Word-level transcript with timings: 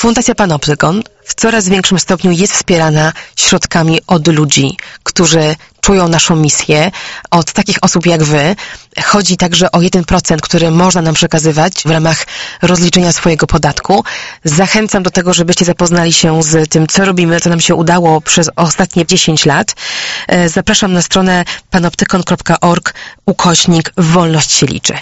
Fundacja 0.00 0.34
Panoptykon 0.34 1.02
w 1.24 1.34
coraz 1.34 1.68
większym 1.68 1.98
stopniu 1.98 2.30
jest 2.30 2.52
wspierana 2.52 3.12
środkami 3.36 4.00
od 4.06 4.28
ludzi, 4.28 4.76
którzy 5.02 5.56
czują 5.80 6.08
naszą 6.08 6.36
misję, 6.36 6.90
od 7.30 7.52
takich 7.52 7.76
osób 7.82 8.06
jak 8.06 8.22
Wy. 8.22 8.56
Chodzi 9.04 9.36
także 9.36 9.72
o 9.72 9.78
1%, 9.78 10.40
który 10.40 10.70
można 10.70 11.02
nam 11.02 11.14
przekazywać 11.14 11.74
w 11.84 11.90
ramach 11.90 12.26
rozliczenia 12.62 13.12
swojego 13.12 13.46
podatku. 13.46 14.04
Zachęcam 14.44 15.02
do 15.02 15.10
tego, 15.10 15.32
żebyście 15.32 15.64
zapoznali 15.64 16.12
się 16.12 16.42
z 16.42 16.70
tym, 16.70 16.86
co 16.86 17.04
robimy, 17.04 17.40
co 17.40 17.50
nam 17.50 17.60
się 17.60 17.74
udało 17.74 18.20
przez 18.20 18.50
ostatnie 18.56 19.06
10 19.06 19.46
lat. 19.46 19.74
E, 20.28 20.48
zapraszam 20.48 20.92
na 20.92 21.02
stronę 21.02 21.44
panoptykon.org 21.70 22.94
ukośnik 23.26 23.92
wolność 23.96 24.52
się 24.52 24.66
liczy. 24.66 24.94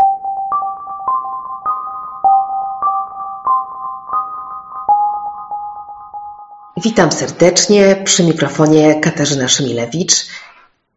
Witam 6.85 7.13
serdecznie 7.13 8.03
przy 8.05 8.25
mikrofonie 8.25 9.01
Katarzyna 9.01 9.49
Szymilewicz 9.49 10.27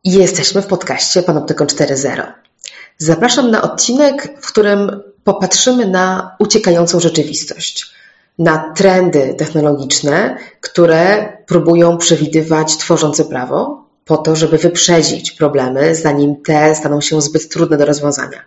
jesteśmy 0.04 0.62
w 0.62 0.68
podcaście 0.68 1.24
Panoptykon 1.24 1.68
4.0. 1.68 2.32
Zapraszam 2.98 3.52
na 3.52 3.62
odcinek, 3.62 4.38
w 4.42 4.48
którym 4.48 5.02
popatrzymy 5.24 5.88
na 5.88 6.36
uciekającą 6.40 7.00
rzeczywistość, 7.00 7.94
na 8.40 8.74
trendy 8.76 9.36
technologiczne, 9.38 10.38
które 10.62 11.34
próbują 11.46 11.98
przewidywać 11.98 12.78
tworzące 12.78 13.26
prawo 13.26 13.86
po 14.06 14.18
to, 14.18 14.36
żeby 14.36 14.58
wyprzedzić 14.58 15.32
problemy, 15.32 15.96
zanim 15.96 16.36
te 16.36 16.76
staną 16.76 17.02
się 17.02 17.22
zbyt 17.22 17.50
trudne 17.50 17.78
do 17.78 17.86
rozwiązania. 17.86 18.42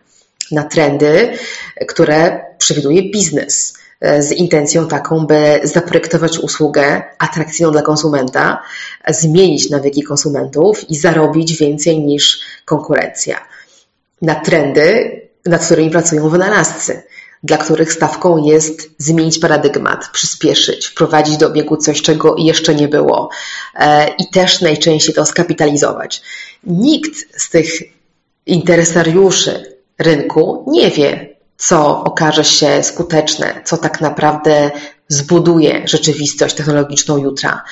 Na 0.50 0.64
trendy, 0.64 1.38
które 1.86 2.44
przewiduje 2.58 3.10
biznes, 3.10 3.83
z 4.18 4.32
intencją 4.32 4.88
taką, 4.88 5.26
by 5.26 5.60
zaprojektować 5.62 6.38
usługę 6.38 7.02
atrakcyjną 7.18 7.72
dla 7.72 7.82
konsumenta, 7.82 8.62
zmienić 9.08 9.70
nawyki 9.70 10.02
konsumentów 10.02 10.90
i 10.90 10.96
zarobić 10.96 11.56
więcej 11.56 12.00
niż 12.00 12.40
konkurencja. 12.64 13.46
Na 14.22 14.34
trendy, 14.34 15.20
nad 15.46 15.64
którymi 15.64 15.90
pracują 15.90 16.28
wynalazcy, 16.28 17.02
dla 17.42 17.58
których 17.58 17.92
stawką 17.92 18.44
jest 18.44 18.90
zmienić 18.98 19.38
paradygmat, 19.38 20.08
przyspieszyć, 20.12 20.86
wprowadzić 20.86 21.36
do 21.36 21.46
obiegu 21.46 21.76
coś, 21.76 22.02
czego 22.02 22.36
jeszcze 22.38 22.74
nie 22.74 22.88
było 22.88 23.28
e, 23.74 24.08
i 24.08 24.30
też 24.30 24.60
najczęściej 24.60 25.14
to 25.14 25.26
skapitalizować. 25.26 26.22
Nikt 26.64 27.42
z 27.42 27.50
tych 27.50 27.66
interesariuszy 28.46 29.76
rynku 29.98 30.64
nie 30.68 30.90
wie, 30.90 31.33
co 31.56 32.04
okaże 32.04 32.44
się 32.44 32.82
skuteczne, 32.82 33.60
co 33.64 33.76
tak 33.76 34.00
naprawdę 34.00 34.70
zbuduje 35.08 35.82
rzeczywistość 35.88 36.54
technologiczną 36.54 37.16
jutra, 37.16 37.62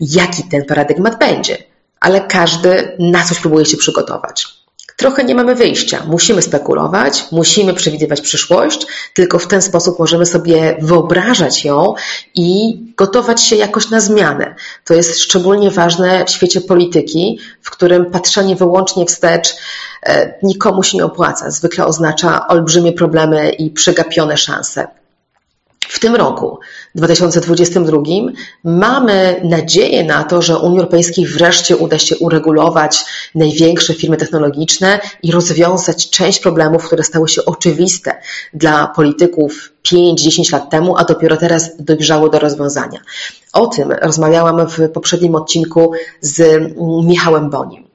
jaki 0.00 0.42
ten 0.42 0.64
paradygmat 0.64 1.18
będzie. 1.18 1.58
Ale 2.00 2.20
każdy 2.20 2.96
na 2.98 3.24
coś 3.24 3.38
próbuje 3.38 3.66
się 3.66 3.76
przygotować. 3.76 4.55
Trochę 4.96 5.24
nie 5.24 5.34
mamy 5.34 5.54
wyjścia. 5.54 6.02
Musimy 6.06 6.42
spekulować, 6.42 7.24
musimy 7.32 7.74
przewidywać 7.74 8.20
przyszłość, 8.20 8.86
tylko 9.14 9.38
w 9.38 9.46
ten 9.46 9.62
sposób 9.62 9.98
możemy 9.98 10.26
sobie 10.26 10.76
wyobrażać 10.80 11.64
ją 11.64 11.94
i 12.34 12.78
gotować 12.96 13.42
się 13.42 13.56
jakoś 13.56 13.90
na 13.90 14.00
zmianę. 14.00 14.54
To 14.84 14.94
jest 14.94 15.20
szczególnie 15.20 15.70
ważne 15.70 16.24
w 16.24 16.30
świecie 16.30 16.60
polityki, 16.60 17.38
w 17.62 17.70
którym 17.70 18.10
patrzenie 18.10 18.56
wyłącznie 18.56 19.06
wstecz 19.06 19.54
e, 20.02 20.34
nikomu 20.42 20.82
się 20.82 20.96
nie 20.96 21.04
opłaca. 21.04 21.50
Zwykle 21.50 21.86
oznacza 21.86 22.48
olbrzymie 22.48 22.92
problemy 22.92 23.50
i 23.50 23.70
przegapione 23.70 24.36
szanse. 24.36 24.86
W 25.88 25.98
tym 25.98 26.16
roku, 26.16 26.58
2022, 26.96 28.02
mamy 28.64 29.40
nadzieję 29.44 30.04
na 30.04 30.24
to, 30.24 30.42
że 30.42 30.58
Unii 30.58 30.78
Europejskiej 30.78 31.26
wreszcie 31.26 31.76
uda 31.76 31.98
się 31.98 32.16
uregulować 32.16 33.04
największe 33.34 33.94
firmy 33.94 34.16
technologiczne 34.16 35.00
i 35.22 35.32
rozwiązać 35.32 36.10
część 36.10 36.40
problemów, 36.40 36.86
które 36.86 37.04
stały 37.04 37.28
się 37.28 37.44
oczywiste 37.44 38.20
dla 38.54 38.86
polityków 38.86 39.72
5-10 39.92 40.52
lat 40.52 40.70
temu, 40.70 40.96
a 40.96 41.04
dopiero 41.04 41.36
teraz 41.36 41.70
dojrzały 41.78 42.30
do 42.30 42.38
rozwiązania. 42.38 43.00
O 43.52 43.66
tym 43.66 43.92
rozmawiałam 43.92 44.68
w 44.68 44.88
poprzednim 44.88 45.34
odcinku 45.34 45.92
z 46.20 46.62
Michałem 47.04 47.50
Bonim. 47.50 47.86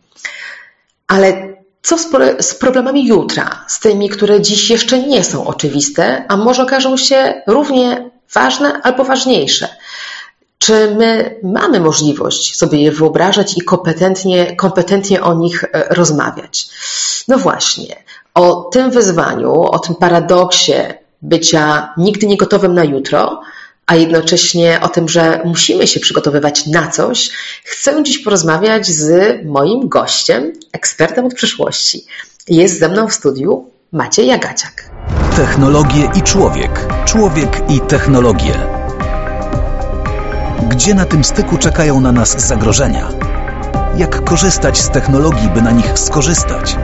Ale 1.07 1.51
co 1.81 1.97
z 2.40 2.53
problemami 2.53 3.07
jutra, 3.07 3.66
z 3.67 3.79
tymi, 3.79 4.09
które 4.09 4.41
dziś 4.41 4.69
jeszcze 4.69 5.00
nie 5.00 5.23
są 5.23 5.47
oczywiste, 5.47 6.25
a 6.28 6.38
może 6.38 6.63
okażą 6.63 6.97
się 6.97 7.41
równie 7.47 8.10
ważne 8.34 8.81
albo 8.84 9.03
ważniejsze? 9.03 9.68
Czy 10.58 10.96
my 10.96 11.40
mamy 11.44 11.80
możliwość 11.80 12.58
sobie 12.58 12.81
je 12.81 12.92
wyobrażać 12.92 13.58
i 13.58 13.62
kompetentnie, 13.62 14.56
kompetentnie 14.56 15.24
o 15.24 15.34
nich 15.34 15.64
e, 15.64 15.84
rozmawiać? 15.90 16.70
No 17.28 17.38
właśnie, 17.38 18.03
o 18.34 18.56
tym 18.56 18.91
wyzwaniu, 18.91 19.62
o 19.62 19.80
tym 19.80 19.96
paradoksie 19.96 20.74
bycia 21.22 21.94
nigdy 21.97 22.28
nie 22.28 22.38
gotowym 22.38 22.74
na 22.74 22.84
jutro, 22.84 23.41
a 23.86 23.96
jednocześnie 23.96 24.80
o 24.81 24.90
tym, 24.90 25.09
że 25.09 25.41
musimy 25.46 25.88
się 25.88 26.00
przygotowywać 26.00 26.68
na 26.68 26.88
coś, 26.88 27.30
chcę 27.64 28.03
dziś 28.03 28.20
porozmawiać 28.20 28.88
z 28.88 29.36
moim 29.46 29.90
gościem, 29.90 30.53
ekspertem 30.72 31.25
od 31.25 31.34
przyszłości. 31.34 32.06
Jest 32.47 32.80
ze 32.80 32.90
mną 32.90 33.08
w 33.08 33.14
studiu 33.14 33.70
Maciej 33.91 34.28
Jagaciak. 34.28 34.90
Technologie 35.36 36.09
i 36.16 36.22
człowiek. 36.22 36.88
Człowiek 37.06 37.69
i 37.69 37.80
technologie. 37.80 38.53
Gdzie 40.69 40.94
na 40.94 41.06
tym 41.06 41.24
styku 41.24 41.58
czekają 41.58 42.00
na 42.00 42.12
nas 42.12 42.47
zagrożenia? 42.47 43.08
Jak 43.96 44.24
korzystać 44.24 44.81
z 44.81 44.90
technologii, 44.90 45.50
by 45.50 45.62
na 45.62 45.72
nich 45.72 46.00
skorzystać? 46.00 46.78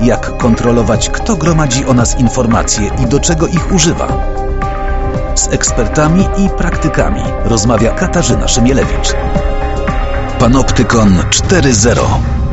Jak 0.00 0.36
kontrolować, 0.36 1.10
kto 1.10 1.36
gromadzi 1.36 1.86
o 1.86 1.94
nas 1.94 2.18
informacje 2.18 2.90
i 3.02 3.06
do 3.06 3.20
czego 3.20 3.46
ich 3.46 3.72
używa? 3.72 4.08
Z 5.34 5.48
ekspertami 5.48 6.28
i 6.38 6.48
praktykami 6.48 7.22
rozmawia 7.44 7.90
Katarzyna 7.90 8.48
Szymielewicz. 8.48 9.14
Panoptykon 10.38 11.18
4.0 11.30 12.43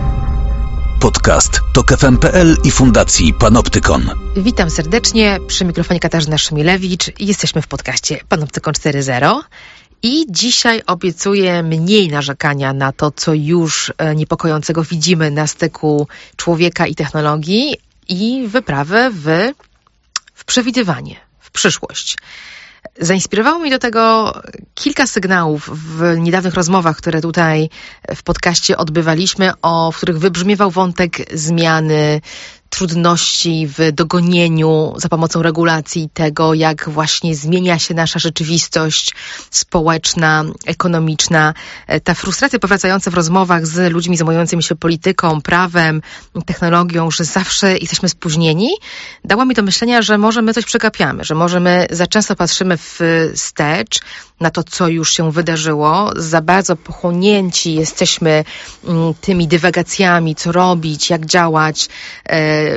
Podcast 1.01 1.61
to 1.73 1.83
KFM.pl 1.83 2.57
i 2.63 2.71
Fundacji 2.71 3.33
Panoptykon. 3.33 4.09
Witam 4.37 4.69
serdecznie 4.69 5.37
przy 5.47 5.65
mikrofonie 5.65 5.99
Katarzyna 5.99 6.37
Szymielewicz. 6.37 7.19
Jesteśmy 7.19 7.61
w 7.61 7.67
podcaście 7.67 8.19
Panoptykon 8.29 8.73
4.0. 8.73 9.39
I 10.03 10.25
dzisiaj 10.29 10.81
obiecuję 10.87 11.63
mniej 11.63 12.09
narzekania 12.09 12.73
na 12.73 12.91
to, 12.91 13.11
co 13.11 13.33
już 13.33 13.93
e, 13.97 14.15
niepokojącego 14.15 14.83
widzimy 14.83 15.31
na 15.31 15.47
styku 15.47 16.07
człowieka 16.35 16.87
i 16.87 16.95
technologii 16.95 17.75
i 18.07 18.47
wyprawę 18.47 19.11
w, 19.13 19.51
w 20.33 20.45
przewidywanie, 20.45 21.15
w 21.39 21.51
przyszłość. 21.51 22.17
Zainspirowało 22.99 23.59
mnie 23.59 23.71
do 23.71 23.79
tego 23.79 24.33
kilka 24.75 25.07
sygnałów 25.07 25.69
w 25.69 26.17
niedawnych 26.17 26.53
rozmowach, 26.53 26.97
które 26.97 27.21
tutaj 27.21 27.69
w 28.15 28.23
podcaście 28.23 28.77
odbywaliśmy, 28.77 29.51
o, 29.61 29.91
w 29.91 29.97
których 29.97 30.19
wybrzmiewał 30.19 30.71
wątek 30.71 31.17
zmiany, 31.33 32.21
trudności 32.71 33.67
w 33.67 33.91
dogonieniu 33.91 34.93
za 34.97 35.09
pomocą 35.09 35.41
regulacji 35.41 36.09
tego, 36.13 36.53
jak 36.53 36.89
właśnie 36.89 37.35
zmienia 37.35 37.79
się 37.79 37.93
nasza 37.93 38.19
rzeczywistość 38.19 39.13
społeczna, 39.51 40.43
ekonomiczna. 40.65 41.53
E, 41.87 41.99
ta 41.99 42.13
frustracja 42.13 42.59
powracająca 42.59 43.11
w 43.11 43.13
rozmowach 43.13 43.67
z 43.67 43.91
ludźmi 43.91 44.17
zajmującymi 44.17 44.63
się 44.63 44.75
polityką, 44.75 45.41
prawem, 45.41 46.01
technologią, 46.45 47.11
że 47.11 47.23
zawsze 47.23 47.77
jesteśmy 47.77 48.09
spóźnieni, 48.09 48.69
dała 49.25 49.45
mi 49.45 49.55
do 49.55 49.63
myślenia, 49.63 50.01
że 50.01 50.17
może 50.17 50.41
my 50.41 50.53
coś 50.53 50.65
przegapiamy, 50.65 51.23
że 51.23 51.35
może 51.35 51.59
my 51.59 51.87
za 51.89 52.07
często 52.07 52.35
patrzymy 52.35 52.77
wstecz, 53.35 53.99
na 54.41 54.49
to, 54.49 54.63
co 54.63 54.87
już 54.87 55.13
się 55.13 55.31
wydarzyło. 55.31 56.11
Za 56.15 56.41
bardzo 56.41 56.75
pochłonięci 56.75 57.75
jesteśmy 57.75 58.43
mm, 58.87 59.13
tymi 59.21 59.47
dywagacjami, 59.47 60.35
co 60.35 60.51
robić, 60.51 61.09
jak 61.09 61.25
działać. 61.25 61.89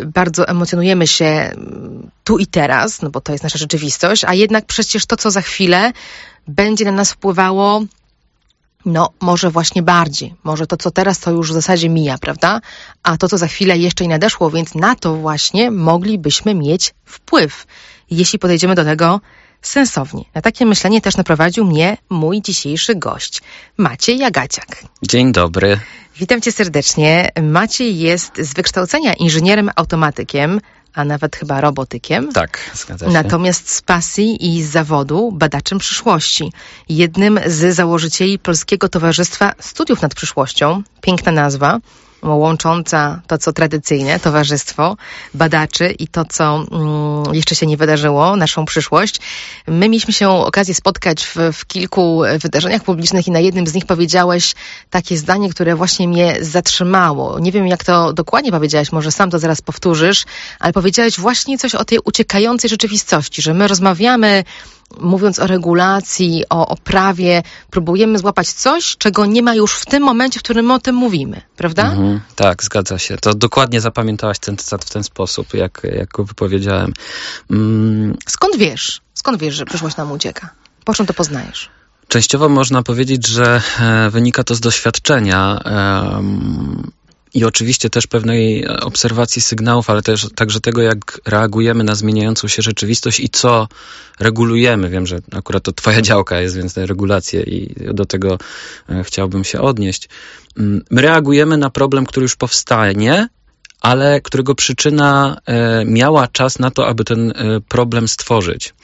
Bardzo 0.06 0.48
emocjonujemy 0.48 1.06
się 1.06 1.24
mm, 1.24 2.10
tu 2.24 2.38
i 2.38 2.46
teraz, 2.46 3.02
no 3.02 3.10
bo 3.10 3.20
to 3.20 3.32
jest 3.32 3.44
nasza 3.44 3.58
rzeczywistość, 3.58 4.24
a 4.24 4.34
jednak 4.34 4.66
przecież 4.66 5.06
to, 5.06 5.16
co 5.16 5.30
za 5.30 5.40
chwilę 5.40 5.92
będzie 6.48 6.84
na 6.84 6.92
nas 6.92 7.12
wpływało 7.12 7.82
no, 8.84 9.10
może 9.20 9.50
właśnie 9.50 9.82
bardziej. 9.82 10.34
Może 10.44 10.66
to, 10.66 10.76
co 10.76 10.90
teraz, 10.90 11.18
to 11.20 11.30
już 11.30 11.50
w 11.50 11.54
zasadzie 11.54 11.88
mija, 11.88 12.18
prawda? 12.18 12.60
A 13.02 13.16
to, 13.16 13.28
co 13.28 13.38
za 13.38 13.46
chwilę 13.46 13.78
jeszcze 13.78 14.04
i 14.04 14.08
nadeszło, 14.08 14.50
więc 14.50 14.74
na 14.74 14.94
to 14.94 15.14
właśnie 15.16 15.70
moglibyśmy 15.70 16.54
mieć 16.54 16.94
wpływ, 17.04 17.66
jeśli 18.10 18.38
podejdziemy 18.38 18.74
do 18.74 18.84
tego 18.84 19.20
sensownie. 19.62 20.24
Na 20.34 20.42
takie 20.42 20.66
myślenie 20.66 21.00
też 21.00 21.16
naprowadził 21.16 21.64
mnie 21.64 21.96
mój 22.10 22.42
dzisiejszy 22.42 22.94
gość, 22.94 23.42
Maciej 23.76 24.18
Jagaciak. 24.18 24.84
Dzień 25.02 25.32
dobry. 25.32 25.80
Witam 26.16 26.40
cię 26.40 26.52
serdecznie. 26.52 27.30
Maciej 27.42 27.98
jest 27.98 28.38
z 28.38 28.54
wykształcenia 28.54 29.12
inżynierem 29.14 29.70
automatykiem, 29.76 30.60
a 30.94 31.04
nawet 31.04 31.36
chyba 31.36 31.60
robotykiem. 31.60 32.32
Tak, 32.32 32.70
zgadza 32.74 33.06
się. 33.06 33.12
Natomiast 33.12 33.70
z 33.70 33.82
pasji 33.82 34.56
i 34.56 34.62
z 34.62 34.70
zawodu 34.70 35.32
badaczem 35.32 35.78
przyszłości. 35.78 36.52
Jednym 36.88 37.40
z 37.46 37.74
założycieli 37.74 38.38
Polskiego 38.38 38.88
Towarzystwa 38.88 39.52
Studiów 39.58 40.02
nad 40.02 40.14
Przyszłością. 40.14 40.82
Piękna 41.00 41.32
nazwa 41.32 41.78
łącząca 42.24 43.20
to, 43.26 43.38
co 43.38 43.52
tradycyjne, 43.52 44.20
towarzystwo 44.20 44.96
badaczy 45.34 45.94
i 45.98 46.08
to, 46.08 46.24
co 46.24 46.64
mm, 46.70 47.34
jeszcze 47.34 47.54
się 47.54 47.66
nie 47.66 47.76
wydarzyło, 47.76 48.36
naszą 48.36 48.64
przyszłość. 48.64 49.20
My 49.66 49.88
mieliśmy 49.88 50.12
się 50.12 50.28
okazję 50.28 50.74
spotkać 50.74 51.24
w, 51.24 51.36
w, 51.52 51.66
kilku 51.66 52.22
wydarzeniach 52.42 52.82
publicznych 52.82 53.26
i 53.26 53.30
na 53.30 53.40
jednym 53.40 53.66
z 53.66 53.74
nich 53.74 53.86
powiedziałeś 53.86 54.54
takie 54.90 55.16
zdanie, 55.16 55.50
które 55.50 55.76
właśnie 55.76 56.08
mnie 56.08 56.36
zatrzymało. 56.40 57.38
Nie 57.38 57.52
wiem, 57.52 57.66
jak 57.66 57.84
to 57.84 58.12
dokładnie 58.12 58.50
powiedziałeś, 58.50 58.92
może 58.92 59.12
sam 59.12 59.30
to 59.30 59.38
zaraz 59.38 59.62
powtórzysz, 59.62 60.24
ale 60.60 60.72
powiedziałeś 60.72 61.20
właśnie 61.20 61.58
coś 61.58 61.74
o 61.74 61.84
tej 61.84 61.98
uciekającej 62.04 62.70
rzeczywistości, 62.70 63.42
że 63.42 63.54
my 63.54 63.68
rozmawiamy 63.68 64.44
mówiąc 65.00 65.38
o 65.38 65.46
regulacji, 65.46 66.44
o, 66.50 66.68
o 66.68 66.76
prawie, 66.76 67.42
próbujemy 67.70 68.18
złapać 68.18 68.48
coś, 68.48 68.96
czego 68.96 69.26
nie 69.26 69.42
ma 69.42 69.54
już 69.54 69.74
w 69.74 69.86
tym 69.86 70.02
momencie, 70.02 70.40
w 70.40 70.42
którym 70.42 70.66
my 70.66 70.74
o 70.74 70.78
tym 70.78 70.94
mówimy, 70.94 71.42
prawda? 71.56 71.82
Mhm, 71.82 72.20
tak, 72.36 72.62
zgadza 72.62 72.98
się. 72.98 73.16
To 73.16 73.34
dokładnie 73.34 73.80
zapamiętałaś 73.80 74.38
ten 74.38 74.56
cytat 74.56 74.84
w 74.84 74.90
ten 74.90 75.04
sposób, 75.04 75.54
jak, 75.54 75.82
jak 75.96 76.08
go 76.08 76.24
wypowiedziałem. 76.24 76.92
Mm. 77.50 78.16
Skąd 78.28 78.56
wiesz? 78.56 79.00
Skąd 79.14 79.38
wiesz, 79.38 79.54
że 79.54 79.64
przyszłość 79.64 79.96
nam 79.96 80.12
ucieka? 80.12 80.50
Po 80.84 80.94
czym 80.94 81.06
to 81.06 81.14
poznajesz? 81.14 81.70
Częściowo 82.08 82.48
można 82.48 82.82
powiedzieć, 82.82 83.26
że 83.26 83.62
e, 83.80 84.10
wynika 84.10 84.44
to 84.44 84.54
z 84.54 84.60
doświadczenia 84.60 85.60
i 87.34 87.44
oczywiście 87.44 87.90
też 87.90 88.06
pewnej 88.06 88.68
obserwacji 88.68 89.42
sygnałów, 89.42 89.90
ale 89.90 90.02
też 90.02 90.26
także 90.34 90.60
tego, 90.60 90.82
jak 90.82 91.20
reagujemy 91.26 91.84
na 91.84 91.94
zmieniającą 91.94 92.48
się 92.48 92.62
rzeczywistość 92.62 93.20
i 93.20 93.28
co 93.28 93.68
regulujemy. 94.20 94.90
Wiem, 94.90 95.06
że 95.06 95.18
akurat 95.32 95.62
to 95.62 95.72
Twoja 95.72 96.02
działka 96.10 96.40
jest, 96.40 96.56
więc 96.56 96.74
te 96.74 96.86
regulacje 96.86 97.42
i 97.42 97.74
do 97.94 98.04
tego 98.04 98.38
e, 98.88 99.04
chciałbym 99.04 99.44
się 99.44 99.60
odnieść. 99.60 100.08
Mm, 100.58 100.84
my 100.90 101.02
reagujemy 101.02 101.56
na 101.56 101.70
problem, 101.70 102.06
który 102.06 102.24
już 102.24 102.36
powstanie, 102.36 103.28
ale 103.80 104.20
którego 104.20 104.54
przyczyna 104.54 105.36
e, 105.46 105.84
miała 105.84 106.28
czas 106.28 106.58
na 106.58 106.70
to, 106.70 106.86
aby 106.86 107.04
ten 107.04 107.30
e, 107.30 107.34
problem 107.68 108.08
stworzyć 108.08 108.74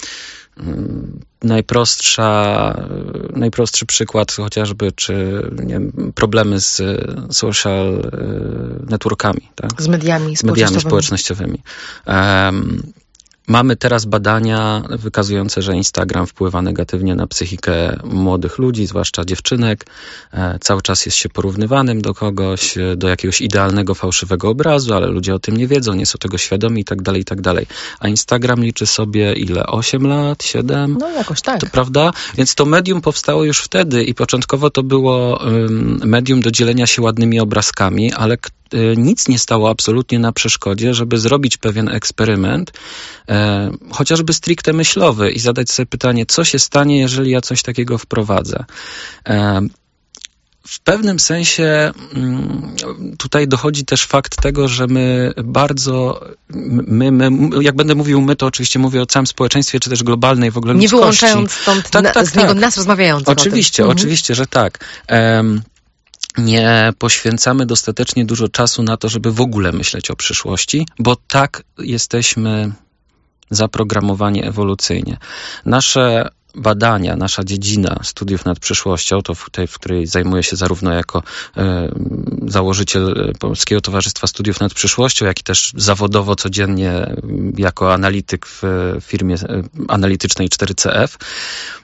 najprostsza, 1.42 2.74
najprostszy 3.36 3.86
przykład 3.86 4.32
chociażby, 4.32 4.92
czy 4.92 5.42
nie 5.62 5.74
wiem, 5.74 6.12
problemy 6.14 6.60
z 6.60 6.82
social 7.30 7.94
e, 7.94 8.90
networkami. 8.90 9.50
Tak? 9.54 9.82
Z 9.82 9.88
mediami, 9.88 10.36
z 10.36 10.44
mediami 10.44 10.80
społecznościowymi. 10.80 11.62
Um, 12.06 12.92
Mamy 13.48 13.76
teraz 13.76 14.04
badania 14.04 14.82
wykazujące, 14.90 15.62
że 15.62 15.76
Instagram 15.76 16.26
wpływa 16.26 16.62
negatywnie 16.62 17.14
na 17.14 17.26
psychikę 17.26 17.98
młodych 18.04 18.58
ludzi, 18.58 18.86
zwłaszcza 18.86 19.24
dziewczynek. 19.24 19.86
E, 20.32 20.58
cały 20.60 20.82
czas 20.82 21.06
jest 21.06 21.18
się 21.18 21.28
porównywanym 21.28 22.02
do 22.02 22.14
kogoś, 22.14 22.78
e, 22.78 22.96
do 22.96 23.08
jakiegoś 23.08 23.40
idealnego, 23.40 23.94
fałszywego 23.94 24.48
obrazu, 24.48 24.94
ale 24.94 25.06
ludzie 25.06 25.34
o 25.34 25.38
tym 25.38 25.56
nie 25.56 25.66
wiedzą, 25.66 25.94
nie 25.94 26.06
są 26.06 26.18
tego 26.18 26.38
świadomi 26.38 26.80
i 26.80 26.84
tak 26.84 27.02
dalej, 27.02 27.22
i 27.22 27.24
tak 27.24 27.40
dalej. 27.40 27.66
A 28.00 28.08
Instagram 28.08 28.64
liczy 28.64 28.86
sobie 28.86 29.32
ile? 29.32 29.66
8 29.66 30.06
lat? 30.06 30.42
7? 30.42 30.96
No 31.00 31.10
jakoś 31.10 31.40
tak. 31.40 31.60
To, 31.60 31.66
prawda? 31.66 32.12
Więc 32.34 32.54
to 32.54 32.64
medium 32.64 33.00
powstało 33.00 33.44
już 33.44 33.60
wtedy 33.60 34.04
i 34.04 34.14
początkowo 34.14 34.70
to 34.70 34.82
było 34.82 35.44
um, 35.44 36.00
medium 36.04 36.40
do 36.40 36.50
dzielenia 36.50 36.86
się 36.86 37.02
ładnymi 37.02 37.40
obrazkami, 37.40 38.12
ale 38.12 38.36
nic 38.96 39.28
nie 39.28 39.38
stało 39.38 39.70
absolutnie 39.70 40.18
na 40.18 40.32
przeszkodzie, 40.32 40.94
żeby 40.94 41.18
zrobić 41.18 41.56
pewien 41.56 41.88
eksperyment, 41.88 42.72
e, 43.28 43.70
chociażby 43.90 44.32
stricte 44.32 44.72
myślowy 44.72 45.30
i 45.30 45.38
zadać 45.38 45.70
sobie 45.70 45.86
pytanie, 45.86 46.26
co 46.26 46.44
się 46.44 46.58
stanie, 46.58 46.98
jeżeli 46.98 47.30
ja 47.30 47.40
coś 47.40 47.62
takiego 47.62 47.98
wprowadzę. 47.98 48.64
E, 49.28 49.60
w 50.66 50.80
pewnym 50.80 51.18
sensie 51.18 51.92
mm, 52.14 52.76
tutaj 53.18 53.48
dochodzi 53.48 53.84
też 53.84 54.06
fakt 54.06 54.42
tego, 54.42 54.68
że 54.68 54.86
my 54.86 55.32
bardzo, 55.44 56.24
my, 56.48 57.12
my, 57.12 57.30
jak 57.60 57.76
będę 57.76 57.94
mówił 57.94 58.20
my, 58.20 58.36
to 58.36 58.46
oczywiście 58.46 58.78
mówię 58.78 59.02
o 59.02 59.06
całym 59.06 59.26
społeczeństwie, 59.26 59.80
czy 59.80 59.90
też 59.90 60.02
globalnej 60.02 60.50
w 60.50 60.58
ogóle 60.58 60.74
Nie 60.74 60.88
wyłączając 60.88 61.52
stąd 61.52 61.90
tak, 61.90 62.02
na, 62.02 62.10
tak, 62.10 62.26
z 62.26 62.34
niego 62.34 62.48
tak. 62.48 62.58
nas 62.58 62.76
rozmawiających 62.76 63.28
Oczywiście, 63.28 63.86
oczywiście, 63.86 64.34
że 64.34 64.46
tak. 64.46 64.84
Um, 65.10 65.62
nie 66.38 66.92
poświęcamy 66.98 67.66
dostatecznie 67.66 68.24
dużo 68.24 68.48
czasu 68.48 68.82
na 68.82 68.96
to, 68.96 69.08
żeby 69.08 69.32
w 69.32 69.40
ogóle 69.40 69.72
myśleć 69.72 70.10
o 70.10 70.16
przyszłości, 70.16 70.86
bo 70.98 71.16
tak 71.28 71.62
jesteśmy 71.78 72.72
zaprogramowani 73.50 74.44
ewolucyjnie. 74.44 75.16
Nasze 75.64 76.30
badania, 76.54 77.16
nasza 77.16 77.44
dziedzina 77.44 78.00
studiów 78.02 78.44
nad 78.44 78.58
przyszłością, 78.58 79.22
to 79.22 79.34
w 79.34 79.50
tej, 79.50 79.66
w 79.66 79.74
której 79.74 80.06
zajmuję 80.06 80.42
się 80.42 80.56
zarówno 80.56 80.92
jako 80.92 81.22
e, 81.56 81.92
założyciel 82.46 83.32
Polskiego 83.38 83.80
Towarzystwa 83.80 84.26
Studiów 84.26 84.60
nad 84.60 84.74
Przyszłością, 84.74 85.26
jak 85.26 85.40
i 85.40 85.42
też 85.42 85.72
zawodowo 85.76 86.36
codziennie 86.36 87.16
jako 87.56 87.94
analityk 87.94 88.46
w 88.46 88.62
firmie 89.00 89.34
e, 89.34 89.62
analitycznej 89.88 90.48
4CF. 90.48 91.16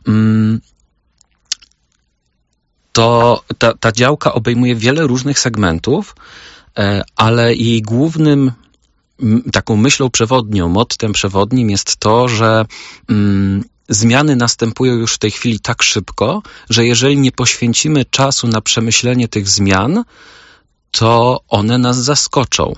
Mm, 0.09 0.61
to 2.97 3.43
ta, 3.59 3.75
ta 3.75 3.93
działka 3.93 4.35
obejmuje 4.35 4.75
wiele 4.75 5.07
różnych 5.07 5.39
segmentów, 5.39 6.17
e, 6.79 7.03
ale 7.17 7.55
jej 7.55 7.83
głównym 7.83 8.53
taką 9.53 9.77
myślą 9.77 10.11
przewodnią, 10.11 10.69
mottem 10.69 11.13
przewodnim 11.13 11.71
jest 11.71 11.97
to, 11.97 12.29
że 12.29 12.65
mm, 13.09 13.65
zmiany 13.89 14.37
następują 14.37 14.95
już 14.95 15.15
w 15.15 15.19
tej 15.19 15.31
chwili 15.31 15.61
tak 15.61 15.83
szybko, 15.83 16.43
że 16.71 16.87
jeżeli 16.87 17.17
nie 17.17 17.33
poświęcimy 17.33 18.05
czasu 18.05 18.49
na 18.49 18.61
przemyślenie 18.61 19.29
tych 19.29 19.49
zmian, 19.49 20.05
to 20.91 21.41
one 21.49 21.79
nas 21.79 21.97
zaskoczą 21.97 22.73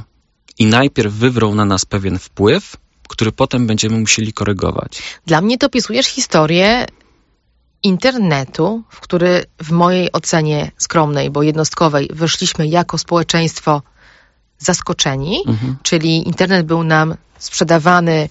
i 0.58 0.66
najpierw 0.66 1.14
wywrą 1.14 1.54
na 1.54 1.64
nas 1.64 1.84
pewien 1.84 2.18
wpływ, 2.18 2.76
który 3.08 3.32
potem 3.32 3.66
będziemy 3.66 3.98
musieli 4.00 4.32
korygować. 4.32 5.02
Dla 5.26 5.40
mnie 5.40 5.58
to 5.58 5.68
pisujesz 5.68 6.06
historię 6.06 6.86
internetu, 7.82 8.82
w 8.88 9.00
który 9.00 9.44
w 9.62 9.70
mojej 9.70 10.12
ocenie 10.12 10.70
skromnej, 10.78 11.30
bo 11.30 11.42
jednostkowej, 11.42 12.08
wyszliśmy 12.12 12.66
jako 12.66 12.98
społeczeństwo 12.98 13.82
zaskoczeni, 14.58 15.42
mhm. 15.46 15.76
czyli 15.82 16.28
internet 16.28 16.66
był 16.66 16.84
nam 16.84 17.14
sprzedawany 17.38 18.28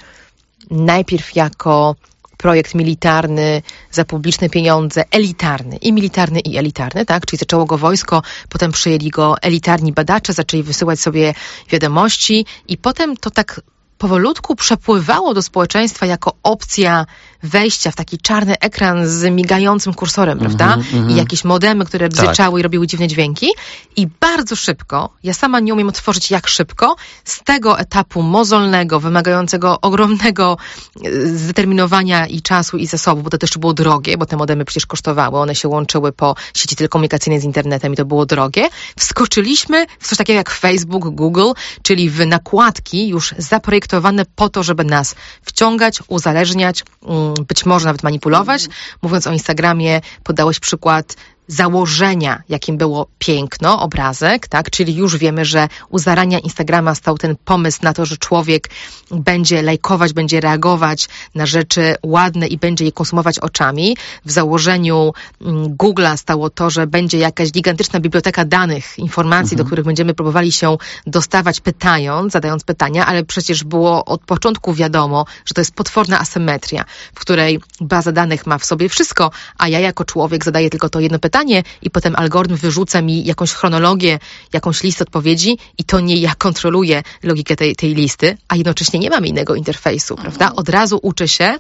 najpierw 0.72 1.36
jako 1.36 1.96
projekt 2.38 2.76
militarny 2.76 3.62
za 3.92 4.06
publiczne 4.06 4.50
pieniądze, 4.50 5.04
elitarny, 5.12 5.78
i 5.78 5.94
militarny, 5.94 6.40
i 6.40 6.58
elitarny, 6.58 7.06
tak? 7.06 7.26
Czyli 7.26 7.40
zaczęło 7.40 7.66
go 7.66 7.78
wojsko, 7.78 8.22
potem 8.50 8.72
przyjęli 8.72 9.10
go 9.10 9.36
elitarni 9.42 9.94
badacze, 9.94 10.34
zaczęli 10.34 10.64
wysyłać 10.64 11.00
sobie 11.00 11.34
wiadomości 11.70 12.46
i 12.68 12.78
potem 12.78 13.18
to 13.18 13.32
tak 13.32 13.62
powolutku 13.98 14.56
przepływało 14.56 15.34
do 15.34 15.42
społeczeństwa 15.42 16.06
jako 16.06 16.34
opcja 16.44 17.06
wejścia 17.44 17.92
w 17.92 17.96
taki 17.96 18.18
czarny 18.18 18.60
ekran 18.60 19.08
z 19.08 19.32
migającym 19.32 19.94
kursorem, 19.94 20.40
prawda? 20.40 20.74
Mm 20.74 20.82
-hmm, 20.82 21.12
I 21.12 21.16
jakieś 21.16 21.44
modemy, 21.44 21.86
które 21.86 22.10
tak. 22.10 22.26
bzyczały 22.26 22.60
i 22.60 22.64
robiły 22.64 22.88
dziwne 22.88 23.08
dźwięki. 23.08 23.48
I 23.96 24.08
bardzo 24.20 24.56
szybko, 24.56 25.10
ja 25.24 25.34
sama 25.34 25.60
nie 25.60 25.74
umiem 25.74 25.90
otworzyć 25.90 26.32
jak 26.32 26.48
szybko, 26.48 26.96
z 27.24 27.44
tego 27.44 27.80
etapu 27.80 28.22
mozolnego, 28.22 29.00
wymagającego 29.00 29.82
ogromnego 29.82 30.58
e, 31.06 31.28
zdeterminowania 31.28 32.28
i 32.28 32.42
czasu 32.42 32.78
i 32.78 32.88
zasobów, 32.88 33.24
bo 33.24 33.30
to 33.30 33.38
też 33.38 33.58
było 33.58 33.74
drogie, 33.74 34.18
bo 34.18 34.26
te 34.26 34.38
modemy 34.38 34.66
przecież 34.66 34.86
kosztowały, 34.86 35.40
one 35.40 35.56
się 35.56 35.68
łączyły 35.68 36.12
po 36.12 36.36
sieci 36.54 36.76
telekomunikacyjnej 36.76 37.42
z 37.42 37.44
internetem 37.44 37.94
i 37.94 37.96
to 37.96 38.06
było 38.06 38.26
drogie, 38.26 38.70
wskoczyliśmy 38.98 39.86
w 40.00 40.08
coś 40.08 40.18
takiego 40.18 40.38
jak 40.38 40.50
Facebook, 40.50 41.10
Google, 41.10 41.52
czyli 41.82 42.10
w 42.10 42.26
nakładki 42.26 43.08
już 43.08 43.34
zaprojektowane 43.38 44.26
po 44.36 44.50
to, 44.50 44.64
żeby 44.64 44.84
nas 44.84 45.16
wciągać, 45.42 46.00
uzależniać, 46.08 46.84
um, 47.02 47.27
być 47.48 47.66
może 47.66 47.86
nawet 47.86 48.04
manipulować. 48.04 48.68
Mówiąc 49.02 49.28
o 49.28 49.32
Instagramie, 49.32 50.02
podałeś 50.24 50.60
przykład 50.60 51.16
założenia, 51.48 52.44
jakim 52.50 52.78
było 52.78 53.08
piękno, 53.20 53.82
obrazek, 53.82 54.48
tak? 54.48 54.70
Czyli 54.70 54.96
już 54.96 55.18
wiemy, 55.18 55.46
że 55.46 55.68
u 55.90 56.00
zarania 56.00 56.40
Instagrama 56.40 56.96
stał 56.96 57.18
ten 57.18 57.36
pomysł 57.46 57.80
na 57.82 57.94
to, 57.94 58.06
że 58.06 58.18
człowiek 58.18 58.70
będzie 59.12 59.62
lajkować, 59.62 60.14
będzie 60.14 60.42
reagować 60.42 61.08
na 61.36 61.46
rzeczy 61.46 61.96
ładne 62.04 62.48
i 62.48 62.58
będzie 62.58 62.86
je 62.86 62.92
konsumować 62.92 63.40
oczami. 63.40 63.98
W 64.26 64.32
założeniu 64.32 65.14
mm, 65.42 65.76
Google'a 65.76 66.18
stało 66.18 66.50
to, 66.50 66.70
że 66.70 66.88
będzie 66.88 67.18
jakaś 67.18 67.52
gigantyczna 67.52 68.00
biblioteka 68.00 68.46
danych, 68.46 69.00
informacji, 69.00 69.54
mhm. 69.54 69.58
do 69.58 69.66
których 69.66 69.86
będziemy 69.86 70.14
próbowali 70.14 70.52
się 70.52 70.78
dostawać 71.08 71.62
pytając, 71.62 72.34
zadając 72.34 72.64
pytania, 72.64 73.06
ale 73.06 73.24
przecież 73.24 73.64
było 73.64 74.06
od 74.06 74.22
początku 74.22 74.74
wiadomo, 74.74 75.26
że 75.46 75.54
to 75.54 75.62
jest 75.62 75.76
potworna 75.76 76.20
asymetria, 76.20 76.86
w 77.16 77.20
której 77.20 77.60
baza 77.82 78.12
danych 78.12 78.48
ma 78.48 78.58
w 78.58 78.66
sobie 78.66 78.90
wszystko, 78.90 79.32
a 79.58 79.68
ja 79.68 79.80
jako 79.80 80.06
człowiek 80.06 80.46
zadaję 80.46 80.70
tylko 80.70 80.90
to 80.90 81.00
jedno 81.00 81.20
pytanie, 81.20 81.37
pytanie 81.38 81.64
i 81.82 81.90
potem 81.90 82.16
algorytm 82.16 82.56
wyrzuca 82.56 83.02
mi 83.02 83.26
jakąś 83.26 83.52
chronologię, 83.54 84.20
jakąś 84.54 84.84
listę 84.84 85.04
odpowiedzi 85.04 85.58
i 85.78 85.84
to 85.84 86.00
nie 86.00 86.16
ja 86.16 86.36
kontroluję 86.36 87.04
logikę 87.24 87.56
tej, 87.56 87.76
tej 87.76 87.96
listy, 87.96 88.38
a 88.48 88.56
jednocześnie 88.56 89.00
nie 89.00 89.10
mam 89.10 89.26
innego 89.26 89.56
interfejsu, 89.56 90.16
prawda? 90.16 90.52
Od 90.56 90.70
razu 90.70 91.00
uczę 91.02 91.28
się 91.28 91.58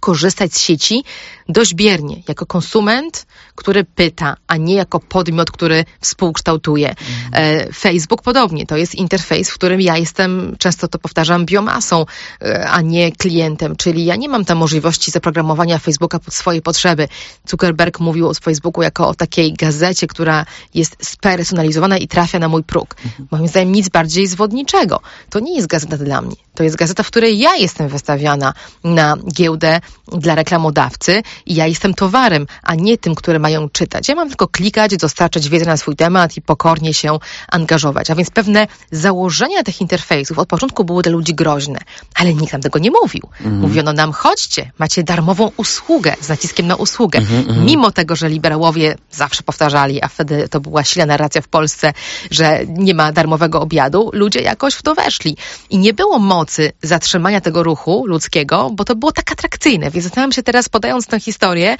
korzystać 0.00 0.54
z 0.54 0.58
sieci 0.58 1.04
dość 1.48 1.74
biernie, 1.74 2.22
jako 2.28 2.46
konsument, 2.46 3.26
który 3.54 3.84
pyta, 3.84 4.36
a 4.46 4.56
nie 4.56 4.74
jako 4.74 5.00
podmiot, 5.00 5.50
który 5.50 5.84
współkształtuje. 6.00 6.90
Mhm. 6.90 7.72
Facebook 7.72 8.22
podobnie, 8.22 8.66
to 8.66 8.76
jest 8.76 8.94
interfejs, 8.94 9.50
w 9.50 9.54
którym 9.54 9.80
ja 9.80 9.96
jestem, 9.96 10.56
często 10.58 10.88
to 10.88 10.98
powtarzam, 10.98 11.46
biomasą, 11.46 12.06
e, 12.42 12.68
a 12.68 12.80
nie 12.80 13.12
klientem, 13.12 13.76
czyli 13.76 14.04
ja 14.04 14.16
nie 14.16 14.28
mam 14.28 14.44
tam 14.44 14.58
możliwości 14.58 15.10
zaprogramowania 15.10 15.78
Facebooka 15.78 16.18
pod 16.18 16.34
swoje 16.34 16.62
potrzeby. 16.62 17.08
Zuckerberg 17.48 18.00
mówił 18.00 18.28
o 18.28 18.34
Facebooku 18.34 18.82
jako 18.82 19.08
o 19.08 19.14
takiej 19.14 19.52
gazecie, 19.52 20.06
która 20.06 20.46
jest 20.74 20.96
spersonalizowana 21.02 21.98
i 21.98 22.08
trafia 22.08 22.38
na 22.38 22.48
mój 22.48 22.62
próg. 22.62 22.96
Mhm. 23.04 23.28
Moim 23.30 23.48
zdaniem 23.48 23.72
nic 23.72 23.88
bardziej 23.88 24.26
zwodniczego. 24.26 25.00
To 25.30 25.40
nie 25.40 25.56
jest 25.56 25.66
gazeta 25.66 25.96
dla 25.96 26.22
mnie. 26.22 26.36
To 26.54 26.64
jest 26.64 26.76
gazeta, 26.76 27.02
w 27.02 27.06
której 27.06 27.38
ja 27.38 27.56
jestem 27.56 27.88
wystawiana 27.88 28.52
na 28.84 29.16
giełdę 29.34 29.80
dla 30.12 30.34
reklamodawcy 30.34 31.22
i 31.46 31.54
ja 31.54 31.66
jestem 31.66 31.94
towarem, 31.94 32.46
a 32.62 32.74
nie 32.74 32.98
tym, 32.98 33.14
które 33.14 33.38
mają 33.38 33.68
czytać. 33.68 34.08
Ja 34.08 34.14
mam 34.14 34.28
tylko 34.28 34.48
klikać, 34.48 34.96
dostarczać 34.96 35.48
wiedzę 35.48 35.66
na 35.66 35.76
swój 35.76 35.96
temat 35.96 36.36
i 36.36 36.42
pokornie 36.42 36.94
się 36.94 37.18
angażować. 37.48 38.10
A 38.10 38.14
więc 38.14 38.30
pewne 38.30 38.66
założenia 38.90 39.62
tych 39.62 39.80
interfejsów 39.80 40.38
od 40.38 40.48
początku 40.48 40.84
były 40.84 41.02
dla 41.02 41.12
ludzi 41.12 41.34
groźne, 41.34 41.78
ale 42.14 42.34
nikt 42.34 42.52
nam 42.52 42.62
tego 42.62 42.78
nie 42.78 42.90
mówił. 42.90 43.22
Mhm. 43.40 43.60
Mówiono 43.60 43.92
nam, 43.92 44.12
chodźcie, 44.12 44.70
macie 44.78 45.02
darmową 45.02 45.50
usługę 45.56 46.14
z 46.20 46.28
naciskiem 46.28 46.66
na 46.66 46.76
usługę. 46.76 47.18
Mhm, 47.18 47.38
mhm. 47.48 47.66
Mimo 47.66 47.90
tego, 47.90 48.16
że 48.16 48.28
liberałowie 48.28 48.96
zawsze 49.10 49.42
powtarzali, 49.42 50.02
a 50.02 50.08
wtedy 50.08 50.48
to 50.48 50.60
była 50.60 50.84
silna 50.84 51.06
narracja 51.06 51.42
w 51.42 51.48
Polsce, 51.48 51.92
że 52.30 52.60
nie 52.68 52.94
ma 52.94 53.12
darmowego 53.12 53.60
obiadu, 53.60 54.10
ludzie 54.12 54.40
jakoś 54.40 54.74
w 54.74 54.82
to 54.82 54.94
weszli. 54.94 55.36
I 55.70 55.78
nie 55.78 55.94
było 55.94 56.18
mocy 56.18 56.72
zatrzymania 56.82 57.40
tego 57.40 57.62
ruchu 57.62 58.06
ludzkiego, 58.06 58.70
bo 58.72 58.84
to 58.84 58.96
było 58.96 59.12
tak 59.12 59.32
atrakcyjne. 59.32 59.65
Więc 59.66 60.04
zastanawiam 60.04 60.32
się 60.32 60.42
teraz, 60.42 60.68
podając 60.68 61.06
tę 61.06 61.20
historię, 61.20 61.76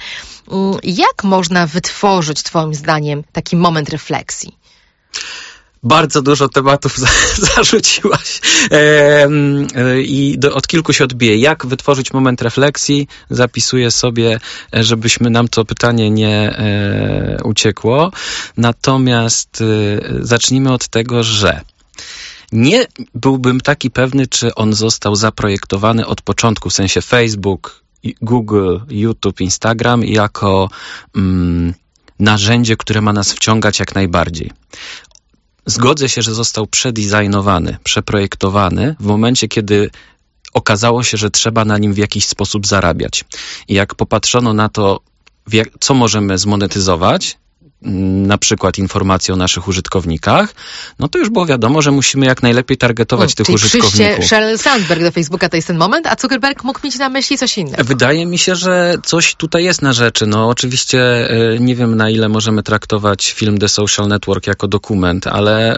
mm, 0.51 0.77
jak 0.83 1.23
można 1.23 1.67
wytworzyć, 1.67 2.43
Twoim 2.43 2.73
zdaniem, 2.73 3.23
taki 3.31 3.55
moment 3.55 3.89
refleksji? 3.89 4.57
bardzo 5.83 6.21
dużo 6.21 6.49
tematów 6.49 6.97
zarzuciłaś 7.55 8.41
e, 8.71 9.27
i 10.01 10.35
do, 10.37 10.55
od 10.55 10.67
kilku 10.67 10.93
się 10.93 11.03
odbije. 11.03 11.37
Jak 11.37 11.65
wytworzyć 11.65 12.13
moment 12.13 12.41
refleksji? 12.41 13.07
Zapisuję 13.29 13.91
sobie, 13.91 14.39
e, 14.75 14.83
żebyśmy 14.83 15.29
nam 15.29 15.47
to 15.47 15.65
pytanie 15.65 16.11
nie 16.11 16.57
e, 16.57 17.37
uciekło. 17.43 18.11
Natomiast 18.57 19.61
e, 19.61 19.65
zacznijmy 20.25 20.73
od 20.73 20.87
tego, 20.87 21.23
że 21.23 21.61
nie 22.51 22.87
byłbym 23.15 23.61
taki 23.61 23.91
pewny, 23.91 24.27
czy 24.27 24.55
on 24.55 24.73
został 24.73 25.15
zaprojektowany 25.15 26.07
od 26.07 26.21
początku, 26.21 26.69
w 26.69 26.73
sensie 26.73 27.01
Facebook, 27.01 27.83
Google, 28.21 28.77
YouTube, 28.89 29.41
Instagram 29.41 30.03
jako 30.03 30.69
mm, 31.15 31.73
narzędzie, 32.19 32.77
które 32.77 33.01
ma 33.01 33.13
nas 33.13 33.33
wciągać 33.33 33.79
jak 33.79 33.95
najbardziej. 33.95 34.51
Zgodzę 35.65 36.09
się, 36.09 36.21
że 36.21 36.33
został 36.33 36.67
przedesignowany, 36.67 37.77
przeprojektowany 37.83 38.95
w 38.99 39.05
momencie, 39.05 39.47
kiedy 39.47 39.89
okazało 40.53 41.03
się, 41.03 41.17
że 41.17 41.29
trzeba 41.29 41.65
na 41.65 41.77
nim 41.77 41.93
w 41.93 41.97
jakiś 41.97 42.27
sposób 42.27 42.67
zarabiać. 42.67 43.25
I 43.67 43.73
jak 43.73 43.95
popatrzono 43.95 44.53
na 44.53 44.69
to, 44.69 44.99
co 45.79 45.93
możemy 45.93 46.37
zmonetyzować, 46.37 47.37
na 47.81 48.37
przykład 48.37 48.77
informacje 48.77 49.33
o 49.33 49.37
naszych 49.37 49.67
użytkownikach, 49.67 50.53
no 50.99 51.07
to 51.07 51.19
już 51.19 51.29
było 51.29 51.45
wiadomo, 51.45 51.81
że 51.81 51.91
musimy 51.91 52.25
jak 52.25 52.43
najlepiej 52.43 52.77
targetować 52.77 53.35
tych 53.35 53.45
czyli 53.45 53.55
użytkowników. 53.55 54.25
Sheryl 54.25 54.57
Sandberg 54.57 55.01
do 55.01 55.11
Facebooka 55.11 55.49
to 55.49 55.55
jest 55.55 55.67
ten 55.67 55.77
moment, 55.77 56.07
a 56.07 56.15
Zuckerberg 56.21 56.63
mógł 56.63 56.79
mieć 56.83 56.97
na 56.97 57.09
myśli 57.09 57.37
coś 57.37 57.57
innego. 57.57 57.83
Wydaje 57.83 58.25
mi 58.25 58.37
się, 58.37 58.55
że 58.55 58.97
coś 59.03 59.35
tutaj 59.35 59.63
jest 59.63 59.81
na 59.81 59.93
rzeczy. 59.93 60.27
No 60.27 60.49
oczywiście 60.49 61.29
e, 61.29 61.59
nie 61.59 61.75
wiem 61.75 61.95
na 61.95 62.09
ile 62.09 62.29
możemy 62.29 62.63
traktować 62.63 63.31
film 63.31 63.57
The 63.57 63.69
Social 63.69 64.07
Network 64.07 64.47
jako 64.47 64.67
dokument, 64.67 65.27
ale 65.27 65.77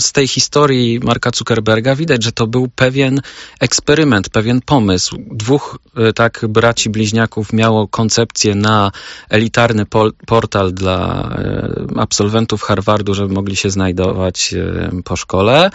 z 0.00 0.12
tej 0.12 0.28
historii 0.28 1.00
Marka 1.02 1.30
Zuckerberga 1.34 1.94
widać, 1.94 2.22
że 2.22 2.32
to 2.32 2.46
był 2.46 2.68
pewien 2.68 3.20
eksperyment, 3.60 4.28
pewien 4.28 4.60
pomysł. 4.60 5.16
Dwóch 5.30 5.78
e, 5.96 6.12
tak 6.12 6.44
braci 6.48 6.90
bliźniaków 6.90 7.52
miało 7.52 7.88
koncepcję 7.88 8.54
na 8.54 8.92
elitarny 9.30 9.86
portal 10.26 10.72
dla 10.72 10.91
dla 10.96 11.28
e, 11.38 12.00
absolwentów 12.00 12.62
Harvardu, 12.62 13.14
żeby 13.14 13.34
mogli 13.34 13.56
się 13.56 13.70
znajdować 13.70 14.54
e, 14.54 14.90
po 15.04 15.16
szkole. 15.16 15.70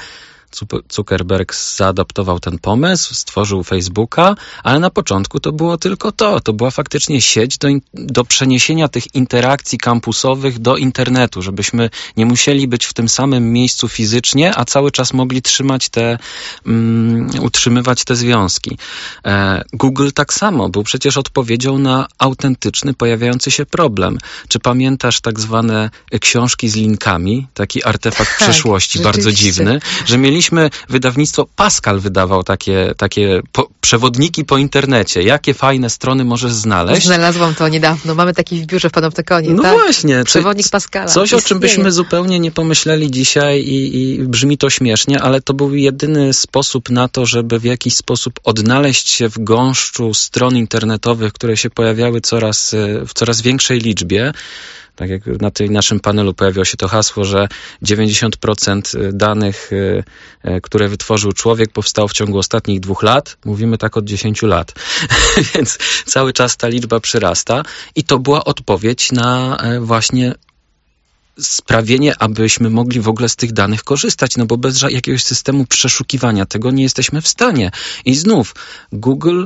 Zuckerberg 0.89 1.55
zaadaptował 1.55 2.39
ten 2.39 2.59
pomysł, 2.59 3.13
stworzył 3.13 3.63
Facebooka, 3.63 4.35
ale 4.63 4.79
na 4.79 4.89
początku 4.89 5.39
to 5.39 5.51
było 5.51 5.77
tylko 5.77 6.11
to. 6.11 6.39
To 6.39 6.53
była 6.53 6.71
faktycznie 6.71 7.21
sieć 7.21 7.57
do, 7.57 7.67
do 7.93 8.25
przeniesienia 8.25 8.87
tych 8.87 9.15
interakcji 9.15 9.77
kampusowych 9.77 10.59
do 10.59 10.77
internetu, 10.77 11.41
żebyśmy 11.41 11.89
nie 12.17 12.25
musieli 12.25 12.67
być 12.67 12.85
w 12.85 12.93
tym 12.93 13.09
samym 13.09 13.53
miejscu 13.53 13.87
fizycznie, 13.87 14.57
a 14.57 14.65
cały 14.65 14.91
czas 14.91 15.13
mogli 15.13 15.41
trzymać 15.41 15.89
te, 15.89 16.17
um, 16.65 17.29
utrzymywać 17.41 18.03
te 18.03 18.15
związki. 18.15 18.77
E, 19.25 19.63
Google 19.73 20.09
tak 20.13 20.33
samo 20.33 20.69
był 20.69 20.83
przecież 20.83 21.17
odpowiedzią 21.17 21.79
na 21.79 22.07
autentyczny, 22.17 22.93
pojawiający 22.93 23.51
się 23.51 23.65
problem. 23.65 24.17
Czy 24.47 24.59
pamiętasz 24.59 25.21
tak 25.21 25.39
zwane 25.39 25.89
książki 26.21 26.69
z 26.69 26.75
linkami? 26.75 27.47
Taki 27.53 27.83
artefakt 27.83 28.29
tak, 28.39 28.49
przeszłości, 28.49 28.99
bardzo 28.99 29.31
dziwny, 29.31 29.79
że 30.05 30.17
mieli 30.17 30.43
mieliśmy 30.51 30.69
wydawnictwo, 30.89 31.47
Pascal 31.55 31.99
wydawał 31.99 32.43
takie, 32.43 32.93
takie 32.97 33.41
po, 33.51 33.69
przewodniki 33.81 34.45
po 34.45 34.57
internecie. 34.57 35.23
Jakie 35.23 35.53
fajne 35.53 35.89
strony 35.89 36.25
możesz 36.25 36.53
znaleźć? 36.53 37.05
Znalazłam 37.05 37.55
to 37.55 37.67
niedawno. 37.67 38.15
Mamy 38.15 38.33
taki 38.33 38.61
w 38.61 38.65
biurze 38.65 38.89
w 38.89 38.91
Panoptykonie. 38.91 39.49
No 39.49 39.63
tak? 39.63 39.73
właśnie. 39.73 40.23
Przewodnik 40.23 40.69
Pascala. 40.69 41.05
Coś, 41.05 41.33
o 41.33 41.41
czym 41.41 41.59
byśmy 41.59 41.91
zupełnie 41.91 42.39
nie 42.39 42.51
pomyśleli 42.51 43.11
dzisiaj 43.11 43.59
i, 43.61 44.13
i 44.13 44.23
brzmi 44.23 44.57
to 44.57 44.69
śmiesznie, 44.69 45.21
ale 45.21 45.41
to 45.41 45.53
był 45.53 45.75
jedyny 45.75 46.33
sposób 46.33 46.89
na 46.89 47.07
to, 47.07 47.25
żeby 47.25 47.59
w 47.59 47.63
jakiś 47.63 47.93
sposób 47.95 48.39
odnaleźć 48.43 49.09
się 49.09 49.29
w 49.29 49.39
gąszczu 49.39 50.13
stron 50.13 50.57
internetowych, 50.57 51.33
które 51.33 51.57
się 51.57 51.69
pojawiały 51.69 52.21
coraz, 52.21 52.75
w 53.07 53.13
coraz 53.13 53.41
większej 53.41 53.79
liczbie 53.79 54.33
tak 54.97 55.09
jak 55.09 55.25
na 55.41 55.51
tym 55.51 55.73
naszym 55.73 55.99
panelu 55.99 56.33
pojawiło 56.33 56.65
się 56.65 56.77
to 56.77 56.87
hasło, 56.87 57.25
że 57.25 57.47
90% 57.83 59.11
danych, 59.13 59.73
y, 59.73 60.03
y, 60.45 60.61
które 60.61 60.89
wytworzył 60.89 61.33
człowiek, 61.33 61.71
powstało 61.71 62.07
w 62.07 62.13
ciągu 62.13 62.37
ostatnich 62.37 62.79
dwóch 62.79 63.03
lat. 63.03 63.37
Mówimy 63.45 63.77
tak 63.77 63.97
od 63.97 64.05
10 64.05 64.41
lat. 64.41 64.73
Więc 65.55 65.77
cały 66.05 66.33
czas 66.33 66.57
ta 66.57 66.67
liczba 66.67 66.99
przyrasta. 66.99 67.63
I 67.95 68.03
to 68.03 68.19
była 68.19 68.43
odpowiedź 68.43 69.11
na 69.11 69.57
e, 69.57 69.79
właśnie 69.79 70.35
sprawienie, 71.39 72.13
abyśmy 72.19 72.69
mogli 72.69 73.01
w 73.01 73.07
ogóle 73.07 73.29
z 73.29 73.35
tych 73.35 73.53
danych 73.53 73.83
korzystać, 73.83 74.37
no 74.37 74.45
bo 74.45 74.57
bez 74.57 74.81
jakiegoś 74.81 75.23
systemu 75.23 75.65
przeszukiwania 75.65 76.45
tego 76.45 76.71
nie 76.71 76.83
jesteśmy 76.83 77.21
w 77.21 77.27
stanie. 77.27 77.71
I 78.05 78.15
znów 78.15 78.55
Google 78.91 79.45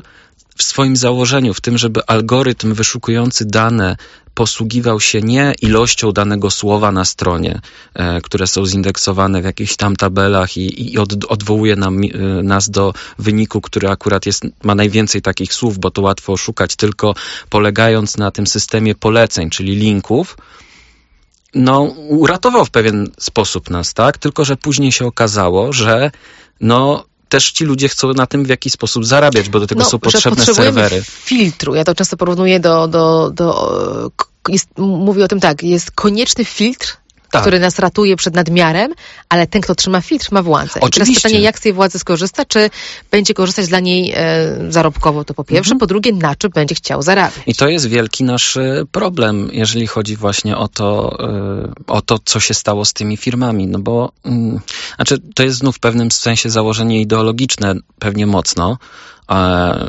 w 0.58 0.64
swoim 0.64 0.96
założeniu, 0.96 1.54
w 1.54 1.62
tym, 1.62 1.78
żeby 1.78 2.02
algorytm 2.08 2.74
wyszukujący 2.74 3.46
dane 3.46 3.96
posługiwał 4.34 5.00
się 5.00 5.22
nie 5.22 5.54
ilością 5.62 6.12
danego 6.12 6.52
słowa 6.52 6.92
na 6.92 7.06
stronie, 7.06 7.62
e, 7.94 8.22
które 8.22 8.48
są 8.48 8.66
zindeksowane 8.66 9.42
w 9.42 9.46
jakichś 9.46 9.76
tam 9.76 9.96
tabelach 9.96 10.58
i, 10.58 10.94
i 10.94 10.98
od, 10.98 11.26
odwołuje 11.26 11.76
nam, 11.76 12.02
e, 12.04 12.08
nas 12.44 12.70
do 12.70 12.94
wyniku, 13.20 13.62
który 13.62 13.90
akurat 13.90 14.26
jest, 14.26 14.44
ma 14.64 14.76
najwięcej 14.76 15.22
takich 15.22 15.54
słów, 15.54 15.80
bo 15.80 15.92
to 15.92 16.02
łatwo 16.02 16.34
oszukać, 16.34 16.76
tylko 16.76 17.16
polegając 17.50 18.18
na 18.18 18.32
tym 18.32 18.48
systemie 18.48 18.96
poleceń, 18.96 19.50
czyli 19.50 19.76
linków, 19.76 20.38
no, 21.56 21.82
uratował 22.08 22.66
w 22.66 22.72
pewien 22.72 23.10
sposób 23.20 23.70
nas, 23.70 23.94
tak? 23.94 24.18
Tylko, 24.18 24.46
że 24.46 24.58
później 24.58 24.92
się 24.92 25.06
okazało, 25.06 25.74
że 25.74 26.12
no, 26.62 27.06
też 27.32 27.52
ci 27.52 27.66
ludzie 27.66 27.90
chcą 27.90 28.14
na 28.14 28.28
tym 28.28 28.46
w 28.46 28.50
jakiś 28.50 28.74
sposób 28.74 29.06
zarabiać, 29.06 29.50
bo 29.50 29.60
do 29.60 29.68
tego 29.68 29.84
no, 29.84 29.90
są 29.90 30.00
potrzebne 30.00 30.46
serwery. 30.46 31.04
filtru. 31.06 31.76
Ja 31.76 31.84
to 31.84 31.96
często 31.96 32.18
porównuję 32.18 32.60
do, 32.60 32.88
do, 32.88 33.32
do 33.34 33.48
jest, 34.50 34.68
mówię 34.78 35.26
o 35.26 35.28
tym 35.28 35.40
tak, 35.40 35.64
jest 35.64 35.92
konieczny 35.92 36.46
filtr 36.46 36.98
tak. 37.32 37.42
który 37.42 37.60
nas 37.60 37.80
ratuje 37.80 38.16
przed 38.16 38.36
nadmiarem, 38.36 38.94
ale 39.30 39.48
ten, 39.48 39.62
kto 39.62 39.76
trzyma 39.76 40.02
filtr, 40.02 40.28
ma 40.32 40.42
władzę. 40.42 40.80
Oczywiście. 40.80 40.88
I 40.88 41.06
teraz 41.06 41.24
pytanie, 41.24 41.42
jak 41.42 41.60
z 41.60 41.62
tej 41.62 41.74
władzy 41.74 42.00
skorzysta? 42.00 42.46
Czy 42.46 42.70
będzie 43.12 43.34
korzystać 43.34 43.68
dla 43.68 43.80
niej 43.80 44.14
e, 44.16 44.72
zarobkowo, 44.72 45.24
to 45.24 45.34
po 45.34 45.44
pierwsze, 45.44 45.74
mhm. 45.74 45.80
po 45.80 45.88
drugie, 45.88 46.14
na 46.14 46.36
czym 46.36 46.52
będzie 46.52 46.76
chciał 46.76 47.02
zarabiać? 47.02 47.44
I 47.48 47.56
to 47.56 47.68
jest 47.68 47.88
wielki 47.88 48.24
nasz 48.24 48.58
e, 48.58 48.84
problem, 48.92 49.50
jeżeli 49.54 49.88
chodzi 49.88 50.16
właśnie 50.16 50.58
o 50.58 50.68
to, 50.68 51.18
e, 51.20 51.72
o 51.88 52.02
to, 52.02 52.20
co 52.26 52.40
się 52.40 52.54
stało 52.54 52.86
z 52.86 52.94
tymi 52.94 53.18
firmami. 53.18 53.68
No 53.68 53.80
bo, 53.80 54.12
mm, 54.26 54.60
znaczy, 54.96 55.18
to 55.36 55.44
jest 55.44 55.58
znów 55.58 55.76
w 55.76 55.80
pewnym 55.80 56.12
sensie 56.12 56.50
założenie 56.50 57.02
ideologiczne, 57.02 57.76
pewnie 58.00 58.28
mocno, 58.28 58.78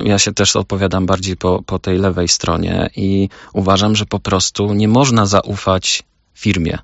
ja 0.05 0.19
się 0.19 0.35
też 0.35 0.57
opowiadam 0.57 1.07
bardziej 1.07 1.37
po, 1.37 1.63
po 1.63 1.79
tej 1.79 1.99
lewej 1.99 2.29
stronie 2.29 2.91
i 2.97 3.29
uważam, 3.53 3.97
że 3.97 4.07
po 4.07 4.21
prostu 4.21 4.75
nie 4.75 4.89
można 4.89 5.27
zaufać 5.27 6.03
firmie. 6.35 6.79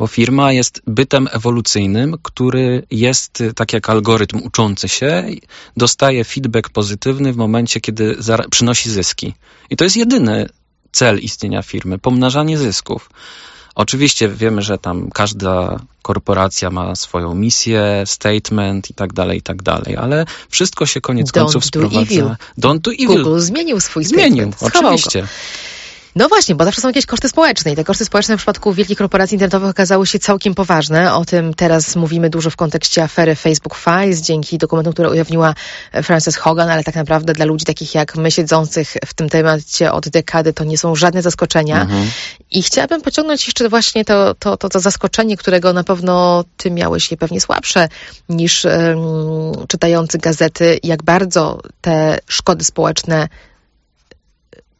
Bo 0.00 0.06
firma 0.06 0.52
jest 0.52 0.82
bytem 0.86 1.28
ewolucyjnym, 1.32 2.16
który 2.22 2.86
jest 2.90 3.42
tak 3.56 3.72
jak 3.72 3.90
algorytm 3.90 4.40
uczący 4.44 4.88
się, 4.88 5.24
dostaje 5.76 6.24
feedback 6.24 6.68
pozytywny 6.68 7.32
w 7.32 7.36
momencie, 7.36 7.80
kiedy 7.80 8.16
przynosi 8.50 8.90
zyski. 8.90 9.34
I 9.70 9.76
to 9.76 9.84
jest 9.84 9.96
jedyny 9.96 10.48
cel 10.92 11.18
istnienia 11.18 11.62
firmy 11.62 11.98
pomnażanie 11.98 12.58
zysków. 12.58 13.10
Oczywiście 13.74 14.28
wiemy, 14.28 14.62
że 14.62 14.78
tam 14.78 15.10
każda 15.10 15.80
korporacja 16.02 16.70
ma 16.70 16.96
swoją 16.96 17.34
misję, 17.34 18.02
statement 18.06 18.90
i 18.90 18.94
tak 18.94 19.12
dalej, 19.12 19.38
i 19.38 19.42
tak 19.42 19.62
dalej, 19.62 19.96
ale 19.96 20.26
wszystko 20.48 20.86
się 20.86 21.00
koniec 21.00 21.28
Don't 21.28 21.32
końców 21.32 21.64
sprowadza. 21.64 22.00
Evil. 22.00 22.24
Don't 22.58 22.78
do 22.78 22.90
evil. 22.92 23.06
Google 23.06 23.40
zmienił 23.40 23.80
swój 23.80 24.04
statement. 24.04 24.32
Zmienił, 24.32 24.52
oczywiście. 24.60 25.22
Go. 25.22 25.28
No 26.16 26.28
właśnie, 26.28 26.54
bo 26.54 26.64
zawsze 26.64 26.80
są 26.80 26.88
jakieś 26.88 27.06
koszty 27.06 27.28
społeczne 27.28 27.72
i 27.72 27.76
te 27.76 27.84
koszty 27.84 28.04
społeczne 28.04 28.36
w 28.36 28.38
przypadku 28.38 28.72
wielkich 28.72 28.98
korporacji 28.98 29.34
internetowych 29.34 29.70
okazały 29.70 30.06
się 30.06 30.18
całkiem 30.18 30.54
poważne. 30.54 31.14
O 31.14 31.24
tym 31.24 31.54
teraz 31.54 31.96
mówimy 31.96 32.30
dużo 32.30 32.50
w 32.50 32.56
kontekście 32.56 33.02
afery 33.02 33.34
Facebook 33.34 33.76
Files, 33.76 34.20
dzięki 34.20 34.58
dokumentom, 34.58 34.92
które 34.92 35.10
ujawniła 35.10 35.54
Frances 36.02 36.36
Hogan, 36.36 36.70
ale 36.70 36.84
tak 36.84 36.94
naprawdę 36.94 37.32
dla 37.32 37.44
ludzi 37.44 37.64
takich 37.64 37.94
jak 37.94 38.16
my, 38.16 38.30
siedzących 38.30 38.94
w 39.06 39.14
tym 39.14 39.28
temacie 39.28 39.92
od 39.92 40.08
dekady, 40.08 40.52
to 40.52 40.64
nie 40.64 40.78
są 40.78 40.94
żadne 40.94 41.22
zaskoczenia. 41.22 41.82
Mhm. 41.82 42.10
I 42.50 42.62
chciałabym 42.62 43.02
pociągnąć 43.02 43.46
jeszcze 43.46 43.68
właśnie 43.68 44.04
to, 44.04 44.34
to, 44.34 44.56
to, 44.56 44.68
to 44.68 44.80
zaskoczenie, 44.80 45.36
którego 45.36 45.72
na 45.72 45.84
pewno 45.84 46.44
ty 46.56 46.70
miałeś 46.70 47.10
je 47.10 47.16
pewnie 47.16 47.40
słabsze 47.40 47.88
niż 48.28 48.64
um, 48.64 49.66
czytający 49.68 50.18
gazety, 50.18 50.78
jak 50.82 51.02
bardzo 51.02 51.60
te 51.80 52.18
szkody 52.26 52.64
społeczne 52.64 53.28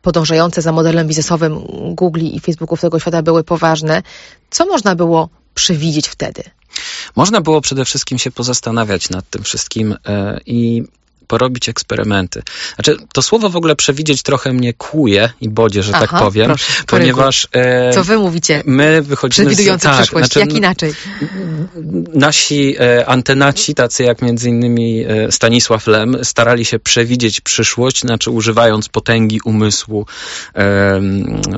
podążające 0.02 0.62
za 0.62 0.72
modelem 0.72 1.08
biznesowym 1.08 1.58
Google 1.94 2.20
i 2.20 2.40
Facebooków 2.40 2.80
tego 2.80 3.00
świata 3.00 3.22
były 3.22 3.44
poważne, 3.44 4.02
co 4.50 4.66
można 4.66 4.94
było 4.94 5.28
przewidzieć 5.54 6.08
wtedy? 6.08 6.42
Można 7.16 7.40
było 7.40 7.60
przede 7.60 7.84
wszystkim 7.84 8.18
się 8.18 8.30
pozastanawiać 8.30 9.10
nad 9.10 9.30
tym 9.30 9.42
wszystkim 9.42 9.96
e, 10.06 10.40
i 10.46 10.82
porobić 11.30 11.68
eksperymenty. 11.68 12.42
Znaczy, 12.74 12.96
to 13.12 13.22
słowo 13.22 13.50
w 13.50 13.56
ogóle 13.56 13.76
przewidzieć 13.76 14.22
trochę 14.22 14.52
mnie 14.52 14.74
kłuje 14.74 15.30
i 15.40 15.48
bodzie, 15.48 15.82
że 15.82 15.92
tak 15.92 16.02
Aha, 16.02 16.12
tak 16.12 16.20
powiem, 16.20 16.46
proszę, 16.46 16.72
ponieważ... 16.86 17.48
E, 17.52 17.92
Co 17.92 18.04
wy 18.04 18.18
mówicie? 18.18 18.62
My 18.66 19.02
wychodzimy 19.02 19.48
Przewidujący 19.48 19.82
z, 19.82 19.90
tak, 19.90 19.96
przyszłość, 19.96 20.26
znaczy, 20.26 20.40
jak 20.40 20.58
inaczej? 20.58 20.94
Nasi 22.14 22.76
e, 22.80 23.06
antenaci, 23.06 23.74
tacy 23.74 24.02
jak 24.02 24.22
między 24.22 24.48
innymi 24.48 25.04
e, 25.04 25.32
Stanisław 25.32 25.86
Lem, 25.86 26.16
starali 26.22 26.64
się 26.64 26.78
przewidzieć 26.78 27.40
przyszłość, 27.40 28.00
znaczy 28.00 28.30
używając 28.30 28.88
potęgi 28.88 29.40
umysłu, 29.44 30.06
e, 30.54 31.00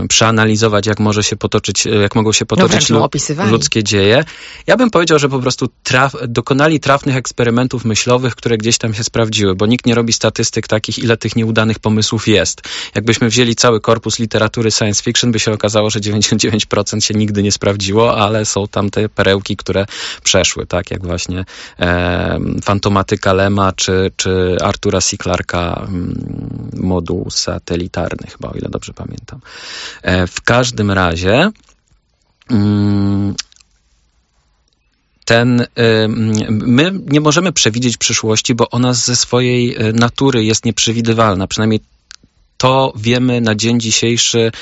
przeanalizować, 0.08 0.86
jak 0.86 1.00
może 1.00 1.22
się 1.22 1.36
potoczyć, 1.36 1.86
e, 1.86 1.90
jak 1.90 2.14
mogą 2.14 2.32
się 2.32 2.46
potoczyć 2.46 2.90
no, 2.90 3.08
ludzkie 3.50 3.84
dzieje. 3.84 4.24
Ja 4.66 4.76
bym 4.76 4.90
powiedział, 4.90 5.18
że 5.18 5.28
po 5.28 5.38
prostu 5.38 5.68
traf, 5.82 6.16
dokonali 6.28 6.80
trafnych 6.80 7.16
eksperymentów 7.16 7.84
myślowych, 7.84 8.34
które 8.34 8.58
gdzieś 8.58 8.78
tam 8.78 8.94
się 8.94 9.04
sprawdziły, 9.04 9.54
bo 9.62 9.66
nikt 9.66 9.86
nie 9.86 9.94
robi 9.94 10.12
statystyk 10.12 10.68
takich, 10.68 10.98
ile 10.98 11.16
tych 11.16 11.36
nieudanych 11.36 11.78
pomysłów 11.78 12.28
jest. 12.28 12.62
Jakbyśmy 12.94 13.28
wzięli 13.28 13.54
cały 13.54 13.80
korpus 13.80 14.18
literatury 14.18 14.70
science 14.70 15.02
fiction, 15.02 15.32
by 15.32 15.38
się 15.38 15.52
okazało, 15.52 15.90
że 15.90 16.00
99% 16.00 17.00
się 17.00 17.14
nigdy 17.14 17.42
nie 17.42 17.52
sprawdziło, 17.52 18.16
ale 18.16 18.44
są 18.44 18.68
tam 18.68 18.90
te 18.90 19.08
perełki, 19.08 19.56
które 19.56 19.86
przeszły, 20.24 20.66
tak 20.66 20.90
jak 20.90 21.06
właśnie 21.06 21.44
e, 21.78 22.38
Fantomatyka 22.62 23.32
Lema, 23.32 23.72
czy, 23.72 24.10
czy 24.16 24.56
Artura 24.62 25.00
C. 25.00 25.16
Clarka 25.16 25.86
mm, 25.88 26.70
moduł 26.76 27.30
satelitarny, 27.30 28.26
chyba 28.30 28.48
o 28.48 28.52
ile 28.54 28.68
dobrze 28.68 28.92
pamiętam. 28.92 29.40
E, 30.02 30.26
w 30.26 30.40
każdym 30.40 30.90
razie 30.90 31.50
mm, 32.50 33.34
ten, 35.32 35.60
y, 35.60 35.66
my 36.48 36.92
nie 37.06 37.20
możemy 37.20 37.52
przewidzieć 37.52 37.96
przyszłości, 37.96 38.54
bo 38.54 38.70
ona 38.70 38.92
ze 38.92 39.16
swojej 39.16 39.86
y, 39.88 39.92
natury 39.92 40.44
jest 40.44 40.64
nieprzewidywalna. 40.64 41.46
Przynajmniej 41.46 41.80
to 42.56 42.92
wiemy 42.96 43.40
na 43.40 43.54
dzień 43.54 43.80
dzisiejszy. 43.80 44.52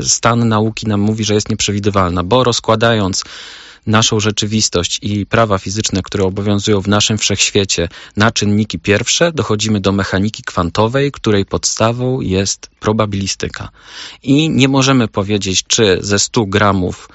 Y, 0.00 0.08
stan 0.08 0.48
nauki 0.48 0.86
nam 0.86 1.00
mówi, 1.00 1.24
że 1.24 1.34
jest 1.34 1.48
nieprzewidywalna, 1.48 2.24
bo 2.24 2.44
rozkładając 2.44 3.24
naszą 3.86 4.20
rzeczywistość 4.20 4.98
i 5.02 5.26
prawa 5.26 5.58
fizyczne, 5.58 6.02
które 6.02 6.24
obowiązują 6.24 6.80
w 6.80 6.88
naszym 6.88 7.18
wszechświecie 7.18 7.88
na 8.16 8.30
czynniki 8.30 8.78
pierwsze, 8.78 9.32
dochodzimy 9.32 9.80
do 9.80 9.92
mechaniki 9.92 10.42
kwantowej, 10.42 11.12
której 11.12 11.46
podstawą 11.46 12.20
jest 12.20 12.70
probabilistyka. 12.80 13.68
I 14.22 14.50
nie 14.50 14.68
możemy 14.68 15.08
powiedzieć, 15.08 15.64
czy 15.66 15.98
ze 16.00 16.18
100 16.18 16.46
gramów 16.46 17.08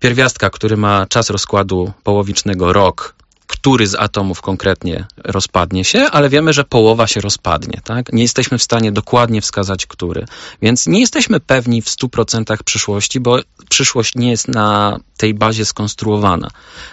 pierwiastka, 0.00 0.50
który 0.50 0.76
ma 0.76 1.06
czas 1.06 1.30
rozkładu 1.30 1.92
połowicznego 2.02 2.72
rok, 2.72 3.14
który 3.50 3.86
z 3.86 3.94
atomów 3.94 4.40
konkretnie 4.40 5.06
rozpadnie 5.16 5.84
się, 5.84 6.06
ale 6.10 6.28
wiemy, 6.28 6.52
że 6.52 6.64
połowa 6.64 7.06
się 7.06 7.20
rozpadnie. 7.20 7.80
Tak? 7.84 8.12
Nie 8.12 8.22
jesteśmy 8.22 8.58
w 8.58 8.62
stanie 8.62 8.92
dokładnie 8.92 9.40
wskazać, 9.40 9.86
który. 9.86 10.24
Więc 10.62 10.86
nie 10.86 11.00
jesteśmy 11.00 11.40
pewni 11.40 11.82
w 11.82 11.86
100% 11.86 12.62
przyszłości, 12.64 13.20
bo 13.20 13.38
przyszłość 13.68 14.14
nie 14.14 14.30
jest 14.30 14.48
na 14.48 14.98
tej 15.16 15.34
bazie 15.34 15.64
skonstruowana. 15.64 16.48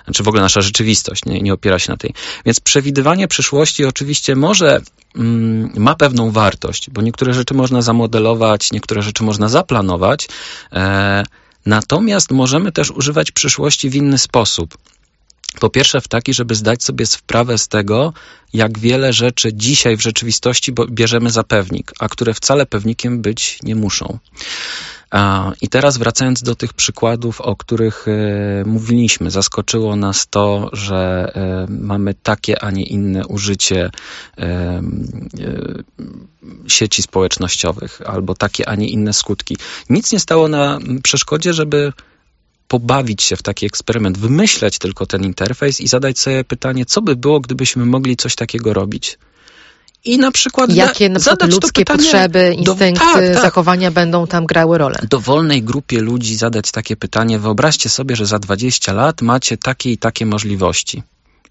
Znaczy 0.05 0.23
w 0.23 0.27
ogóle 0.27 0.41
nasza 0.41 0.61
rzeczywistość 0.61 1.25
nie, 1.25 1.41
nie 1.41 1.53
opiera 1.53 1.79
się 1.79 1.91
na 1.91 1.97
tej. 1.97 2.13
Więc 2.45 2.59
przewidywanie 2.59 3.27
przyszłości 3.27 3.85
oczywiście 3.85 4.35
może 4.35 4.81
mm, 5.15 5.71
ma 5.75 5.95
pewną 5.95 6.31
wartość, 6.31 6.89
bo 6.89 7.01
niektóre 7.01 7.33
rzeczy 7.33 7.53
można 7.53 7.81
zamodelować, 7.81 8.71
niektóre 8.71 9.01
rzeczy 9.01 9.23
można 9.23 9.49
zaplanować. 9.49 10.27
E, 10.73 11.23
Natomiast 11.65 12.31
możemy 12.31 12.71
też 12.71 12.91
używać 12.91 13.31
przyszłości 13.31 13.89
w 13.89 13.95
inny 13.95 14.17
sposób. 14.17 14.77
Po 15.59 15.69
pierwsze, 15.69 16.01
w 16.01 16.07
taki, 16.07 16.33
żeby 16.33 16.55
zdać 16.55 16.83
sobie 16.83 17.05
sprawę 17.05 17.57
z 17.57 17.67
tego, 17.67 18.13
jak 18.53 18.79
wiele 18.79 19.13
rzeczy 19.13 19.53
dzisiaj 19.53 19.97
w 19.97 20.01
rzeczywistości 20.01 20.73
bierzemy 20.89 21.29
za 21.29 21.43
pewnik, 21.43 21.91
a 21.99 22.09
które 22.09 22.33
wcale 22.33 22.65
pewnikiem 22.65 23.21
być 23.21 23.59
nie 23.63 23.75
muszą. 23.75 24.19
I 25.61 25.69
teraz 25.69 25.97
wracając 25.97 26.43
do 26.43 26.55
tych 26.55 26.73
przykładów, 26.73 27.41
o 27.41 27.55
których 27.55 28.05
e, 28.07 28.63
mówiliśmy, 28.65 29.31
zaskoczyło 29.31 29.95
nas 29.95 30.27
to, 30.27 30.69
że 30.73 31.31
e, 31.35 31.67
mamy 31.69 32.13
takie, 32.13 32.63
a 32.63 32.71
nie 32.71 32.83
inne 32.83 33.27
użycie 33.27 33.89
e, 34.37 34.81
sieci 36.67 37.03
społecznościowych 37.03 38.01
albo 38.05 38.35
takie, 38.35 38.69
a 38.69 38.75
nie 38.75 38.87
inne 38.87 39.13
skutki. 39.13 39.57
Nic 39.89 40.11
nie 40.11 40.19
stało 40.19 40.47
na 40.47 40.79
przeszkodzie, 41.03 41.53
żeby 41.53 41.93
pobawić 42.67 43.23
się 43.23 43.35
w 43.35 43.43
taki 43.43 43.65
eksperyment, 43.65 44.17
wymyśleć 44.17 44.79
tylko 44.79 45.05
ten 45.05 45.23
interfejs 45.23 45.81
i 45.81 45.87
zadać 45.87 46.19
sobie 46.19 46.43
pytanie, 46.43 46.85
co 46.85 47.01
by 47.01 47.15
było, 47.15 47.39
gdybyśmy 47.39 47.85
mogli 47.85 48.17
coś 48.17 48.35
takiego 48.35 48.73
robić 48.73 49.17
i 50.07 50.17
na 50.17 50.31
przykład 50.31 50.73
Jakie 50.73 51.09
na 51.09 51.19
przykład 51.19 51.51
ludzkie 51.51 51.85
potrzeby, 51.85 52.55
instynkty, 52.57 53.05
do, 53.05 53.13
tak, 53.13 53.33
tak. 53.33 53.41
zachowania 53.41 53.91
będą 53.91 54.27
tam 54.27 54.45
grały 54.45 54.77
rolę? 54.77 54.99
Dowolnej 55.09 55.63
grupie 55.63 56.01
ludzi 56.01 56.35
zadać 56.35 56.71
takie 56.71 56.95
pytanie, 56.95 57.39
wyobraźcie 57.39 57.89
sobie, 57.89 58.15
że 58.15 58.25
za 58.25 58.39
20 58.39 58.93
lat 58.93 59.21
macie 59.21 59.57
takie 59.57 59.91
i 59.91 59.97
takie 59.97 60.25
możliwości. 60.25 61.03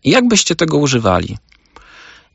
I 0.05 0.11
jak 0.11 0.29
byście 0.29 0.57
tego 0.57 0.79
używali? 0.79 1.37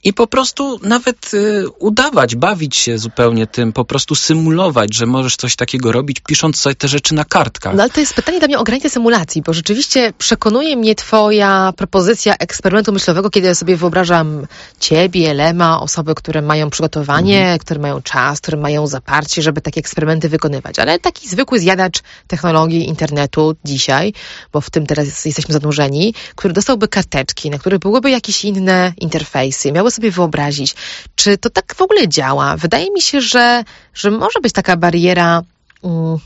I 0.03 0.13
po 0.13 0.27
prostu 0.27 0.79
nawet 0.83 1.33
y, 1.33 1.69
udawać, 1.79 2.35
bawić 2.35 2.75
się 2.75 2.97
zupełnie 2.97 3.47
tym, 3.47 3.73
po 3.73 3.85
prostu 3.85 4.15
symulować, 4.15 4.95
że 4.95 5.05
możesz 5.05 5.35
coś 5.35 5.55
takiego 5.55 5.91
robić, 5.91 6.19
pisząc 6.19 6.59
sobie 6.59 6.75
te 6.75 6.87
rzeczy 6.87 7.15
na 7.15 7.25
kartkach. 7.25 7.75
No 7.75 7.83
ale 7.83 7.91
to 7.91 7.99
jest 7.99 8.13
pytanie 8.13 8.39
dla 8.39 8.47
mnie 8.47 8.59
o 8.59 8.63
granicę 8.63 8.89
symulacji, 8.89 9.41
bo 9.41 9.53
rzeczywiście 9.53 10.13
przekonuje 10.17 10.77
mnie 10.77 10.95
twoja 10.95 11.73
propozycja 11.77 12.35
eksperymentu 12.39 12.91
myślowego, 12.91 13.29
kiedy 13.29 13.47
ja 13.47 13.55
sobie 13.55 13.77
wyobrażam 13.77 14.47
ciebie, 14.79 15.33
Lema, 15.33 15.81
osoby, 15.81 16.15
które 16.15 16.41
mają 16.41 16.69
przygotowanie, 16.69 17.39
mhm. 17.39 17.59
które 17.59 17.79
mają 17.79 18.01
czas, 18.01 18.41
które 18.41 18.57
mają 18.57 18.87
zaparcie, 18.87 19.41
żeby 19.41 19.61
takie 19.61 19.79
eksperymenty 19.79 20.29
wykonywać. 20.29 20.79
Ale 20.79 20.99
taki 20.99 21.29
zwykły 21.29 21.59
zjadacz 21.59 21.99
technologii 22.27 22.87
internetu 22.87 23.55
dzisiaj, 23.65 24.13
bo 24.53 24.61
w 24.61 24.69
tym 24.69 24.85
teraz 24.85 25.25
jesteśmy 25.25 25.53
zanurzeni, 25.53 26.13
który 26.35 26.53
dostałby 26.53 26.87
karteczki, 26.87 27.49
na 27.49 27.59
których 27.59 27.79
byłyby 27.79 28.11
jakieś 28.11 28.45
inne 28.45 28.93
interfejsy, 28.97 29.71
miały 29.71 29.90
sobie 29.91 30.11
wyobrazić, 30.11 30.75
czy 31.15 31.37
to 31.37 31.49
tak 31.49 31.75
w 31.75 31.81
ogóle 31.81 32.07
działa. 32.07 32.57
Wydaje 32.57 32.91
mi 32.91 33.01
się, 33.01 33.21
że, 33.21 33.63
że 33.93 34.11
może 34.11 34.39
być 34.41 34.53
taka 34.53 34.77
bariera. 34.77 35.41
Hmm, 35.81 36.17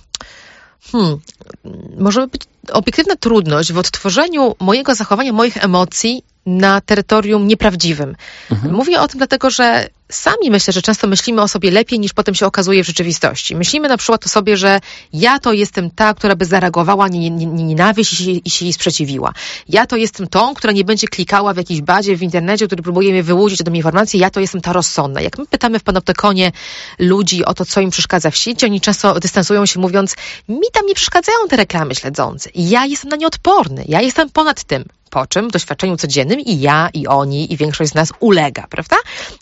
hmm 0.91 1.19
może 1.97 2.27
być 2.27 2.41
obiektywna 2.71 3.15
trudność 3.15 3.73
w 3.73 3.77
odtworzeniu 3.77 4.55
mojego 4.59 4.95
zachowania, 4.95 5.33
moich 5.33 5.63
emocji 5.63 6.23
na 6.45 6.81
terytorium 6.81 7.47
nieprawdziwym. 7.47 8.15
Mhm. 8.51 8.73
Mówię 8.73 9.01
o 9.01 9.07
tym 9.07 9.17
dlatego, 9.17 9.49
że 9.49 9.87
sami 10.11 10.51
myślę, 10.51 10.73
że 10.73 10.81
często 10.81 11.07
myślimy 11.07 11.41
o 11.41 11.47
sobie 11.47 11.71
lepiej 11.71 11.99
niż 11.99 12.13
potem 12.13 12.35
się 12.35 12.45
okazuje 12.45 12.83
w 12.83 12.87
rzeczywistości. 12.87 13.55
Myślimy 13.55 13.87
na 13.87 13.97
przykład 13.97 14.25
o 14.25 14.29
sobie, 14.29 14.57
że 14.57 14.79
ja 15.13 15.39
to 15.39 15.53
jestem 15.53 15.91
ta, 15.91 16.13
która 16.13 16.35
by 16.35 16.45
zareagowała 16.45 17.07
na 17.07 17.15
nienawiść 17.17 18.13
i 18.13 18.15
się, 18.15 18.31
i 18.31 18.49
się 18.49 18.65
jej 18.65 18.73
sprzeciwiła. 18.73 19.33
Ja 19.69 19.85
to 19.85 19.95
jestem 19.95 20.27
tą, 20.27 20.53
która 20.53 20.73
nie 20.73 20.83
będzie 20.83 21.07
klikała 21.07 21.53
w 21.53 21.57
jakiejś 21.57 21.81
bazie 21.81 22.17
w 22.17 22.23
internecie, 22.23 22.67
który 22.67 22.83
próbuje 22.83 23.11
mnie 23.11 23.23
wyłudzić 23.23 23.65
mnie 23.65 23.77
informacji. 23.77 24.19
Ja 24.19 24.29
to 24.29 24.39
jestem 24.39 24.61
ta 24.61 24.73
rozsądna. 24.73 25.21
Jak 25.21 25.37
my 25.37 25.45
pytamy 25.45 25.79
w 25.79 25.83
panoptykonie 25.83 26.51
ludzi 26.99 27.45
o 27.45 27.53
to, 27.53 27.65
co 27.65 27.81
im 27.81 27.89
przeszkadza 27.89 28.31
w 28.31 28.37
sieci, 28.37 28.65
oni 28.65 28.81
często 28.81 29.19
dystansują 29.19 29.65
się 29.65 29.79
mówiąc, 29.79 30.15
mi 30.49 30.67
tam 30.73 30.85
nie 30.85 30.95
przeszkadzają 30.95 31.37
te 31.49 31.55
reklamy 31.55 31.95
śledzące. 31.95 32.49
Ja 32.55 32.85
jestem 32.85 33.09
na 33.09 33.15
nie 33.15 33.27
odporny. 33.27 33.85
Ja 33.87 34.01
jestem 34.01 34.29
ponad 34.29 34.63
tym 34.63 34.85
po 35.15 35.27
czym 35.27 35.49
w 35.49 35.51
doświadczeniu 35.51 35.97
codziennym 35.97 36.39
i 36.39 36.59
ja, 36.59 36.89
i 36.93 37.07
oni, 37.07 37.53
i 37.53 37.57
większość 37.57 37.91
z 37.91 37.95
nas 37.95 38.13
ulega, 38.19 38.67
prawda? 38.69 38.95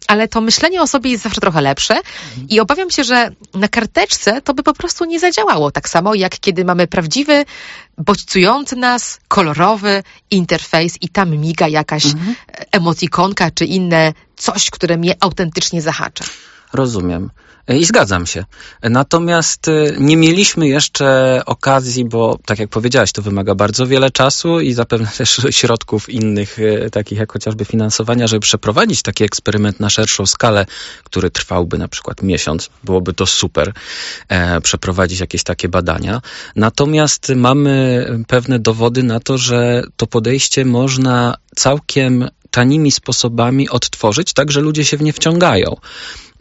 Ale 0.07 0.27
to 0.27 0.41
myślenie 0.41 0.81
o 0.81 0.87
sobie 0.87 1.11
jest 1.11 1.23
zawsze 1.23 1.41
trochę 1.41 1.61
lepsze 1.61 1.95
mhm. 1.95 2.47
i 2.49 2.59
obawiam 2.59 2.89
się, 2.89 3.03
że 3.03 3.29
na 3.53 3.67
karteczce 3.67 4.41
to 4.41 4.53
by 4.53 4.63
po 4.63 4.73
prostu 4.73 5.05
nie 5.05 5.19
zadziałało 5.19 5.71
tak 5.71 5.89
samo, 5.89 6.15
jak 6.15 6.39
kiedy 6.39 6.65
mamy 6.65 6.87
prawdziwy, 6.87 7.45
bodźcujący 7.97 8.75
nas, 8.75 9.19
kolorowy 9.27 10.03
interfejs 10.31 10.97
i 11.01 11.09
tam 11.09 11.37
miga 11.37 11.67
jakaś 11.67 12.05
mhm. 12.05 12.35
emotikonka 12.71 13.51
czy 13.51 13.65
inne 13.65 14.13
coś, 14.35 14.69
które 14.69 14.97
mnie 14.97 15.15
autentycznie 15.19 15.81
zahacza. 15.81 16.25
Rozumiem. 16.73 17.29
I 17.67 17.85
zgadzam 17.85 18.25
się. 18.25 18.45
Natomiast 18.83 19.67
y, 19.67 19.95
nie 19.99 20.17
mieliśmy 20.17 20.67
jeszcze 20.67 21.41
okazji, 21.45 22.05
bo 22.05 22.39
tak 22.45 22.59
jak 22.59 22.69
powiedziałaś, 22.69 23.11
to 23.11 23.21
wymaga 23.21 23.55
bardzo 23.55 23.87
wiele 23.87 24.11
czasu 24.11 24.59
i 24.59 24.73
zapewne 24.73 25.07
też 25.17 25.41
środków 25.49 26.09
innych, 26.09 26.59
y, 26.59 26.89
takich 26.91 27.19
jak 27.19 27.31
chociażby 27.31 27.65
finansowania, 27.65 28.27
żeby 28.27 28.39
przeprowadzić 28.39 29.01
taki 29.01 29.23
eksperyment 29.23 29.79
na 29.79 29.89
szerszą 29.89 30.25
skalę, 30.25 30.65
który 31.03 31.29
trwałby 31.29 31.77
na 31.77 31.87
przykład 31.87 32.23
miesiąc. 32.23 32.69
Byłoby 32.83 33.13
to 33.13 33.25
super, 33.25 33.73
e, 34.29 34.61
przeprowadzić 34.61 35.19
jakieś 35.19 35.43
takie 35.43 35.69
badania. 35.69 36.21
Natomiast 36.55 37.31
mamy 37.35 38.05
pewne 38.27 38.59
dowody 38.59 39.03
na 39.03 39.19
to, 39.19 39.37
że 39.37 39.83
to 39.97 40.07
podejście 40.07 40.65
można 40.65 41.35
całkiem 41.55 42.29
tanimi 42.51 42.91
sposobami 42.91 43.69
odtworzyć, 43.69 44.33
tak 44.33 44.51
że 44.51 44.61
ludzie 44.61 44.85
się 44.85 44.97
w 44.97 45.01
nie 45.01 45.13
wciągają. 45.13 45.75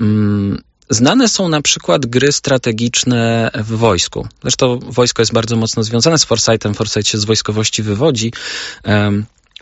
Mm, 0.02 0.58
Znane 0.90 1.28
są 1.28 1.48
na 1.48 1.62
przykład 1.62 2.06
gry 2.06 2.32
strategiczne 2.32 3.50
w 3.54 3.76
wojsku. 3.76 4.28
Zresztą 4.42 4.78
wojsko 4.78 5.22
jest 5.22 5.32
bardzo 5.32 5.56
mocno 5.56 5.82
związane 5.82 6.18
z 6.18 6.24
Foresightem. 6.24 6.74
Foresight 6.74 7.08
się 7.08 7.18
z 7.18 7.24
wojskowości 7.24 7.82
wywodzi. 7.82 8.32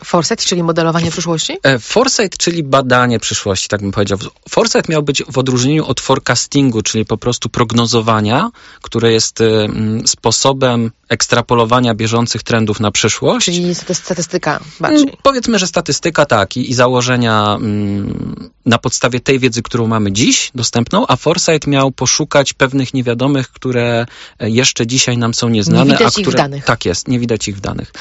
Foresight, 0.03 0.45
czyli 0.45 0.63
modelowanie 0.63 1.11
przyszłości? 1.11 1.57
E, 1.63 1.79
foresight, 1.79 2.37
czyli 2.37 2.63
badanie 2.63 3.19
przyszłości, 3.19 3.67
tak 3.67 3.81
bym 3.81 3.91
powiedział. 3.91 4.17
Foresight 4.49 4.89
miał 4.89 5.03
być 5.03 5.23
w 5.23 5.37
odróżnieniu 5.37 5.85
od 5.85 6.01
forecastingu, 6.01 6.81
czyli 6.81 7.05
po 7.05 7.17
prostu 7.17 7.49
prognozowania, 7.49 8.49
które 8.81 9.11
jest 9.11 9.39
sposobem 10.05 10.91
ekstrapolowania 11.11 11.95
bieżących 11.95 12.43
trendów 12.43 12.79
na 12.79 12.91
przyszłość. 12.91 13.45
Czyli 13.45 13.75
statystyka 13.75 14.59
bardziej. 14.79 15.03
Mm, 15.03 15.15
powiedzmy, 15.23 15.59
że 15.59 15.67
statystyka 15.67 16.25
tak 16.25 16.57
i, 16.57 16.71
i 16.71 16.73
założenia 16.73 17.55
mm, 17.55 18.49
na 18.65 18.77
podstawie 18.77 19.19
tej 19.19 19.39
wiedzy, 19.39 19.61
którą 19.61 19.87
mamy 19.87 20.11
dziś 20.11 20.51
dostępną, 20.55 21.07
a 21.07 21.15
Foresight 21.15 21.67
miał 21.67 21.91
poszukać 21.91 22.53
pewnych 22.53 22.93
niewiadomych, 22.93 23.49
które 23.49 24.05
e, 24.39 24.49
jeszcze 24.49 24.87
dzisiaj 24.87 25.17
nam 25.17 25.33
są 25.33 25.49
nieznane. 25.49 25.85
Nie 25.85 25.91
widać 25.91 26.07
a 26.07 26.11
które, 26.11 26.21
ich 26.21 26.33
w 26.33 26.35
danych. 26.35 26.65
Tak 26.65 26.85
jest, 26.85 27.07
nie 27.07 27.19
widać 27.19 27.47
ich 27.47 27.57
w 27.57 27.61
danych. 27.61 27.93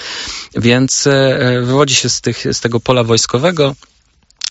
Więc 0.57 1.07
e, 1.07 1.61
wywodzi 1.65 1.90
się 1.95 2.09
z, 2.09 2.21
tych, 2.21 2.45
z 2.53 2.61
tego 2.61 2.81
pola 2.81 3.05
wojskowego. 3.05 3.75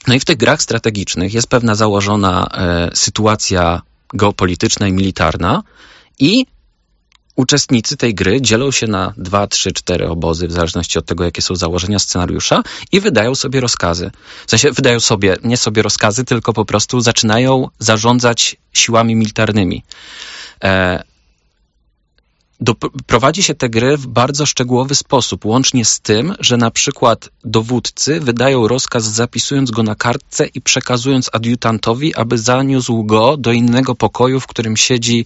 No 0.08 0.14
i 0.14 0.20
w 0.20 0.26
tych 0.26 0.38
grach 0.38 0.62
strategicznych 0.62 1.34
jest 1.34 1.48
pewna 1.48 1.76
założona 1.76 2.48
e, 2.48 2.90
sytuacja 2.94 3.82
geopolityczna 4.14 4.88
i 4.88 4.94
militarna 4.94 5.64
i 6.20 6.46
uczestnicy 7.36 7.98
tej 7.98 8.16
gry 8.16 8.42
dzielą 8.42 8.72
się 8.72 8.88
na 8.88 9.14
dwa, 9.18 9.48
trzy, 9.48 9.72
cztery 9.72 10.08
obozy, 10.08 10.48
w 10.48 10.52
zależności 10.52 11.00
od 11.00 11.06
tego, 11.06 11.24
jakie 11.24 11.42
są 11.42 11.56
założenia 11.56 12.00
scenariusza 12.00 12.64
i 12.92 13.00
wydają 13.00 13.36
sobie 13.36 13.62
rozkazy. 13.62 14.12
W 14.48 14.50
sensie 14.50 14.72
wydają 14.72 15.00
sobie, 15.00 15.38
nie 15.44 15.58
sobie 15.58 15.82
rozkazy, 15.82 16.24
tylko 16.26 16.54
po 16.54 16.66
prostu 16.66 17.02
zaczynają 17.02 17.68
zarządzać 17.80 18.56
siłami 18.74 19.16
militarnymi. 19.16 19.84
E, 20.64 21.04
prowadzi 23.06 23.44
się 23.44 23.56
te 23.56 23.70
gry 23.70 23.98
w 23.98 24.08
bardzo 24.08 24.46
szczegółowy 24.46 24.96
sposób, 24.96 25.46
łącznie 25.46 25.86
z 25.86 26.00
tym, 26.00 26.36
że 26.40 26.58
na 26.58 26.72
przykład 26.72 27.30
dowódcy 27.44 28.20
wydają 28.20 28.68
rozkaz 28.68 29.04
zapisując 29.04 29.72
go 29.72 29.84
na 29.84 29.96
kartce 29.96 30.48
i 30.48 30.62
przekazując 30.62 31.30
adiutantowi, 31.34 32.16
aby 32.16 32.38
zaniósł 32.38 33.04
go 33.04 33.38
do 33.38 33.52
innego 33.52 33.96
pokoju, 33.96 34.40
w 34.40 34.48
którym 34.48 34.78
siedzi 34.78 35.26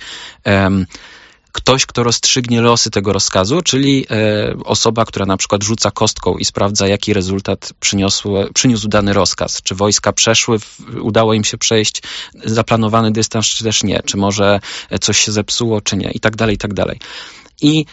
ktoś, 1.54 1.86
kto 1.86 2.04
rozstrzygnie 2.04 2.62
losy 2.62 2.90
tego 2.90 3.14
rozkazu, 3.14 3.62
czyli 3.62 4.06
e, 4.12 4.54
osoba, 4.64 5.06
która 5.06 5.26
na 5.26 5.38
przykład 5.38 5.64
rzuca 5.64 5.92
kostką 5.92 6.38
i 6.38 6.46
sprawdza, 6.46 6.88
jaki 6.88 7.14
rezultat 7.14 7.74
przyniosł, 7.80 8.34
przyniósł 8.54 8.88
dany 8.88 9.14
rozkaz. 9.14 9.62
Czy 9.62 9.76
wojska 9.76 10.14
przeszły, 10.14 10.58
udało 11.02 11.34
im 11.34 11.44
się 11.44 11.58
przejść 11.58 12.04
zaplanowany 12.46 13.12
dystans, 13.12 13.46
czy 13.46 13.64
też 13.64 13.84
nie. 13.84 14.02
Czy 14.06 14.18
może 14.18 14.60
coś 15.02 15.18
się 15.18 15.32
zepsuło, 15.32 15.82
czy 15.82 15.98
nie. 15.98 16.12
I 16.12 16.20
tak 16.20 16.36
dalej, 16.36 16.56
i 16.56 16.58
tak 16.58 16.74
dalej. 16.74 17.00
I 17.62 17.86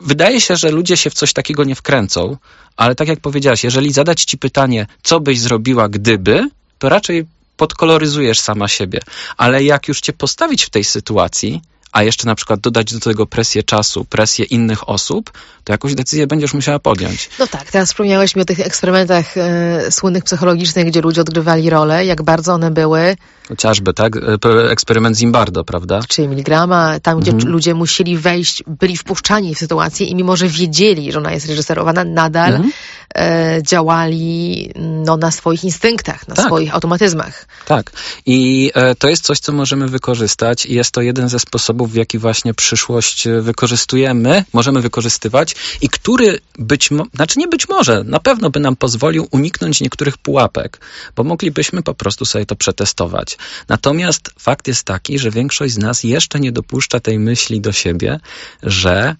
wydaje 0.00 0.40
się, 0.40 0.56
że 0.56 0.70
ludzie 0.70 0.96
się 0.96 1.10
w 1.10 1.14
coś 1.14 1.32
takiego 1.32 1.64
nie 1.64 1.74
wkręcą, 1.74 2.36
ale 2.76 2.94
tak 2.94 3.08
jak 3.08 3.20
powiedziałaś, 3.20 3.64
jeżeli 3.64 3.92
zadać 3.92 4.24
ci 4.24 4.38
pytanie, 4.38 4.86
co 5.02 5.20
byś 5.20 5.40
zrobiła, 5.40 5.88
gdyby, 5.88 6.48
to 6.78 6.88
raczej 6.88 7.26
podkoloryzujesz 7.56 8.40
sama 8.40 8.68
siebie. 8.68 9.00
Ale 9.36 9.64
jak 9.64 9.88
już 9.88 10.00
cię 10.00 10.12
postawić 10.12 10.64
w 10.64 10.70
tej 10.70 10.84
sytuacji, 10.84 11.62
a 11.92 12.02
jeszcze 12.02 12.26
na 12.26 12.34
przykład 12.34 12.60
dodać 12.60 12.92
do 12.92 13.00
tego 13.00 13.26
presję 13.26 13.62
czasu, 13.62 14.04
presję 14.04 14.44
innych 14.44 14.88
osób, 14.88 15.32
to 15.64 15.72
jakąś 15.72 15.94
decyzję 15.94 16.26
będziesz 16.26 16.54
musiała 16.54 16.78
podjąć. 16.78 17.30
No 17.38 17.46
tak, 17.46 17.70
teraz 17.70 17.88
wspomniałeś 17.88 18.36
mi 18.36 18.42
o 18.42 18.44
tych 18.44 18.60
eksperymentach 18.60 19.36
e, 19.36 19.90
słynnych 19.90 20.24
psychologicznych, 20.24 20.86
gdzie 20.86 21.00
ludzie 21.00 21.20
odgrywali 21.20 21.70
role, 21.70 22.06
jak 22.06 22.22
bardzo 22.22 22.54
one 22.54 22.70
były 22.70 23.16
Chociażby, 23.52 23.94
tak? 23.94 24.16
E, 24.16 24.70
eksperyment 24.70 25.16
Zimbardo, 25.16 25.64
prawda? 25.64 26.00
Czyli 26.08 26.28
miligrama, 26.28 27.00
tam 27.00 27.20
gdzie 27.20 27.30
mhm. 27.30 27.52
ludzie 27.52 27.74
musieli 27.74 28.16
wejść, 28.16 28.62
byli 28.66 28.96
wpuszczani 28.96 29.54
w 29.54 29.58
sytuację 29.58 30.06
i 30.06 30.14
mimo, 30.14 30.36
że 30.36 30.48
wiedzieli, 30.48 31.12
że 31.12 31.18
ona 31.18 31.32
jest 31.32 31.48
reżyserowana, 31.48 32.04
nadal 32.04 32.54
mhm. 32.54 32.72
e, 33.14 33.62
działali 33.62 34.70
no, 35.06 35.16
na 35.16 35.30
swoich 35.30 35.64
instynktach, 35.64 36.28
na 36.28 36.34
tak. 36.34 36.46
swoich 36.46 36.74
automatyzmach. 36.74 37.46
Tak. 37.66 37.92
I 38.26 38.70
e, 38.74 38.94
to 38.94 39.08
jest 39.08 39.24
coś, 39.24 39.38
co 39.38 39.52
możemy 39.52 39.88
wykorzystać 39.88 40.66
i 40.66 40.74
jest 40.74 40.90
to 40.90 41.00
jeden 41.02 41.28
ze 41.28 41.38
sposobów, 41.38 41.92
w 41.92 41.94
jaki 41.94 42.18
właśnie 42.18 42.54
przyszłość 42.54 43.26
e, 43.26 43.40
wykorzystujemy, 43.40 44.44
możemy 44.52 44.80
wykorzystywać 44.80 45.56
i 45.80 45.88
który 45.88 46.38
być, 46.58 46.90
mo- 46.90 47.06
znaczy 47.14 47.38
nie 47.38 47.48
być 47.48 47.68
może, 47.68 48.04
na 48.04 48.20
pewno 48.20 48.50
by 48.50 48.60
nam 48.60 48.76
pozwolił 48.76 49.28
uniknąć 49.30 49.80
niektórych 49.80 50.18
pułapek, 50.18 50.80
bo 51.16 51.24
moglibyśmy 51.24 51.82
po 51.82 51.94
prostu 51.94 52.24
sobie 52.24 52.46
to 52.46 52.56
przetestować. 52.56 53.38
Natomiast 53.68 54.30
fakt 54.38 54.68
jest 54.68 54.84
taki, 54.84 55.18
że 55.18 55.30
większość 55.30 55.74
z 55.74 55.78
nas 55.78 56.04
jeszcze 56.04 56.40
nie 56.40 56.52
dopuszcza 56.52 57.00
tej 57.00 57.18
myśli 57.18 57.60
do 57.60 57.72
siebie, 57.72 58.20
że 58.62 59.16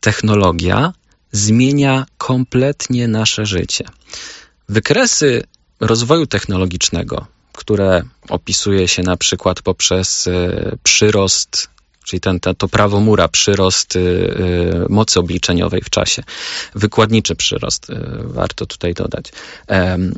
technologia 0.00 0.92
zmienia 1.32 2.06
kompletnie 2.18 3.08
nasze 3.08 3.46
życie. 3.46 3.84
Wykresy 4.68 5.42
rozwoju 5.80 6.26
technologicznego, 6.26 7.26
które 7.52 8.02
opisuje 8.28 8.88
się 8.88 9.02
na 9.02 9.16
przykład 9.16 9.62
poprzez 9.62 10.26
e, 10.26 10.76
przyrost 10.82 11.70
czyli 12.04 12.20
ten, 12.20 12.40
to 12.40 12.68
prawo 12.68 13.00
mura, 13.00 13.28
przyrost 13.28 13.96
y, 13.96 13.98
y, 13.98 14.86
mocy 14.88 15.20
obliczeniowej 15.20 15.80
w 15.80 15.90
czasie, 15.90 16.22
wykładniczy 16.74 17.36
przyrost, 17.36 17.90
y, 17.90 17.94
warto 18.24 18.66
tutaj 18.66 18.94
dodać, 18.94 19.32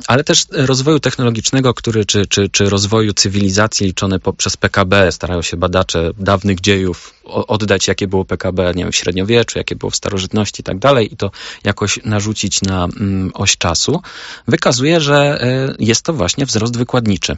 ale 0.06 0.24
też 0.24 0.46
rozwoju 0.50 1.00
technologicznego, 1.00 1.74
który, 1.74 2.04
czy, 2.04 2.26
czy, 2.26 2.48
czy 2.48 2.70
rozwoju 2.70 3.12
cywilizacji 3.12 3.86
liczone 3.86 4.20
poprzez 4.20 4.56
PKB, 4.56 5.12
starają 5.12 5.42
się 5.42 5.56
badacze 5.56 6.10
dawnych 6.18 6.60
dziejów 6.60 7.14
oddać, 7.24 7.88
jakie 7.88 8.08
było 8.08 8.24
PKB, 8.24 8.72
nie 8.74 8.82
wiem, 8.82 8.92
w 8.92 8.96
średniowieczu, 8.96 9.58
jakie 9.58 9.76
było 9.76 9.90
w 9.90 9.96
starożytności 9.96 10.60
i 10.60 10.64
tak 10.64 10.78
dalej. 10.78 11.12
I 11.14 11.16
to 11.16 11.30
jakoś 11.64 11.98
narzucić 12.04 12.62
na 12.62 12.84
mm, 12.84 13.30
oś 13.34 13.56
czasu, 13.56 14.02
wykazuje, 14.48 15.00
że 15.00 15.44
jest 15.78 16.02
to 16.02 16.12
właśnie 16.12 16.46
wzrost 16.46 16.76
wykładniczy. 16.76 17.36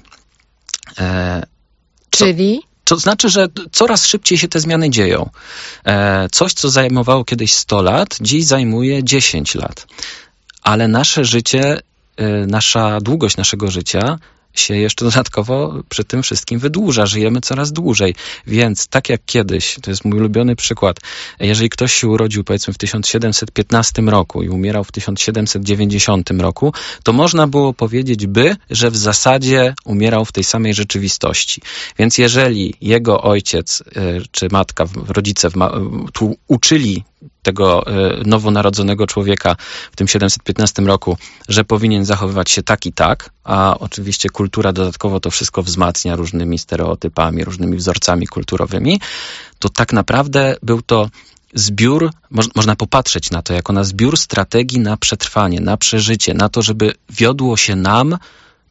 E, 0.99 1.47
Czyli? 2.11 2.63
To 2.85 2.97
znaczy, 2.97 3.29
że 3.29 3.49
coraz 3.73 4.07
szybciej 4.07 4.39
się 4.39 4.49
te 4.49 4.61
zmiany 4.61 4.91
dzieją. 4.91 5.31
E, 5.85 6.29
coś, 6.33 6.53
co 6.53 6.71
zajmowało 6.71 7.25
kiedyś 7.25 7.53
100 7.53 7.83
lat, 7.83 8.17
dziś 8.21 8.45
zajmuje 8.45 9.05
10 9.05 9.55
lat. 9.55 9.87
Ale 10.63 10.89
nasze 10.89 11.25
życie, 11.25 11.81
e, 12.17 12.47
nasza 12.47 13.01
długość 13.01 13.37
naszego 13.37 13.71
życia 13.71 14.19
się 14.55 14.77
jeszcze 14.77 15.05
dodatkowo 15.05 15.83
przy 15.89 16.05
tym 16.05 16.23
wszystkim 16.23 16.59
wydłuża. 16.59 17.07
Żyjemy 17.07 17.41
coraz 17.41 17.73
dłużej. 17.73 18.15
Więc 18.47 18.87
tak 18.87 19.09
jak 19.09 19.21
kiedyś, 19.27 19.77
to 19.83 19.91
jest 19.91 20.05
mój 20.05 20.19
ulubiony 20.19 20.57
przykład, 20.57 20.97
jeżeli 21.41 21.71
ktoś 21.71 21.93
się 21.93 22.09
urodził 22.09 22.45
powiedzmy 22.45 22.75
w 22.75 22.79
1715 22.79 24.03
roku 24.03 24.43
i 24.43 24.49
umierał 24.49 24.85
w 24.85 24.93
1790 24.93 26.31
roku, 26.31 26.73
to 27.03 27.13
można 27.13 27.47
było 27.47 27.73
powiedzieć 27.73 28.27
by, 28.27 28.57
że 28.71 28.91
w 28.91 28.97
zasadzie 28.97 29.75
umierał 29.85 30.25
w 30.25 30.33
tej 30.33 30.45
samej 30.45 30.75
rzeczywistości. 30.75 31.63
Więc 31.99 32.19
jeżeli 32.19 32.75
jego 32.81 33.23
ojciec 33.23 33.83
e, 33.97 34.03
czy 34.31 34.49
matka, 34.51 34.85
rodzice 35.09 35.49
tu 36.13 36.37
uczyli 36.49 37.05
tego 37.43 37.87
e, 37.87 37.93
nowonarodzonego 38.27 39.07
człowieka 39.07 39.57
w 39.93 39.97
tym 39.97 40.09
715 40.09 40.83
roku, 40.83 41.17
że 41.49 41.65
powinien 41.65 42.05
zachowywać 42.05 42.51
się 42.51 42.63
tak 42.63 42.87
i 42.87 42.93
tak, 42.93 43.31
a 43.45 43.77
oczywiście 43.79 44.31
kultura 44.31 44.73
dodatkowo 44.73 45.21
to 45.21 45.31
wszystko 45.31 45.63
wzmacnia 45.63 46.17
różnymi 46.17 46.59
stereotypami, 46.59 47.45
różnymi 47.45 47.77
wzorcami 47.77 48.27
kulturowymi, 48.27 49.01
to 49.59 49.69
tak 49.69 49.93
naprawdę 49.93 50.57
był 50.63 50.83
to 50.83 51.09
zbiór, 51.55 52.11
można 52.55 52.77
popatrzeć 52.77 53.31
na 53.31 53.43
to 53.43 53.55
jako 53.55 53.73
na 53.73 53.85
zbiór 53.85 54.17
strategii 54.17 54.81
na 54.81 54.97
przetrwanie, 54.97 55.61
na 55.61 55.77
przeżycie, 55.77 56.35
na 56.35 56.49
to, 56.49 56.63
żeby 56.63 56.93
wiodło 57.11 57.57
się 57.57 57.77
nam 57.77 58.19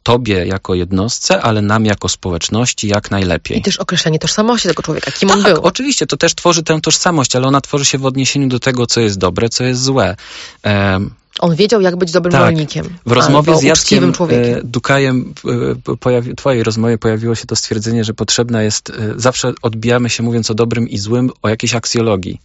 tobie 0.04 0.46
jako 0.46 0.74
jednostce, 0.74 1.42
ale 1.42 1.62
nam 1.62 1.84
jako 1.84 2.08
społeczności 2.08 2.88
jak 2.88 3.10
najlepiej. 3.10 3.58
I 3.58 3.62
też 3.62 3.76
określenie 3.76 4.18
tożsamości 4.18 4.68
tego 4.68 4.82
człowieka, 4.82 5.10
kim 5.10 5.28
tak, 5.28 5.38
on 5.38 5.44
był. 5.44 5.62
oczywiście, 5.62 6.06
to 6.06 6.16
też 6.16 6.34
tworzy 6.34 6.62
tę 6.62 6.80
tożsamość, 6.80 7.36
ale 7.36 7.46
ona 7.46 7.60
tworzy 7.60 7.84
się 7.84 7.98
w 7.98 8.06
odniesieniu 8.06 8.48
do 8.48 8.60
tego, 8.60 8.86
co 8.86 9.00
jest 9.00 9.18
dobre, 9.18 9.48
co 9.48 9.64
jest 9.64 9.82
złe. 9.82 10.16
Um, 10.64 11.10
on 11.38 11.56
wiedział, 11.56 11.80
jak 11.80 11.96
być 11.96 12.12
dobrym 12.12 12.32
tak. 12.32 12.40
rolnikiem. 12.42 12.88
W 13.06 13.12
rozmowie 13.12 13.56
z 13.56 13.62
Jackiem 13.62 14.12
e, 14.30 14.60
Dukajem, 14.64 15.34
w 15.44 15.96
pojawi, 16.00 16.34
twojej 16.34 16.62
rozmowie 16.62 16.98
pojawiło 16.98 17.34
się 17.34 17.46
to 17.46 17.56
stwierdzenie, 17.56 18.04
że 18.04 18.14
potrzebna 18.14 18.62
jest, 18.62 18.90
e, 18.90 18.92
zawsze 19.16 19.52
odbijamy 19.62 20.10
się 20.10 20.22
mówiąc 20.22 20.50
o 20.50 20.54
dobrym 20.54 20.88
i 20.88 20.98
złym, 20.98 21.30
o 21.42 21.48
jakiejś 21.48 21.74
aksjologii. 21.74 22.40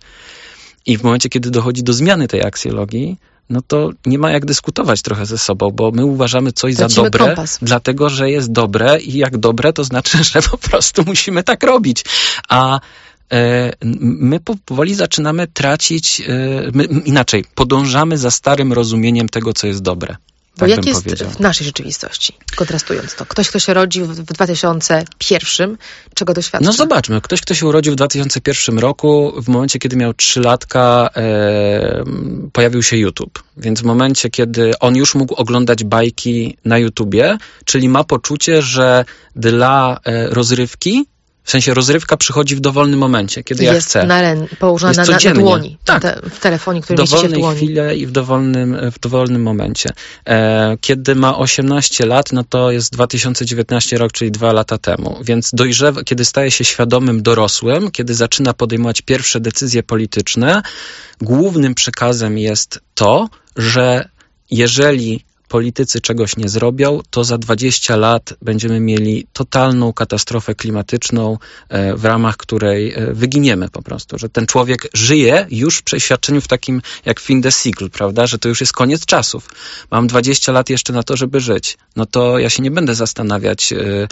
I 0.86 0.98
w 0.98 1.04
momencie, 1.04 1.30
kiedy 1.30 1.52
dochodzi 1.52 1.84
do 1.84 1.94
zmiany 1.94 2.28
tej 2.28 2.44
aksjologii, 2.44 3.18
no 3.50 3.62
to 3.62 3.90
nie 4.06 4.20
ma 4.20 4.32
jak 4.32 4.46
dyskutować 4.46 5.02
trochę 5.02 5.26
ze 5.26 5.38
sobą, 5.38 5.72
bo 5.72 5.92
my 5.92 6.06
uważamy 6.06 6.52
coś 6.52 6.76
Tracimy 6.76 6.96
za 6.96 7.04
dobre, 7.04 7.26
kompas. 7.26 7.60
dlatego 7.62 8.10
że 8.10 8.32
jest 8.32 8.52
dobre 8.52 9.00
i 9.00 9.18
jak 9.18 9.38
dobre, 9.38 9.74
to 9.74 9.84
znaczy, 9.84 10.24
że 10.32 10.42
po 10.42 10.58
prostu 10.58 11.04
musimy 11.06 11.44
tak 11.44 11.64
robić. 11.64 12.06
A 12.50 12.80
e, 13.32 13.72
my 14.02 14.40
powoli 14.40 14.96
zaczynamy 14.96 15.48
tracić, 15.48 16.22
e, 16.22 16.26
my, 16.74 16.84
inaczej, 16.84 17.46
podążamy 17.56 18.18
za 18.18 18.32
starym 18.32 18.74
rozumieniem 18.74 19.30
tego, 19.30 19.54
co 19.54 19.68
jest 19.68 19.82
dobre. 19.82 20.16
Bo 20.60 20.66
tak 20.66 20.70
jak 20.70 20.86
jest 20.86 21.04
powiedział. 21.04 21.30
w 21.30 21.40
naszej 21.40 21.68
rzeczywistości, 21.68 22.34
kontrastując 22.56 23.16
to? 23.16 23.26
Ktoś, 23.26 23.50
kto 23.50 23.60
się 23.60 23.74
rodzi 23.74 24.04
w 24.04 24.24
2001, 24.24 25.78
czego 26.14 26.34
doświadcza? 26.34 26.66
No 26.66 26.74
zobaczmy, 26.74 27.22
ktoś, 27.22 27.42
kto 27.42 27.54
się 27.54 27.66
urodził 27.66 27.94
w 27.94 27.96
2001 27.96 28.80
roku, 28.80 29.34
w 29.42 29.48
momencie, 29.48 29.80
kiedy 29.80 29.96
miał 29.96 30.14
3 30.14 30.40
latka, 30.40 31.10
e, 31.16 32.04
pojawił 32.54 32.84
się 32.84 32.98
YouTube. 32.98 33.44
Więc 33.58 33.82
w 33.82 33.84
momencie, 33.84 34.30
kiedy 34.30 34.72
on 34.80 34.96
już 34.96 35.16
mógł 35.16 35.36
oglądać 35.36 35.84
bajki 35.84 36.58
na 36.66 36.78
YouTubie, 36.78 37.38
czyli 37.66 37.90
ma 37.90 38.04
poczucie, 38.04 38.62
że 38.62 39.06
dla 39.36 40.00
e, 40.04 40.28
rozrywki 40.28 41.06
w 41.50 41.52
sensie 41.52 41.74
rozrywka 41.74 42.18
przychodzi 42.18 42.56
w 42.56 42.60
dowolnym 42.60 43.00
momencie, 43.00 43.44
kiedy 43.44 43.64
jest 43.64 43.76
ja 43.76 43.82
chcę. 43.82 44.08
Na 44.08 44.22
ren, 44.22 44.48
położona 44.60 44.94
jest 45.02 45.26
na, 45.26 45.34
na 45.34 45.40
dłoni. 45.40 45.78
Tak. 45.86 46.02
Te, 46.02 46.22
w 46.30 46.40
telefonie, 46.40 46.82
który 46.82 47.02
mieści 47.02 47.18
się 47.18 47.28
w 47.28 47.32
dłoni. 47.32 47.58
chwili 47.58 48.02
i 48.02 48.08
w 48.08 48.12
dowolnym, 48.12 48.92
w 48.92 49.00
dowolnym 49.00 49.42
momencie. 49.42 49.90
E, 50.28 50.78
kiedy 50.82 51.16
ma 51.16 51.38
18 51.38 52.06
lat, 52.06 52.32
no 52.32 52.44
to 52.44 52.72
jest 52.72 52.94
2019 52.94 53.98
rok, 53.98 54.12
czyli 54.12 54.32
dwa 54.32 54.54
lata 54.54 54.78
temu. 54.78 55.20
Więc 55.24 55.52
dojrzewa, 55.54 56.04
kiedy 56.04 56.26
staje 56.26 56.52
się 56.52 56.64
świadomym 56.64 57.22
dorosłym, 57.22 57.92
kiedy 57.92 58.14
zaczyna 58.14 58.54
podejmować 58.54 59.02
pierwsze 59.02 59.40
decyzje 59.40 59.84
polityczne, 59.84 60.62
głównym 61.22 61.76
przekazem 61.76 62.38
jest 62.38 62.80
to, 62.96 63.30
że 63.56 64.10
jeżeli 64.52 65.26
politycy 65.50 66.02
czegoś 66.02 66.38
nie 66.38 66.50
zrobią, 66.50 67.02
to 67.10 67.24
za 67.24 67.38
20 67.38 67.96
lat 67.96 68.34
będziemy 68.42 68.80
mieli 68.80 69.28
totalną 69.34 69.94
katastrofę 69.94 70.56
klimatyczną, 70.56 71.38
e, 71.70 71.96
w 71.96 72.06
ramach 72.06 72.38
której 72.38 72.94
e, 72.94 73.14
wyginiemy 73.14 73.70
po 73.70 73.82
prostu. 73.82 74.18
Że 74.18 74.30
ten 74.30 74.46
człowiek 74.46 74.90
żyje 74.94 75.48
już 75.52 75.78
w 75.78 75.84
przeświadczeniu 75.84 76.42
w 76.42 76.48
takim 76.48 76.82
jak 77.06 77.20
fin 77.20 77.42
de 77.42 77.52
cycle, 77.52 77.90
prawda? 77.90 78.28
Że 78.28 78.40
to 78.40 78.50
już 78.50 78.62
jest 78.62 78.74
koniec 78.74 79.06
czasów. 79.06 79.50
Mam 79.92 80.08
20 80.08 80.52
lat 80.52 80.70
jeszcze 80.70 80.94
na 80.94 81.04
to, 81.04 81.18
żeby 81.18 81.40
żyć. 81.40 81.78
No 81.96 82.06
to 82.06 82.40
ja 82.40 82.50
się 82.50 82.64
nie 82.64 82.72
będę 82.72 82.96
zastanawiać, 82.96 83.74
e, 83.74 84.08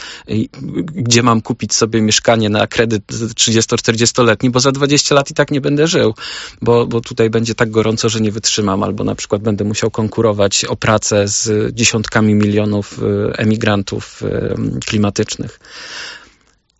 gdzie 0.83 1.23
mam 1.23 1.41
kupić 1.41 1.73
sobie 1.73 2.01
mieszkanie 2.01 2.49
na 2.49 2.67
kredyt 2.67 3.03
30-40-letni, 3.35 4.49
bo 4.49 4.59
za 4.59 4.71
20 4.71 5.15
lat 5.15 5.31
i 5.31 5.33
tak 5.33 5.51
nie 5.51 5.61
będę 5.61 5.87
żył, 5.87 6.13
bo, 6.61 6.87
bo 6.87 7.01
tutaj 7.01 7.29
będzie 7.29 7.55
tak 7.55 7.69
gorąco, 7.69 8.09
że 8.09 8.21
nie 8.21 8.31
wytrzymam, 8.31 8.83
albo 8.83 9.03
na 9.03 9.15
przykład 9.15 9.41
będę 9.41 9.63
musiał 9.63 9.91
konkurować 9.91 10.65
o 10.65 10.75
pracę 10.75 11.26
z 11.27 11.75
dziesiątkami 11.75 12.33
milionów 12.33 12.99
e, 12.99 13.39
emigrantów 13.39 14.23
e, 14.23 14.55
klimatycznych. 14.85 15.59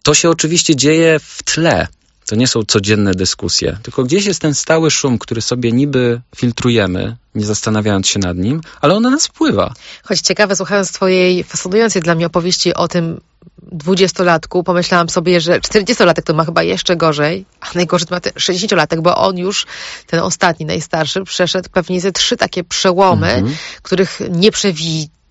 To 0.03 0.13
się 0.13 0.29
oczywiście 0.29 0.75
dzieje 0.75 1.19
w 1.19 1.43
tle. 1.43 1.87
To 2.27 2.35
nie 2.35 2.47
są 2.47 2.63
codzienne 2.63 3.13
dyskusje, 3.13 3.77
tylko 3.83 4.03
gdzieś 4.03 4.25
jest 4.25 4.41
ten 4.41 4.53
stały 4.53 4.91
szum, 4.91 5.17
który 5.17 5.41
sobie 5.41 5.71
niby 5.71 6.21
filtrujemy, 6.35 7.17
nie 7.35 7.45
zastanawiając 7.45 8.07
się 8.07 8.19
nad 8.19 8.37
nim, 8.37 8.61
ale 8.81 8.95
on 8.95 9.03
na 9.03 9.09
nas 9.09 9.27
wpływa. 9.27 9.73
Choć 10.03 10.21
ciekawe, 10.21 10.55
słuchając 10.55 10.91
Twojej 10.91 11.43
fascynującej 11.43 12.01
dla 12.01 12.15
mnie 12.15 12.25
opowieści 12.25 12.73
o 12.73 12.87
tym 12.87 13.19
dwudziestolatku, 13.71 14.63
pomyślałam 14.63 15.09
sobie, 15.09 15.41
że 15.41 15.61
czterdziestolatek 15.61 16.25
to 16.25 16.33
ma 16.33 16.45
chyba 16.45 16.63
jeszcze 16.63 16.95
gorzej, 16.95 17.45
a 17.59 17.65
najgorzej 17.75 18.07
to 18.07 18.15
ma 18.15 18.19
ten 18.19 18.33
sześćdziesięciolatek, 18.35 19.01
bo 19.01 19.17
on 19.17 19.37
już, 19.37 19.65
ten 20.07 20.19
ostatni, 20.19 20.65
najstarszy, 20.65 21.23
przeszedł 21.23 21.69
pewnie 21.69 22.01
ze 22.01 22.11
trzy 22.11 22.37
takie 22.37 22.63
przełomy, 22.63 23.31
mm 23.31 23.45
-hmm. 23.45 23.55
których 23.81 24.19
nie 24.29 24.51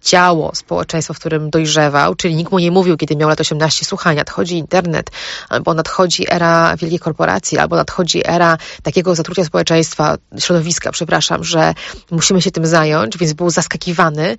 przewidziało 0.07 0.55
społeczeństwo, 0.55 1.15
w 1.15 1.19
którym 1.19 1.51
dojrzewał, 1.51 2.15
czyli 2.15 2.35
nikt 2.35 2.53
mu 2.53 2.59
nie 2.59 2.71
mówił, 2.71 2.97
kiedy 2.97 3.17
miał 3.17 3.29
lat 3.29 3.41
18, 3.41 3.85
słuchaj, 3.85 4.17
nadchodzi 4.17 4.59
internet, 4.59 5.11
albo 5.49 5.75
nadchodzi 5.75 6.25
era 6.33 6.77
wielkiej 6.77 6.99
korporacji, 6.99 7.59
albo 7.59 7.77
nadchodzi 7.77 8.23
era 8.25 8.59
takiego 8.83 9.15
zatrucia 9.15 9.45
społeczeństwa, 9.45 10.17
środowiska, 10.39 10.93
przepraszam, 10.93 11.45
że 11.45 11.75
musimy 12.11 12.43
się 12.43 12.51
tym 12.51 12.67
zająć, 12.67 13.19
więc 13.19 13.33
był 13.33 13.51
zaskakiwany. 13.51 14.37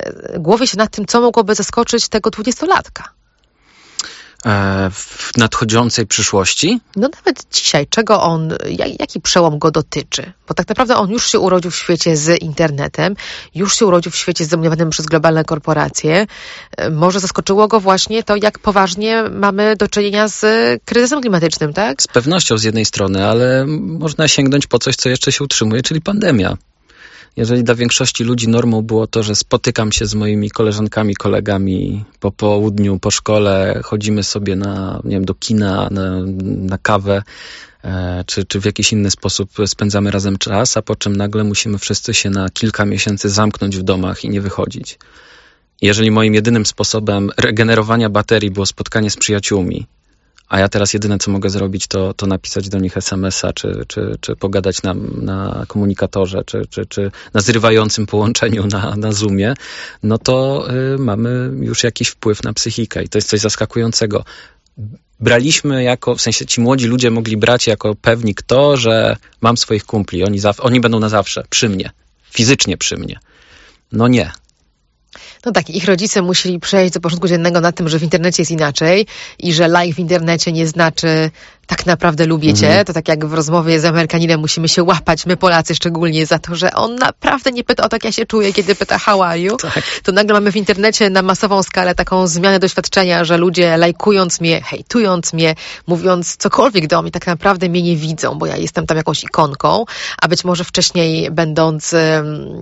E, 0.00 0.38
głowie 0.38 0.66
się 0.66 0.76
nad 0.76 0.90
tym, 0.90 1.06
co 1.06 1.20
mogłoby 1.20 1.54
zaskoczyć 1.54 2.08
tego 2.08 2.30
dwudziestolatka. 2.30 3.17
E, 4.46 4.90
w 4.90 5.30
nadchodzącej 5.36 6.06
przyszłości? 6.06 6.80
No 6.96 7.08
nawet 7.16 7.46
dzisiaj, 7.52 7.86
czego 7.86 8.22
on, 8.22 8.52
jaki 9.00 9.20
przełom 9.20 9.58
go 9.58 9.70
dotyczy? 9.70 10.32
Bo 10.48 10.54
tak 10.54 10.68
naprawdę 10.68 10.96
on 10.96 11.10
już 11.10 11.30
się 11.30 11.38
urodził 11.38 11.70
w 11.70 11.76
świecie 11.76 12.16
z 12.16 12.42
internetem, 12.42 13.16
już 13.54 13.78
się 13.78 13.86
urodził 13.86 14.12
w 14.12 14.16
świecie 14.16 14.44
zdominowanym 14.44 14.90
przez 14.90 15.06
globalne 15.06 15.44
korporacje. 15.44 16.26
E, 16.76 16.90
może 16.90 17.20
zaskoczyło 17.20 17.68
go 17.68 17.80
właśnie 17.80 18.22
to, 18.22 18.36
jak 18.36 18.58
poważnie 18.58 19.22
mamy 19.22 19.76
do 19.76 19.88
czynienia 19.88 20.28
z 20.28 20.42
kryzysem 20.84 21.20
klimatycznym, 21.20 21.72
tak? 21.72 22.02
Z 22.02 22.06
pewnością 22.06 22.58
z 22.58 22.62
jednej 22.62 22.84
strony, 22.84 23.26
ale 23.26 23.64
można 23.78 24.28
sięgnąć 24.28 24.66
po 24.66 24.78
coś, 24.78 24.96
co 24.96 25.08
jeszcze 25.08 25.32
się 25.32 25.44
utrzymuje, 25.44 25.82
czyli 25.82 26.00
pandemia. 26.00 26.56
Jeżeli 27.36 27.64
dla 27.64 27.74
większości 27.74 28.24
ludzi 28.24 28.48
normą 28.48 28.82
było 28.82 29.06
to, 29.06 29.22
że 29.22 29.34
spotykam 29.34 29.92
się 29.92 30.06
z 30.06 30.14
moimi 30.14 30.50
koleżankami, 30.50 31.16
kolegami 31.16 32.04
po 32.20 32.32
południu, 32.32 32.98
po 32.98 33.10
szkole, 33.10 33.80
chodzimy 33.84 34.22
sobie 34.22 34.56
na, 34.56 35.00
nie 35.04 35.16
wiem, 35.16 35.24
do 35.24 35.34
kina, 35.34 35.88
na, 35.90 36.22
na 36.42 36.78
kawę, 36.78 37.22
e, 37.84 38.24
czy, 38.26 38.44
czy 38.44 38.60
w 38.60 38.64
jakiś 38.64 38.92
inny 38.92 39.10
sposób 39.10 39.50
spędzamy 39.66 40.10
razem 40.10 40.38
czas, 40.38 40.76
a 40.76 40.82
po 40.82 40.96
czym 40.96 41.16
nagle 41.16 41.44
musimy 41.44 41.78
wszyscy 41.78 42.14
się 42.14 42.30
na 42.30 42.50
kilka 42.50 42.84
miesięcy 42.84 43.30
zamknąć 43.30 43.76
w 43.76 43.82
domach 43.82 44.24
i 44.24 44.30
nie 44.30 44.40
wychodzić. 44.40 44.98
Jeżeli 45.82 46.10
moim 46.10 46.34
jedynym 46.34 46.66
sposobem 46.66 47.30
regenerowania 47.36 48.10
baterii 48.10 48.50
było 48.50 48.66
spotkanie 48.66 49.10
z 49.10 49.16
przyjaciółmi, 49.16 49.86
a 50.48 50.58
ja 50.58 50.68
teraz 50.68 50.92
jedyne, 50.92 51.18
co 51.18 51.30
mogę 51.30 51.50
zrobić, 51.50 51.86
to, 51.86 52.14
to 52.14 52.26
napisać 52.26 52.68
do 52.68 52.78
nich 52.78 52.96
SMS-a, 52.96 53.52
czy, 53.52 53.84
czy, 53.88 54.16
czy 54.20 54.36
pogadać 54.36 54.82
na, 54.82 54.94
na 55.22 55.64
komunikatorze, 55.68 56.44
czy, 56.44 56.62
czy, 56.70 56.86
czy 56.86 57.10
na 57.34 57.40
zrywającym 57.40 58.06
połączeniu 58.06 58.66
na, 58.66 58.96
na 58.96 59.12
Zoomie, 59.12 59.54
no 60.02 60.18
to 60.18 60.66
y, 60.94 60.98
mamy 60.98 61.50
już 61.60 61.84
jakiś 61.84 62.08
wpływ 62.08 62.42
na 62.42 62.52
psychikę 62.52 63.04
i 63.04 63.08
to 63.08 63.18
jest 63.18 63.28
coś 63.28 63.40
zaskakującego. 63.40 64.24
Braliśmy 65.20 65.82
jako, 65.82 66.14
w 66.14 66.20
sensie 66.20 66.46
ci 66.46 66.60
młodzi 66.60 66.86
ludzie 66.86 67.10
mogli 67.10 67.36
brać 67.36 67.66
jako 67.66 67.94
pewnik 67.94 68.42
to, 68.42 68.76
że 68.76 69.16
mam 69.40 69.56
swoich 69.56 69.84
kumpli, 69.84 70.24
oni, 70.24 70.38
oni 70.58 70.80
będą 70.80 71.00
na 71.00 71.08
zawsze, 71.08 71.44
przy 71.50 71.68
mnie, 71.68 71.90
fizycznie 72.30 72.76
przy 72.76 72.96
mnie. 72.96 73.18
No 73.92 74.08
nie, 74.08 74.30
No 75.46 75.52
tak, 75.52 75.70
ich 75.70 75.84
rodzice 75.84 76.22
musieli 76.22 76.60
przejść 76.60 76.94
do 76.94 77.00
porządku 77.00 77.28
dziennego 77.28 77.60
na 77.60 77.72
tym, 77.72 77.88
że 77.88 77.98
w 77.98 78.02
internecie 78.02 78.42
jest 78.42 78.50
inaczej 78.50 79.06
i 79.38 79.52
że 79.52 79.68
like 79.68 79.94
w 79.94 79.98
internecie 79.98 80.52
nie 80.52 80.66
znaczy 80.66 81.30
tak 81.68 81.86
naprawdę 81.86 82.26
lubię 82.26 82.54
cię. 82.54 82.66
Mhm. 82.66 82.84
To 82.84 82.92
tak 82.92 83.08
jak 83.08 83.26
w 83.26 83.32
rozmowie 83.32 83.80
z 83.80 83.84
Amerykaninem 83.84 84.40
musimy 84.40 84.68
się 84.68 84.82
łapać, 84.82 85.26
my 85.26 85.36
Polacy 85.36 85.74
szczególnie, 85.74 86.26
za 86.26 86.38
to, 86.38 86.54
że 86.54 86.74
on 86.74 86.94
naprawdę 86.94 87.52
nie 87.52 87.64
pyta 87.64 87.84
o 87.84 87.88
tak 87.88 88.04
ja 88.04 88.12
się 88.12 88.26
czuję, 88.26 88.52
kiedy 88.52 88.74
pyta 88.74 88.98
how 88.98 89.22
are 89.22 89.40
you. 89.40 89.56
Tak. 89.56 89.82
To 90.02 90.12
nagle 90.12 90.34
mamy 90.34 90.52
w 90.52 90.56
internecie 90.56 91.10
na 91.10 91.22
masową 91.22 91.62
skalę 91.62 91.94
taką 91.94 92.26
zmianę 92.26 92.58
doświadczenia, 92.58 93.24
że 93.24 93.36
ludzie 93.36 93.76
lajkując 93.76 94.40
mnie, 94.40 94.62
hejtując 94.62 95.32
mnie, 95.32 95.54
mówiąc 95.86 96.36
cokolwiek 96.36 96.86
do 96.86 97.02
mnie, 97.02 97.10
tak 97.10 97.26
naprawdę 97.26 97.68
mnie 97.68 97.82
nie 97.82 97.96
widzą, 97.96 98.38
bo 98.38 98.46
ja 98.46 98.56
jestem 98.56 98.86
tam 98.86 98.96
jakąś 98.96 99.24
ikonką, 99.24 99.84
a 100.22 100.28
być 100.28 100.44
może 100.44 100.64
wcześniej 100.64 101.30
będąc 101.30 101.94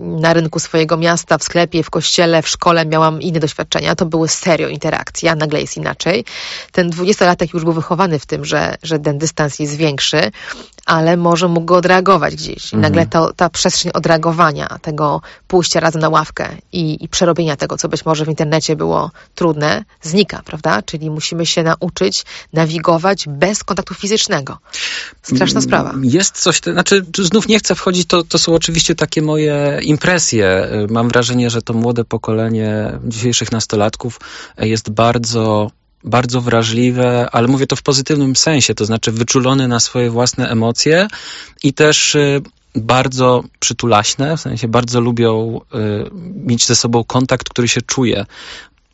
na 0.03 0.33
rynku 0.33 0.59
swojego 0.59 0.97
miasta, 0.97 1.39
w 1.39 1.43
sklepie, 1.43 1.83
w 1.83 1.91
kościele, 1.91 2.43
w 2.43 2.49
szkole 2.49 2.87
miałam 2.87 3.23
inne 3.23 3.41
doświadczenia. 3.41 3.95
To 3.95 4.07
były 4.07 4.29
serio 4.29 4.69
interakcje, 4.69 5.31
a 5.31 5.35
nagle 5.35 5.61
jest 5.61 5.77
inaczej. 5.77 6.25
Ten 6.73 6.91
dwudziestolatek 6.91 7.55
już 7.55 7.65
był 7.65 7.73
wychowany 7.73 8.19
w 8.19 8.27
tym, 8.27 8.45
że, 8.45 8.77
że 8.83 8.96
ten 8.99 9.19
dystans 9.19 9.59
jest 9.59 9.77
większy, 9.77 10.31
ale 10.87 11.17
może 11.17 11.49
mógł 11.49 11.67
go 11.67 11.77
odreagować 11.77 12.37
gdzieś. 12.37 12.73
I 12.73 12.77
nagle 12.77 13.07
to, 13.07 13.33
ta 13.33 13.51
przestrzeń 13.51 13.93
odreagowania, 13.95 14.79
tego 14.83 15.21
pójścia 15.49 15.81
razem 15.81 16.03
na 16.03 16.09
ławkę 16.09 16.49
i, 16.73 17.05
i 17.05 17.09
przerobienia 17.09 17.57
tego, 17.57 17.77
co 17.77 17.89
być 17.89 18.05
może 18.05 18.25
w 18.25 18.29
internecie 18.29 18.77
było 18.77 19.11
trudne, 19.35 19.85
znika, 20.03 20.43
prawda? 20.45 20.83
Czyli 20.83 21.11
musimy 21.11 21.47
się 21.47 21.63
nauczyć 21.63 22.25
nawigować 22.53 23.25
bez 23.29 23.65
kontaktu 23.65 23.95
fizycznego. 23.95 24.59
Straszna 25.23 25.61
sprawa. 25.61 25.95
Jest 26.03 26.41
coś, 26.41 26.61
te, 26.61 26.73
znaczy 26.73 27.07
znów 27.19 27.49
nie 27.49 27.59
chcę 27.59 27.75
wchodzić, 27.75 28.07
to, 28.07 28.25
to 28.25 28.39
są 28.39 28.55
oczywiście 28.55 28.95
takie 28.95 29.23
moje 29.23 29.81
impresje. 29.83 30.69
Mam 30.91 31.09
wrażenie, 31.09 31.51
że 31.51 31.63
to 31.63 31.73
młode 31.73 32.05
pokolenie 32.05 32.99
dzisiejszych 33.05 33.53
nastolatków 33.53 34.21
jest 34.59 34.91
bardzo 34.91 35.71
bardzo 36.07 36.41
wrażliwe, 36.41 37.29
ale 37.33 37.49
mówię 37.49 37.67
to 37.67 37.77
w 37.77 37.83
pozytywnym 37.83 38.37
sensie, 38.37 38.75
to 38.75 38.85
znaczy 38.85 39.13
wyczulone 39.13 39.69
na 39.69 39.81
swoje 39.81 40.11
własne 40.11 40.51
emocje 40.51 41.09
i 41.63 41.73
też 41.73 42.15
y, 42.15 42.43
bardzo 42.75 43.45
przytulaśne, 43.59 44.37
w 44.37 44.41
sensie 44.41 44.69
bardzo 44.69 45.01
lubią 45.01 45.61
y, 45.75 46.11
mieć 46.35 46.67
ze 46.67 46.77
sobą 46.77 47.05
kontakt, 47.05 47.49
który 47.49 47.69
się 47.69 47.83
czuje. 47.83 48.27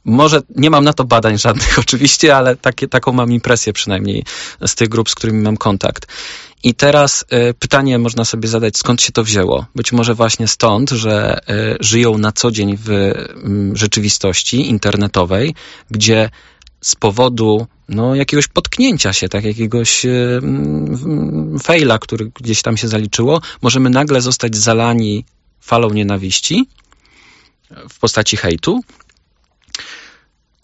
Może 0.04 0.40
nie 0.56 0.70
mam 0.70 0.84
na 0.84 0.92
to 0.92 1.04
badań 1.04 1.38
żadnych 1.38 1.78
oczywiście, 1.84 2.36
ale 2.36 2.56
takie, 2.56 2.88
taką 2.88 3.12
mam 3.12 3.32
impresję 3.32 3.72
przynajmniej 3.72 4.24
z 4.66 4.74
tych 4.74 4.88
grup, 4.88 5.10
z 5.10 5.14
którymi 5.14 5.42
mam 5.42 5.56
kontakt. 5.56 6.06
I 6.64 6.74
teraz 6.74 7.24
y, 7.50 7.54
pytanie 7.54 7.98
można 7.98 8.24
sobie 8.24 8.48
zadać, 8.48 8.76
skąd 8.76 9.02
się 9.02 9.12
to 9.12 9.24
wzięło? 9.24 9.66
Być 9.74 9.92
może 9.92 10.14
właśnie 10.14 10.48
stąd, 10.48 10.90
że 10.90 11.38
y, 11.50 11.76
żyją 11.80 12.18
na 12.18 12.32
co 12.32 12.50
dzień 12.50 12.76
w 12.76 12.90
mm, 12.90 13.76
rzeczywistości 13.76 14.68
internetowej, 14.68 15.54
gdzie 15.90 16.30
z 16.82 16.94
powodu 16.94 17.66
no, 17.88 18.14
jakiegoś 18.14 18.48
potknięcia 18.48 19.12
się, 19.12 19.28
tak, 19.28 19.44
jakiegoś 19.44 20.04
y, 20.04 20.40
mm, 20.42 21.58
faila, 21.62 21.98
który 21.98 22.30
gdzieś 22.40 22.62
tam 22.62 22.76
się 22.76 22.88
zaliczyło, 22.88 23.40
możemy 23.62 23.90
nagle 23.90 24.20
zostać 24.20 24.56
zalani 24.56 25.24
falą 25.60 25.90
nienawiści 25.90 26.66
w 27.88 27.98
postaci 27.98 28.36
hejtu. 28.36 28.80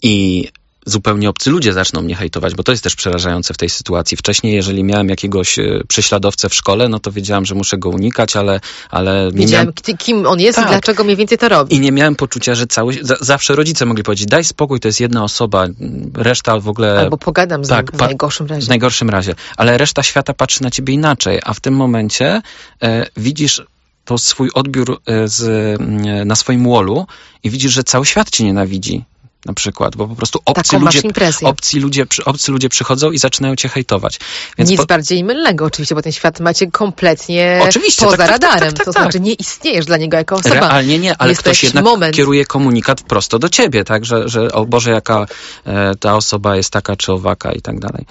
I 0.02 0.48
zupełnie 0.90 1.28
obcy 1.30 1.50
ludzie 1.50 1.72
zaczną 1.72 2.02
mnie 2.02 2.14
hejtować, 2.14 2.54
bo 2.54 2.62
to 2.62 2.72
jest 2.72 2.84
też 2.84 2.96
przerażające 2.96 3.54
w 3.54 3.56
tej 3.56 3.68
sytuacji. 3.68 4.16
Wcześniej, 4.16 4.54
jeżeli 4.54 4.84
miałem 4.84 5.08
jakiegoś 5.08 5.58
e, 5.58 5.80
prześladowcę 5.88 6.48
w 6.48 6.54
szkole, 6.54 6.88
no 6.88 6.98
to 6.98 7.12
wiedziałam, 7.12 7.44
że 7.46 7.54
muszę 7.54 7.78
go 7.78 7.88
unikać, 7.88 8.36
ale, 8.36 8.60
ale 8.90 9.30
Wiedziałem, 9.32 9.50
miałem... 9.66 9.72
ki- 9.72 9.96
kim 9.96 10.26
on 10.26 10.40
jest 10.40 10.56
Tak. 10.56 10.66
i 10.66 10.68
dlaczego 10.68 11.04
mniej 11.04 11.16
więcej 11.16 11.38
to 11.38 11.48
robi. 11.48 11.76
I 11.76 11.80
nie 11.80 11.92
miałem 11.92 12.14
poczucia, 12.16 12.54
że 12.54 12.66
cały... 12.66 12.98
za- 13.02 13.16
Zawsze 13.20 13.54
rodzice 13.54 13.86
mogli 13.86 14.02
powiedzieć, 14.02 14.26
daj 14.26 14.44
spokój, 14.44 14.80
to 14.80 14.88
jest 14.88 15.00
jedna 15.00 15.24
osoba, 15.24 15.66
reszta 16.14 16.60
w 16.60 16.68
ogóle... 16.68 16.98
Albo 17.00 17.16
pogadam 17.18 17.64
z 17.64 17.68
tak, 17.68 17.92
nim 17.92 17.98
w 17.98 18.00
najgorszym 18.00 18.46
razie. 18.46 18.66
W 18.66 18.68
najgorszym 18.68 19.10
razie. 19.10 19.34
Ale 19.56 19.78
reszta 19.78 20.02
świata 20.02 20.34
patrzy 20.34 20.62
na 20.62 20.70
ciebie 20.70 20.94
inaczej, 20.94 21.40
a 21.44 21.54
w 21.54 21.60
tym 21.60 21.74
momencie 21.74 22.42
e, 22.82 23.06
widzisz 23.16 23.62
to 24.04 24.18
swój 24.18 24.50
odbiór 24.54 25.00
e, 25.06 25.28
z, 25.28 25.42
m, 25.80 26.02
na 26.28 26.36
swoim 26.36 26.70
wallu 26.70 27.06
i 27.42 27.50
widzisz, 27.50 27.72
że 27.72 27.82
cały 27.84 28.06
świat 28.06 28.30
cię 28.30 28.44
nienawidzi. 28.44 29.04
Na 29.46 29.54
przykład, 29.54 29.96
bo 29.96 30.08
po 30.08 30.14
prostu 30.16 30.40
obcy 30.44 30.70
Taką 30.70 30.84
ludzie, 30.84 31.02
obcy, 31.42 31.80
ludzie, 31.80 32.06
obcy 32.24 32.52
ludzie 32.52 32.68
przychodzą 32.68 33.10
i 33.10 33.18
zaczynają 33.18 33.56
cię 33.56 33.68
hejtować. 33.68 34.20
Więc 34.58 34.70
Nic 34.70 34.80
po- 34.80 34.86
bardziej 34.86 35.24
mylnego 35.24 35.64
oczywiście, 35.64 35.94
bo 35.94 36.02
ten 36.02 36.12
świat 36.12 36.40
macie 36.40 36.70
kompletnie 36.70 37.60
Oczywiście, 37.68 38.04
poza 38.04 38.16
tak, 38.16 38.28
tak, 38.28 38.40
tak, 38.40 38.50
radarem. 38.50 38.68
tak, 38.68 38.76
tak, 38.78 38.86
to 38.86 38.92
tak. 38.92 39.02
znaczy 39.02 39.20
nie 39.20 39.32
istniejesz 39.32 39.86
dla 39.86 39.96
niego 39.96 40.16
jako 40.16 40.34
osoba. 40.36 40.54
Realnie 40.54 40.98
nie, 40.98 41.16
ale 41.16 41.30
Jest 41.30 41.42
to 41.42 41.50
ktoś 41.50 41.62
jednak 41.64 41.84
moment. 41.84 42.16
kieruje 42.16 42.44
komunikat 42.44 43.02
prosto 43.02 43.38
do 43.38 43.48
ciebie, 43.48 43.84
tak, 43.84 44.04
że, 44.04 44.28
że 44.28 44.52
o 44.52 44.66
Boże, 44.66 44.90
jaka 44.90 45.26
e, 45.66 45.94
ta 45.96 46.16
osoba 46.16 46.56
jest 46.56 46.70
taka 46.70 46.96
czy 46.96 47.12
owaka 47.12 47.52
i 47.52 47.62
tak 47.62 47.80
dalej. 47.80 48.04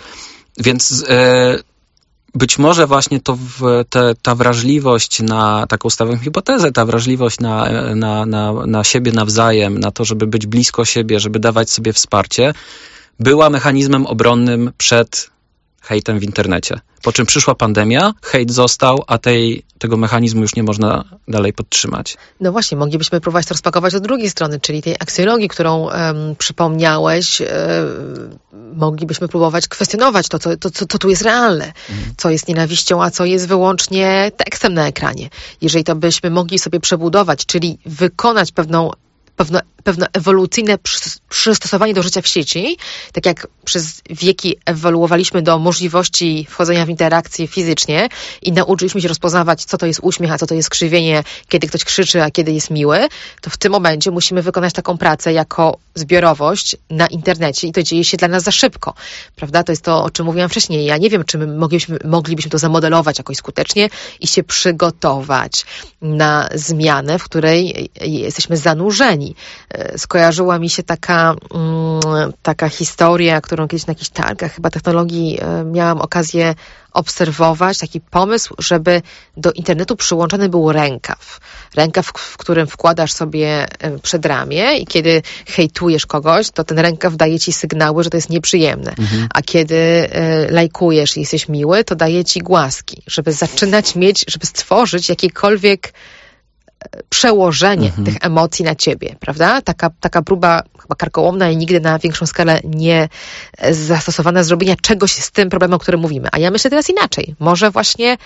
Więc 0.57 1.05
e, 1.09 1.57
być 2.37 2.59
może 2.59 2.87
właśnie 2.87 3.19
to 3.19 3.37
te, 3.89 4.13
ta 4.21 4.35
wrażliwość 4.35 5.21
na 5.21 5.67
taką 5.67 5.89
stawiam 5.89 6.19
hipotezę, 6.19 6.71
ta 6.71 6.85
wrażliwość 6.85 7.39
na, 7.39 7.69
na, 7.95 8.25
na, 8.25 8.53
na 8.53 8.83
siebie 8.83 9.11
nawzajem, 9.11 9.77
na 9.79 9.91
to, 9.91 10.05
żeby 10.05 10.27
być 10.27 10.47
blisko 10.47 10.85
siebie, 10.85 11.19
żeby 11.19 11.39
dawać 11.39 11.69
sobie 11.69 11.93
wsparcie, 11.93 12.53
była 13.19 13.49
mechanizmem 13.49 14.05
obronnym 14.05 14.71
przed 14.77 15.29
hejtem 15.87 16.19
w 16.19 16.23
internecie. 16.23 16.79
Po 17.03 17.11
czym 17.11 17.25
przyszła 17.25 17.55
pandemia, 17.55 18.13
hejt 18.21 18.51
został, 18.51 19.03
a 19.07 19.17
tej, 19.17 19.63
tego 19.77 19.97
mechanizmu 19.97 20.41
już 20.41 20.55
nie 20.55 20.63
można 20.63 21.03
dalej 21.27 21.53
podtrzymać. 21.53 22.17
No 22.41 22.51
właśnie, 22.51 22.77
moglibyśmy 22.77 23.21
próbować 23.21 23.45
to 23.45 23.53
rozpakować 23.53 23.95
od 23.95 24.03
drugiej 24.03 24.29
strony, 24.29 24.59
czyli 24.59 24.81
tej 24.81 24.95
aksjologii, 24.99 25.47
którą 25.47 25.89
em, 25.89 26.35
przypomniałeś. 26.37 27.41
em, 27.41 27.47
moglibyśmy 28.73 29.27
próbować 29.27 29.67
kwestionować 29.67 30.27
to, 30.27 30.39
co, 30.39 30.57
to, 30.57 30.71
co, 30.71 30.85
co 30.85 30.97
tu 30.97 31.09
jest 31.09 31.21
realne, 31.21 31.73
co 32.17 32.29
jest 32.29 32.47
nienawiścią, 32.47 33.03
a 33.03 33.11
co 33.11 33.25
jest 33.25 33.47
wyłącznie 33.47 34.31
tekstem 34.37 34.73
na 34.73 34.87
ekranie. 34.87 35.29
Jeżeli 35.61 35.83
to 35.83 35.95
byśmy 35.95 36.29
mogli 36.29 36.59
sobie 36.59 36.79
przebudować, 36.79 37.45
czyli 37.45 37.79
wykonać 37.85 38.51
pewną 38.51 38.91
pewne, 39.37 39.61
pewne 39.87 40.07
ewolucyjne 40.13 40.77
przys- 40.77 41.19
przystosowanie 41.29 41.93
do 41.93 42.03
życia 42.03 42.21
w 42.21 42.27
sieci, 42.27 42.77
tak 43.13 43.25
jak 43.25 43.47
przez 43.65 44.01
wieki 44.09 44.55
ewoluowaliśmy 44.65 45.41
do 45.41 45.59
możliwości 45.59 46.47
wchodzenia 46.49 46.85
w 46.85 46.89
interakcje 46.89 47.47
fizycznie 47.47 48.09
i 48.41 48.51
nauczyliśmy 48.51 49.01
się 49.01 49.07
rozpoznawać, 49.07 49.65
co 49.65 49.77
to 49.77 49.85
jest 49.85 49.99
uśmiech, 50.03 50.31
a 50.31 50.37
co 50.37 50.47
to 50.47 50.55
jest 50.55 50.69
krzywienie, 50.69 51.23
kiedy 51.49 51.67
ktoś 51.67 51.83
krzyczy, 51.83 52.23
a 52.23 52.31
kiedy 52.31 52.51
jest 52.51 52.69
miły, 52.69 53.07
to 53.41 53.49
w 53.49 53.57
tym 53.57 53.71
momencie 53.71 54.11
musimy 54.11 54.41
wykonać 54.41 54.73
taką 54.73 54.97
pracę 54.97 55.33
jako 55.33 55.77
zbiorowość 55.95 56.75
na 56.89 57.07
internecie 57.07 57.67
i 57.67 57.71
to 57.71 57.83
dzieje 57.83 58.03
się 58.03 58.17
dla 58.17 58.27
nas 58.27 58.43
za 58.43 58.51
szybko, 58.51 58.93
prawda? 59.35 59.63
To 59.63 59.71
jest 59.71 59.83
to, 59.83 60.03
o 60.03 60.09
czym 60.09 60.25
mówiłam 60.25 60.49
wcześniej. 60.49 60.85
Ja 60.85 60.97
nie 60.97 61.09
wiem, 61.09 61.23
czy 61.23 61.37
my 61.37 61.47
moglibyśmy, 61.47 61.99
moglibyśmy 62.05 62.51
to 62.51 62.57
zamodelować 62.57 63.17
jakoś 63.17 63.37
skutecznie 63.37 63.89
i 64.19 64.27
się 64.27 64.43
przygotować 64.43 65.65
na 66.01 66.49
zmianę, 66.55 67.19
w 67.19 67.23
której 67.23 67.89
jesteśmy 68.01 68.57
zanurzeni. 68.57 69.35
E, 69.77 69.97
Skojarzyła 69.97 70.59
mi 70.59 70.69
się 70.69 70.83
taka, 70.83 71.35
mm, 71.53 72.33
taka 72.41 72.69
historia, 72.69 73.41
którą 73.41 73.67
kiedyś 73.67 73.87
na 73.87 73.91
jakichś 73.91 74.09
targach 74.09 74.53
chyba 74.53 74.69
technologii 74.69 75.39
e, 75.41 75.63
miałam 75.63 76.01
okazję 76.01 76.55
obserwować, 76.93 77.77
taki 77.77 78.01
pomysł, 78.01 78.55
żeby 78.59 79.01
do 79.37 79.51
internetu 79.51 79.95
przyłączony 79.95 80.49
był 80.49 80.71
rękaw. 80.71 81.39
Rękaw, 81.75 82.05
w 82.05 82.37
którym 82.37 82.67
wkładasz 82.67 83.11
sobie 83.11 83.65
e, 83.79 83.99
przed 83.99 84.25
ramię 84.25 84.77
i 84.77 84.85
kiedy 84.85 85.21
hejtujesz 85.47 86.05
kogoś, 86.05 86.49
to 86.51 86.63
ten 86.63 86.79
rękaw 86.79 87.15
daje 87.15 87.39
ci 87.39 87.53
sygnały, 87.53 88.03
że 88.03 88.09
to 88.09 88.17
jest 88.17 88.29
nieprzyjemne. 88.29 88.93
A 89.33 89.41
kiedy 89.41 90.09
lajkujesz 90.49 91.17
i 91.17 91.19
jesteś 91.19 91.49
miły, 91.49 91.83
to 91.83 91.95
daje 91.95 92.25
ci 92.25 92.39
głaski, 92.39 93.03
żeby 93.07 93.33
zaczynać 93.33 93.95
mieć, 93.95 94.25
żeby 94.27 94.45
stworzyć 94.45 95.09
jakiekolwiek 95.09 95.93
przełożenie 97.09 97.91
tych 98.05 98.15
emocji 98.21 98.65
na 98.65 98.75
ciebie, 98.75 99.15
prawda? 99.19 99.61
Taka, 99.61 99.89
taka 99.99 100.21
próba 100.21 100.63
chyba 100.81 100.95
karkołomna 100.95 101.49
i 101.49 101.57
nigdy 101.57 101.79
na 101.79 101.99
większą 101.99 102.25
skalę 102.25 102.59
nie 102.63 103.09
e, 103.57 103.73
zastosowana 103.73 104.43
zrobienia 104.43 104.75
czegoś 104.81 105.11
z 105.11 105.31
tym 105.31 105.49
problemem, 105.49 105.73
o 105.73 105.79
którym 105.79 106.01
mówimy. 106.01 106.29
A 106.31 106.39
ja 106.39 106.51
myślę 106.51 106.69
teraz 106.69 106.89
inaczej. 106.89 107.35
Może 107.39 107.71
właśnie 107.71 108.17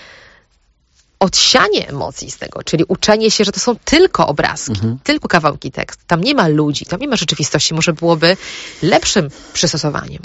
odsianie 1.20 1.88
emocji 1.88 2.30
z 2.30 2.38
tego, 2.38 2.62
czyli 2.62 2.84
uczenie 2.88 3.30
się, 3.30 3.44
że 3.44 3.52
to 3.52 3.60
są 3.60 3.76
tylko 3.84 4.26
obrazki, 4.26 4.80
tylko 5.02 5.28
kawałki 5.28 5.70
tekstu. 5.70 6.04
Tam 6.06 6.20
nie 6.20 6.34
ma 6.34 6.48
ludzi, 6.48 6.86
tam 6.86 7.00
nie 7.00 7.08
ma 7.08 7.16
rzeczywistości. 7.16 7.74
Może 7.74 7.92
byłoby 7.92 8.36
lepszym 8.82 9.28
przystosowaniem. 9.52 10.22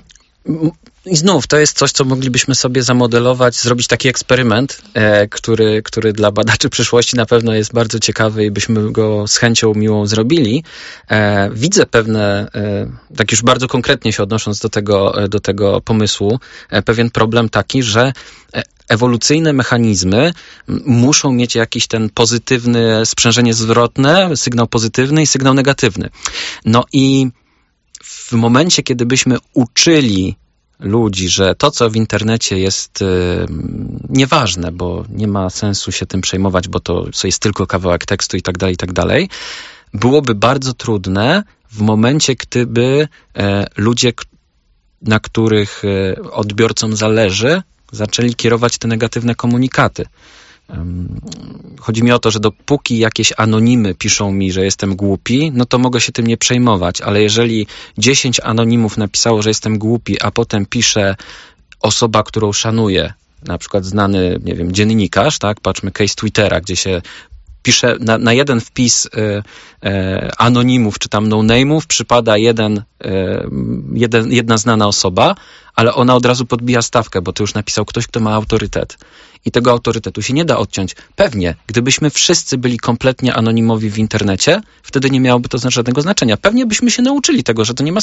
I 1.10 1.16
znów, 1.16 1.48
to 1.48 1.58
jest 1.58 1.78
coś, 1.78 1.92
co 1.92 2.06
moglibyśmy 2.06 2.56
sobie 2.56 2.84
zamodelować, 2.84 3.56
zrobić 3.56 3.88
taki 3.88 4.08
eksperyment, 4.08 4.82
e, 4.94 5.28
który, 5.28 5.82
który 5.84 6.14
dla 6.14 6.32
badaczy 6.32 6.70
przyszłości 6.70 7.16
na 7.16 7.26
pewno 7.26 7.54
jest 7.54 7.74
bardzo 7.74 8.00
ciekawy 8.00 8.46
i 8.46 8.52
byśmy 8.52 8.92
go 8.92 9.28
z 9.28 9.38
chęcią 9.38 9.74
miłą 9.74 10.06
zrobili. 10.06 10.64
E, 11.10 11.50
widzę 11.54 11.86
pewne, 11.86 12.48
e, 12.56 13.16
tak 13.16 13.32
już 13.32 13.42
bardzo 13.42 13.68
konkretnie 13.68 14.14
się 14.14 14.24
odnosząc 14.24 14.60
do 14.60 14.70
tego, 14.70 15.24
e, 15.24 15.28
do 15.30 15.40
tego 15.40 15.82
pomysłu, 15.82 16.40
e, 16.70 16.82
pewien 16.82 17.10
problem 17.10 17.50
taki, 17.50 17.84
że 17.84 18.14
e, 18.54 18.64
ewolucyjne 18.88 19.54
mechanizmy 19.54 20.34
muszą 20.86 21.32
mieć 21.32 21.56
jakiś 21.56 21.88
ten 21.88 22.10
pozytywny 22.10 23.06
sprzężenie 23.06 23.54
zwrotne, 23.54 24.38
sygnał 24.38 24.68
pozytywny 24.68 25.22
i 25.22 25.28
sygnał 25.28 25.54
negatywny. 25.54 26.10
No 26.66 26.84
i 26.94 27.28
w 28.04 28.32
momencie, 28.32 28.84
kiedy 28.84 29.06
byśmy 29.06 29.38
uczyli 29.54 30.36
ludzi, 30.80 31.30
że 31.30 31.56
to, 31.56 31.72
co 31.72 31.90
w 31.90 31.96
internecie 31.96 32.60
jest 32.60 33.02
y, 33.02 33.06
nieważne, 34.10 34.72
bo 34.72 35.06
nie 35.10 35.28
ma 35.28 35.50
sensu 35.50 35.92
się 35.92 36.06
tym 36.06 36.22
przejmować, 36.22 36.68
bo 36.68 36.80
to, 36.80 37.06
jest 37.24 37.42
tylko 37.42 37.68
kawałek 37.68 38.06
tekstu 38.06 38.38
i 38.38 38.42
tak 38.42 38.58
dalej, 38.58 38.74
i 38.74 38.78
tak 38.78 38.94
dalej, 38.94 39.30
byłoby 39.94 40.36
bardzo 40.36 40.74
trudne 40.74 41.44
w 41.72 41.82
momencie, 41.82 42.36
gdyby 42.36 43.08
e, 43.38 43.66
ludzie, 43.78 44.14
na 45.02 45.20
których 45.20 45.84
e, 45.86 46.22
odbiorcom 46.32 46.96
zależy, 46.96 47.62
zaczęli 47.92 48.36
kierować 48.36 48.78
te 48.78 48.88
negatywne 48.88 49.36
komunikaty. 49.36 50.06
Chodzi 51.80 52.04
mi 52.04 52.12
o 52.12 52.20
to, 52.20 52.32
że 52.32 52.40
dopóki 52.40 52.98
jakieś 52.98 53.34
anonimy 53.38 53.96
piszą 53.96 54.32
mi, 54.32 54.52
że 54.52 54.66
jestem 54.66 54.96
głupi, 54.96 55.52
no 55.52 55.66
to 55.66 55.80
mogę 55.80 56.02
się 56.02 56.12
tym 56.12 56.28
nie 56.28 56.38
przejmować, 56.38 57.02
ale 57.02 57.22
jeżeli 57.22 57.68
10 57.98 58.40
anonimów 58.44 58.98
napisało, 58.98 59.42
że 59.42 59.50
jestem 59.50 59.78
głupi, 59.78 60.22
a 60.22 60.32
potem 60.32 60.66
pisze 60.66 61.16
osoba, 61.80 62.24
którą 62.24 62.54
szanuję, 62.54 63.14
na 63.44 63.58
przykład 63.58 63.86
znany, 63.86 64.40
nie 64.44 64.56
wiem, 64.56 64.72
dziennikarz, 64.72 65.40
tak, 65.40 65.62
patrzmy 65.62 65.92
case 65.92 66.16
Twittera, 66.16 66.62
gdzie 66.62 66.76
się 66.76 67.02
pisze 67.68 67.96
na, 68.00 68.18
na 68.18 68.34
jeden 68.34 68.60
wpis 68.60 69.06
e, 69.06 69.44
e, 69.84 70.32
anonimów 70.38 71.00
czy 71.00 71.10
tam 71.10 71.28
no-name'ów 71.28 71.88
przypada 71.88 72.38
jeden, 72.38 72.84
e, 73.04 73.48
jeden, 73.94 74.32
jedna 74.32 74.58
znana 74.58 74.88
osoba, 74.88 75.36
ale 75.76 75.94
ona 75.94 76.16
od 76.16 76.26
razu 76.26 76.46
podbija 76.46 76.82
stawkę, 76.82 77.22
bo 77.22 77.34
to 77.34 77.44
już 77.44 77.54
napisał 77.54 77.86
ktoś, 77.86 78.08
kto 78.08 78.20
ma 78.20 78.34
autorytet. 78.34 78.98
I 79.46 79.52
tego 79.52 79.72
autorytetu 79.72 80.22
się 80.22 80.34
nie 80.34 80.46
da 80.46 80.58
odciąć. 80.58 80.96
Pewnie, 81.16 81.56
gdybyśmy 81.68 82.10
wszyscy 82.10 82.58
byli 82.58 82.78
kompletnie 82.80 83.34
anonimowi 83.34 83.90
w 83.90 83.98
internecie, 83.98 84.62
wtedy 84.84 85.10
nie 85.10 85.20
miałoby 85.20 85.50
to 85.50 85.58
żadnego 85.70 86.02
znaczenia. 86.02 86.38
Pewnie 86.38 86.66
byśmy 86.66 86.92
się 86.92 87.02
nauczyli 87.02 87.44
tego, 87.44 87.66
że 87.66 87.74
to 87.74 87.84
nie 87.84 87.92
ma 87.92 88.02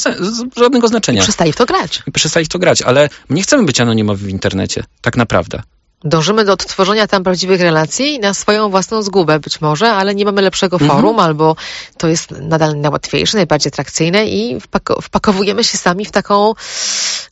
żadnego 0.56 0.88
znaczenia. 0.88 1.20
I 1.20 1.22
przestali 1.22 1.52
w 1.52 1.56
to 1.56 1.66
grać. 1.66 2.02
I 2.06 2.12
przestali 2.12 2.46
w 2.46 2.48
to 2.48 2.58
grać, 2.58 2.82
ale 2.82 3.08
my 3.28 3.36
nie 3.36 3.42
chcemy 3.42 3.64
być 3.64 3.80
anonimowi 3.80 4.26
w 4.26 4.28
internecie, 4.28 4.84
tak 5.00 5.16
naprawdę. 5.16 5.62
Dążymy 6.04 6.44
do 6.44 6.52
odtworzenia 6.52 7.06
tam 7.06 7.24
prawdziwych 7.24 7.60
relacji 7.60 8.18
na 8.18 8.34
swoją 8.34 8.70
własną 8.70 9.02
zgubę 9.02 9.40
być 9.40 9.60
może, 9.60 9.92
ale 9.92 10.14
nie 10.14 10.24
mamy 10.24 10.42
lepszego 10.42 10.76
mhm. 10.76 10.90
forum, 10.90 11.18
albo 11.18 11.56
to 11.98 12.08
jest 12.08 12.30
nadal 12.30 12.80
najłatwiejsze, 12.80 13.36
najbardziej 13.36 13.68
atrakcyjne 13.68 14.26
i 14.26 14.60
wpak- 14.60 15.02
wpakowujemy 15.02 15.64
się 15.64 15.78
sami 15.78 16.04
w 16.04 16.10
taką 16.10 16.52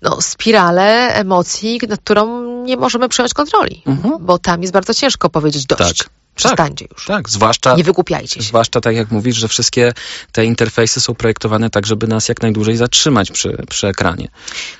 no, 0.02 0.20
spiralę 0.20 1.14
emocji, 1.14 1.80
nad 1.88 2.00
którą 2.00 2.42
nie 2.62 2.76
możemy 2.76 3.08
przejąć 3.08 3.34
kontroli, 3.34 3.82
mhm. 3.86 4.26
bo 4.26 4.38
tam 4.38 4.62
jest 4.62 4.72
bardzo 4.72 4.94
ciężko 4.94 5.30
powiedzieć 5.30 5.66
dość. 5.66 5.98
Tak. 5.98 6.21
Przestańcie 6.34 6.88
tak, 6.88 6.98
już. 6.98 7.06
Tak, 7.06 7.28
zwłaszcza. 7.28 7.74
Nie 7.74 7.84
wygłupiajcie 7.84 8.40
się. 8.40 8.42
Zwłaszcza 8.42 8.80
tak 8.80 8.96
jak 8.96 9.10
mówisz, 9.10 9.36
że 9.36 9.48
wszystkie 9.48 9.92
te 10.32 10.44
interfejsy 10.44 11.00
są 11.00 11.14
projektowane 11.14 11.70
tak, 11.70 11.86
żeby 11.86 12.06
nas 12.06 12.28
jak 12.28 12.42
najdłużej 12.42 12.76
zatrzymać 12.76 13.30
przy, 13.30 13.56
przy 13.68 13.86
ekranie. 13.86 14.28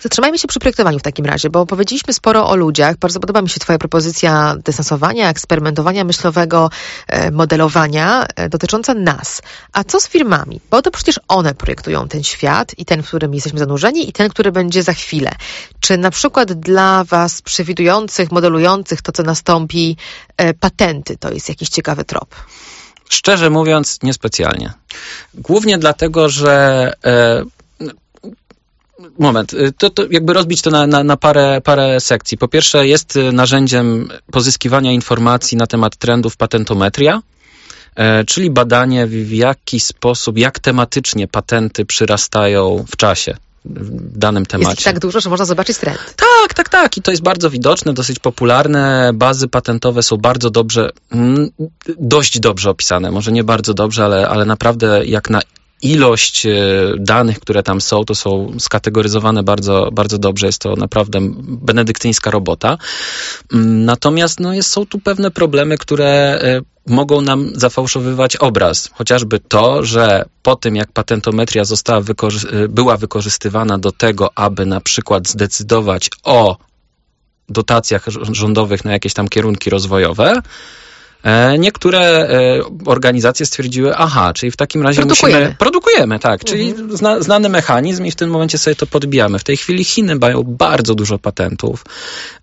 Zatrzymajmy 0.01 0.39
się 0.39 0.49
przy 0.49 0.59
projektowaniu 0.59 0.99
w 0.99 1.03
takim 1.03 1.25
razie, 1.25 1.51
bo 1.51 1.67
powiedzieliśmy 1.67 2.13
sporo 2.13 2.49
o 2.49 2.57
ludziach. 2.57 2.97
Bardzo 2.97 3.21
podoba 3.21 3.43
mi 3.43 3.49
się 3.49 3.61
Twoja 3.61 3.79
propozycja 3.79 4.57
dystansowania, 4.65 5.29
eksperymentowania 5.29 6.05
myślowego, 6.05 6.71
e, 7.07 7.31
modelowania 7.31 8.27
e, 8.37 8.49
dotycząca 8.49 8.95
nas. 8.95 9.43
A 9.73 9.85
co 9.85 10.01
z 10.01 10.09
firmami? 10.09 10.61
Bo 10.71 10.83
to 10.83 10.91
przecież 10.91 11.21
one 11.29 11.55
projektują 11.55 12.09
ten 12.09 12.25
świat 12.25 12.79
i 12.79 12.85
ten, 12.85 13.03
w 13.03 13.07
którym 13.09 13.35
jesteśmy 13.35 13.59
zanurzeni 13.59 14.09
i 14.09 14.13
ten, 14.13 14.29
który 14.29 14.53
będzie 14.53 14.83
za 14.83 14.93
chwilę. 14.93 15.31
Czy 15.81 15.99
na 15.99 16.11
przykład 16.11 16.53
dla 16.53 17.05
Was 17.05 17.43
przewidujących, 17.43 18.33
modelujących 18.33 19.03
to, 19.03 19.13
co 19.13 19.23
nastąpi, 19.23 19.97
e, 20.37 20.55
patenty 20.55 21.17
to 21.17 21.33
jest 21.33 21.42
jest 21.43 21.49
jakiś 21.49 21.69
ciekawy 21.69 22.05
trop? 22.05 22.35
Szczerze 23.09 23.51
mówiąc, 23.51 23.99
niespecjalnie. 24.03 24.73
Głównie 25.35 25.79
dlatego, 25.79 26.29
że 26.29 26.93
e, 27.05 27.45
moment, 29.19 29.55
e, 29.55 29.73
to, 29.73 29.91
to 29.91 30.03
jakby 30.11 30.33
rozbić 30.33 30.63
to 30.63 30.71
na, 30.71 30.87
na, 30.87 31.05
na, 31.05 31.17
parę, 31.17 31.61
parę 31.61 32.01
sekcji. 32.01 32.39
Po 32.39 32.49
pierwsze, 32.49 32.87
jest 32.87 33.19
narzędziem 33.33 34.09
pozyskiwania 34.31 34.93
informacji 34.93 35.57
na 35.57 35.67
temat 35.67 35.97
trendów 35.97 36.37
patentometria, 36.37 37.23
e, 37.97 38.25
czyli 38.25 38.51
badanie 38.51 39.07
w 39.07 39.33
jaki 39.33 39.81
sposób, 39.81 40.39
jak 40.39 40.59
tematycznie 40.59 41.29
patenty 41.29 41.85
przyrastają 41.85 42.85
w 42.89 42.97
czasie 42.97 43.37
w 43.65 44.19
danym 44.19 44.47
temacie. 44.47 44.71
Jest 44.71 44.85
tak 44.85 44.99
dużo, 44.99 45.21
że 45.21 45.31
można 45.31 45.45
zobaczyć 45.45 45.79
trend. 45.79 45.99
Tak, 46.17 46.55
tak, 46.55 46.69
tak. 46.69 46.97
I 46.97 47.03
to 47.03 47.11
jest 47.11 47.23
bardzo 47.23 47.51
widoczne, 47.51 47.93
dosyć 47.93 48.19
popularne. 48.19 49.11
Bazy 49.15 49.49
patentowe 49.49 50.03
są 50.03 50.17
bardzo 50.17 50.51
dobrze, 50.51 50.91
mm, 51.13 51.51
dość 51.99 52.41
dobrze 52.41 52.71
opisane. 52.71 53.11
Może 53.11 53.33
nie 53.33 53.45
bardzo 53.45 53.75
dobrze, 53.75 54.05
ale, 54.05 54.29
ale 54.29 54.45
naprawdę 54.45 55.07
jak 55.07 55.31
na 55.31 55.41
ilość 55.83 56.47
e, 56.47 56.53
danych, 56.99 57.41
które 57.41 57.63
tam 57.63 57.81
są, 57.81 58.05
to 58.05 58.15
są 58.15 58.53
skategoryzowane 58.59 59.43
bardzo, 59.43 59.91
bardzo 59.93 60.19
dobrze. 60.19 60.47
Jest 60.47 60.59
to 60.59 60.77
naprawdę 60.77 61.19
benedyktyńska 61.43 62.31
robota. 62.31 62.79
Mm, 63.53 63.85
natomiast 63.85 64.41
no, 64.41 64.55
jest, 64.55 64.71
są 64.71 64.87
tu 64.87 64.99
pewne 64.99 65.31
problemy, 65.31 65.79
które 65.79 66.09
e, 66.09 66.61
mogą 66.87 67.21
nam 67.21 67.51
zafałszowywać 67.55 68.37
obraz. 68.37 68.91
Chociażby 68.95 69.41
to, 69.41 69.85
że 69.85 70.25
po 70.43 70.57
tym, 70.57 70.77
jak 70.77 70.93
patentometria 70.93 71.65
została 71.65 72.01
wykorzy 72.01 72.69
była 72.69 72.97
wykorzystywana 72.97 73.79
do 73.79 73.93
tego, 73.93 74.31
aby 74.35 74.67
na 74.67 74.81
przykład 74.81 75.29
zdecydować 75.29 76.11
o 76.25 76.57
dotacjach 77.49 78.07
rządowych 78.33 78.85
na 78.85 78.93
jakieś 78.93 79.15
tam 79.15 79.29
kierunki 79.29 79.71
rozwojowe, 79.71 80.33
E, 80.33 80.41
niektóre 81.59 82.01
e, 82.01 82.61
organizacje 82.87 83.47
stwierdziły, 83.47 83.97
aha, 83.97 84.33
czyli 84.35 84.53
w 84.53 84.57
takim 84.57 84.83
razie 84.83 85.01
produkujemy. 85.01 85.41
musimy... 85.41 85.57
Produkujemy, 85.59 86.19
tak. 86.19 86.45
Czyli 86.45 86.71
mhm. 86.71 86.97
zna, 86.97 87.21
znany 87.21 87.49
mechanizm 87.49 88.05
i 88.05 88.11
w 88.11 88.17
tym 88.17 88.31
momencie 88.31 88.59
sobie 88.59 88.77
to 88.77 88.87
podbijamy. 88.87 89.39
W 89.39 89.45
tej 89.45 89.57
chwili 89.57 89.85
Chiny 89.85 90.17
mają 90.17 90.43
bardzo 90.43 90.95
dużo 90.95 91.19
patentów, 91.19 91.85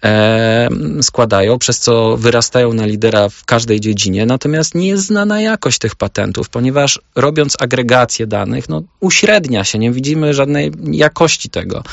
e, 0.04 0.70
składają, 1.02 1.60
przez 1.60 1.80
co 1.80 2.18
wyrastają 2.18 2.74
na 2.74 2.86
lidera 2.86 3.30
w 3.30 3.46
każdej 3.46 3.80
dziedzinie, 3.80 4.26
natomiast 4.26 4.76
nie 4.76 4.88
jest 4.88 5.06
znana 5.06 5.42
jakość 5.42 5.80
tych 5.80 5.96
patentów, 5.96 6.50
ponieważ 6.50 7.00
robiąc 7.16 7.56
agregację 7.62 8.28
danych, 8.28 8.70
no 8.70 8.82
uśrednia 9.00 9.64
się, 9.64 9.80
nie 9.80 9.92
widzimy 9.92 10.34
żadnej 10.34 10.72
jakości 10.92 11.50
tego. 11.50 11.84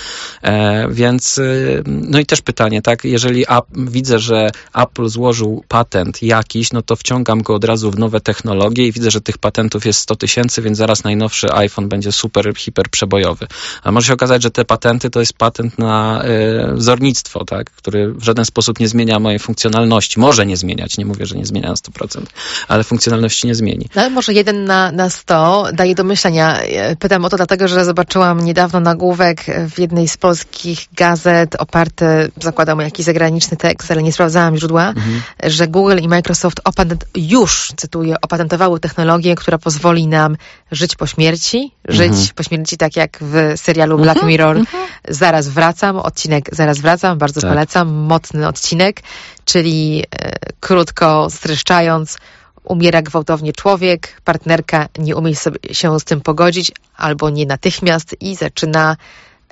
E, 0.43 0.89
więc, 0.91 1.39
y, 1.39 1.83
no 1.87 2.19
i 2.19 2.27
też 2.27 2.41
pytanie, 2.41 2.83
tak, 2.83 3.05
jeżeli 3.05 3.45
widzę, 3.77 4.19
że 4.19 4.51
Apple 4.75 5.09
złożył 5.09 5.65
patent 5.69 6.23
jakiś, 6.23 6.73
no 6.77 6.83
to 6.83 6.97
wciągam 6.97 7.43
go 7.43 7.55
od 7.55 7.65
razu 7.65 7.91
w 7.91 7.99
nowe 7.99 8.21
technologie 8.21 8.87
i 8.87 8.93
widzę, 8.93 9.11
że 9.11 9.21
tych 9.21 9.39
patentów 9.39 9.87
jest 9.87 9.99
100 9.99 10.17
tysięcy, 10.17 10.63
więc 10.63 10.79
zaraz 10.79 11.05
najnowszy 11.05 11.53
iPhone 11.53 11.89
będzie 11.89 12.13
super, 12.13 12.55
hiper 12.57 12.91
przebojowy. 12.91 13.47
A 13.83 13.93
może 13.93 14.07
się 14.07 14.13
okazać, 14.13 14.43
że 14.43 14.51
te 14.51 14.65
patenty 14.65 15.11
to 15.11 15.21
jest 15.21 15.33
patent 15.33 15.79
na 15.79 16.23
y, 16.25 16.75
wzornictwo, 16.75 17.45
tak, 17.45 17.71
który 17.71 18.13
w 18.13 18.23
żaden 18.23 18.45
sposób 18.45 18.81
nie 18.81 18.89
zmienia 18.89 19.19
mojej 19.19 19.39
funkcjonalności. 19.39 20.21
Może 20.21 20.47
nie 20.47 20.57
zmieniać, 20.57 20.99
nie 20.99 21.07
mówię, 21.07 21.27
że 21.27 21.37
nie 21.37 21.47
zmienia 21.47 21.69
na 21.69 21.75
100%, 21.75 22.21
ale 22.69 22.85
funkcjonalności 22.85 23.47
nie 23.47 23.55
zmieni. 23.55 23.89
No, 23.95 24.03
ale 24.03 24.11
może 24.11 24.33
jeden 24.33 24.65
na, 24.65 24.93
na 24.93 25.11
100 25.11 25.67
daje 25.73 25.95
do 25.95 26.05
myślenia. 26.05 26.59
Pytam 26.99 27.25
o 27.25 27.29
to 27.29 27.37
dlatego, 27.37 27.69
że 27.69 27.85
zobaczyłam 27.85 28.45
niedawno 28.45 28.81
nagłówek 28.81 29.45
w 29.71 29.79
jednej 29.79 30.09
z 30.09 30.17
polskich 30.17 30.87
gazet 30.97 31.57
oparty, 31.59 32.31
zakładam, 32.43 32.79
o 32.79 32.83
jakiś 32.83 33.07
zagraniczny 33.07 33.57
tekst, 33.57 33.91
ale 33.91 34.03
nie 34.03 34.13
sprawdzałam 34.13 34.57
źródła, 34.57 34.89
mhm. 34.89 35.23
że 35.45 35.69
Google 35.69 35.99
i 36.03 36.09
Microsoft 36.09 36.61
opatent, 36.67 37.05
już, 37.15 37.73
cytuję, 37.77 38.17
opatentowały 38.21 38.81
technologię, 38.81 39.35
która 39.35 39.59
pozwoli 39.59 40.07
nam 40.07 40.37
żyć 40.73 40.97
po 40.97 41.07
śmierci, 41.07 41.73
żyć 41.85 42.09
mhm. 42.09 42.29
po 42.35 42.43
śmierci 42.43 42.77
tak 42.77 42.97
jak 42.97 43.19
w 43.21 43.53
serialu 43.57 43.97
Black 43.97 44.17
mhm. 44.17 44.29
Mirror. 44.29 44.57
Mhm. 44.57 44.87
Zaraz 45.09 45.49
wracam, 45.49 45.97
odcinek 45.97 46.49
Zaraz 46.53 46.79
wracam, 46.81 47.19
bardzo 47.19 47.41
tak. 47.41 47.51
polecam, 47.51 47.89
mocny 47.89 48.49
odcinek, 48.49 49.03
czyli 49.45 50.05
e, 50.11 50.33
krótko 50.61 51.31
streszczając, 51.31 52.19
umiera 52.65 53.03
gwałtownie 53.03 53.53
człowiek, 53.53 54.21
partnerka 54.25 54.89
nie 54.99 55.17
umie 55.17 55.37
sobie 55.37 55.59
się 55.73 56.01
z 56.01 56.05
tym 56.05 56.21
pogodzić 56.21 56.73
albo 56.97 57.31
nie 57.31 57.47
natychmiast 57.47 58.17
i 58.21 58.37
zaczyna 58.37 58.97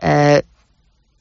e, 0.03 0.43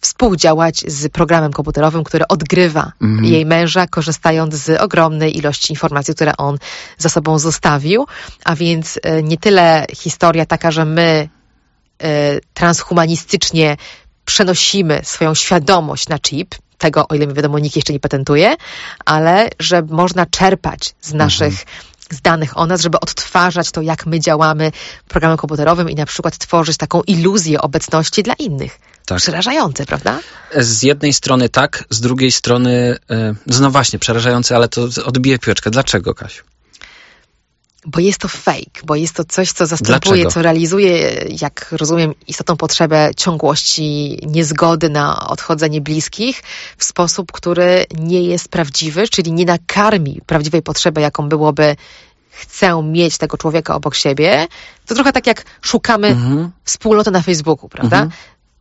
współdziałać 0.03 0.77
z 0.87 1.11
programem 1.11 1.51
komputerowym, 1.51 2.03
który 2.03 2.27
odgrywa 2.27 2.91
mhm. 3.01 3.25
jej 3.25 3.45
męża, 3.45 3.87
korzystając 3.87 4.55
z 4.55 4.81
ogromnej 4.81 5.37
ilości 5.37 5.73
informacji, 5.73 6.15
które 6.15 6.37
on 6.37 6.57
za 6.97 7.09
sobą 7.09 7.39
zostawił. 7.39 8.05
A 8.45 8.55
więc 8.55 8.99
e, 9.03 9.23
nie 9.23 9.37
tyle 9.37 9.85
historia 9.95 10.45
taka, 10.45 10.71
że 10.71 10.85
my 10.85 11.29
e, 11.99 12.39
transhumanistycznie 12.53 13.77
przenosimy 14.25 15.01
swoją 15.03 15.33
świadomość 15.33 16.09
na 16.09 16.19
chip, 16.19 16.55
tego, 16.77 17.07
o 17.07 17.15
ile 17.15 17.27
mi 17.27 17.33
wiadomo, 17.33 17.59
nikt 17.59 17.75
jeszcze 17.75 17.93
nie 17.93 17.99
patentuje, 17.99 18.55
ale 19.05 19.49
że 19.59 19.81
można 19.81 20.25
czerpać 20.25 20.95
z 21.01 21.13
naszych 21.13 21.53
mhm 21.53 21.65
z 22.09 22.21
danych 22.21 22.57
o 22.57 22.65
nas, 22.65 22.81
żeby 22.81 22.99
odtwarzać 22.99 23.71
to, 23.71 23.81
jak 23.81 24.05
my 24.05 24.19
działamy 24.19 24.71
programem 25.07 25.37
komputerowym 25.37 25.89
i 25.89 25.95
na 25.95 26.05
przykład 26.05 26.37
tworzyć 26.37 26.77
taką 26.77 27.01
iluzję 27.01 27.61
obecności 27.61 28.23
dla 28.23 28.33
innych. 28.33 28.79
Tak. 29.15 29.21
Przerażające, 29.21 29.85
prawda? 29.85 30.19
Z 30.57 30.83
jednej 30.83 31.13
strony 31.13 31.49
tak, 31.49 31.83
z 31.89 32.01
drugiej 32.01 32.31
strony, 32.31 32.97
no 33.59 33.71
właśnie, 33.71 33.99
przerażające, 33.99 34.55
ale 34.55 34.67
to 34.67 34.87
odbije 35.05 35.39
piłeczkę. 35.39 35.71
Dlaczego, 35.71 36.13
Kasiu? 36.15 36.43
Bo 37.85 37.99
jest 37.99 38.17
to 38.19 38.27
fake, 38.27 38.81
bo 38.83 38.95
jest 38.95 39.15
to 39.15 39.23
coś, 39.23 39.51
co 39.51 39.65
zastępuje, 39.65 39.99
Dlaczego? 39.99 40.31
co 40.31 40.41
realizuje, 40.41 41.25
jak 41.41 41.67
rozumiem, 41.71 42.13
istotną 42.27 42.57
potrzebę 42.57 43.11
ciągłości, 43.17 44.19
niezgody 44.27 44.89
na 44.89 45.27
odchodzenie 45.27 45.81
bliskich 45.81 46.43
w 46.77 46.83
sposób, 46.83 47.31
który 47.31 47.85
nie 47.99 48.21
jest 48.23 48.47
prawdziwy, 48.49 49.07
czyli 49.07 49.31
nie 49.31 49.45
nakarmi 49.45 50.21
prawdziwej 50.25 50.61
potrzeby, 50.61 51.01
jaką 51.01 51.29
byłoby 51.29 51.75
chcę 52.31 52.83
mieć 52.83 53.17
tego 53.17 53.37
człowieka 53.37 53.75
obok 53.75 53.95
siebie. 53.95 54.47
To 54.85 54.95
trochę 54.95 55.13
tak 55.13 55.27
jak 55.27 55.45
szukamy 55.61 56.07
Mhm. 56.07 56.51
wspólnoty 56.63 57.11
na 57.11 57.21
Facebooku, 57.21 57.69
prawda? 57.69 57.97
Mhm. 57.97 58.11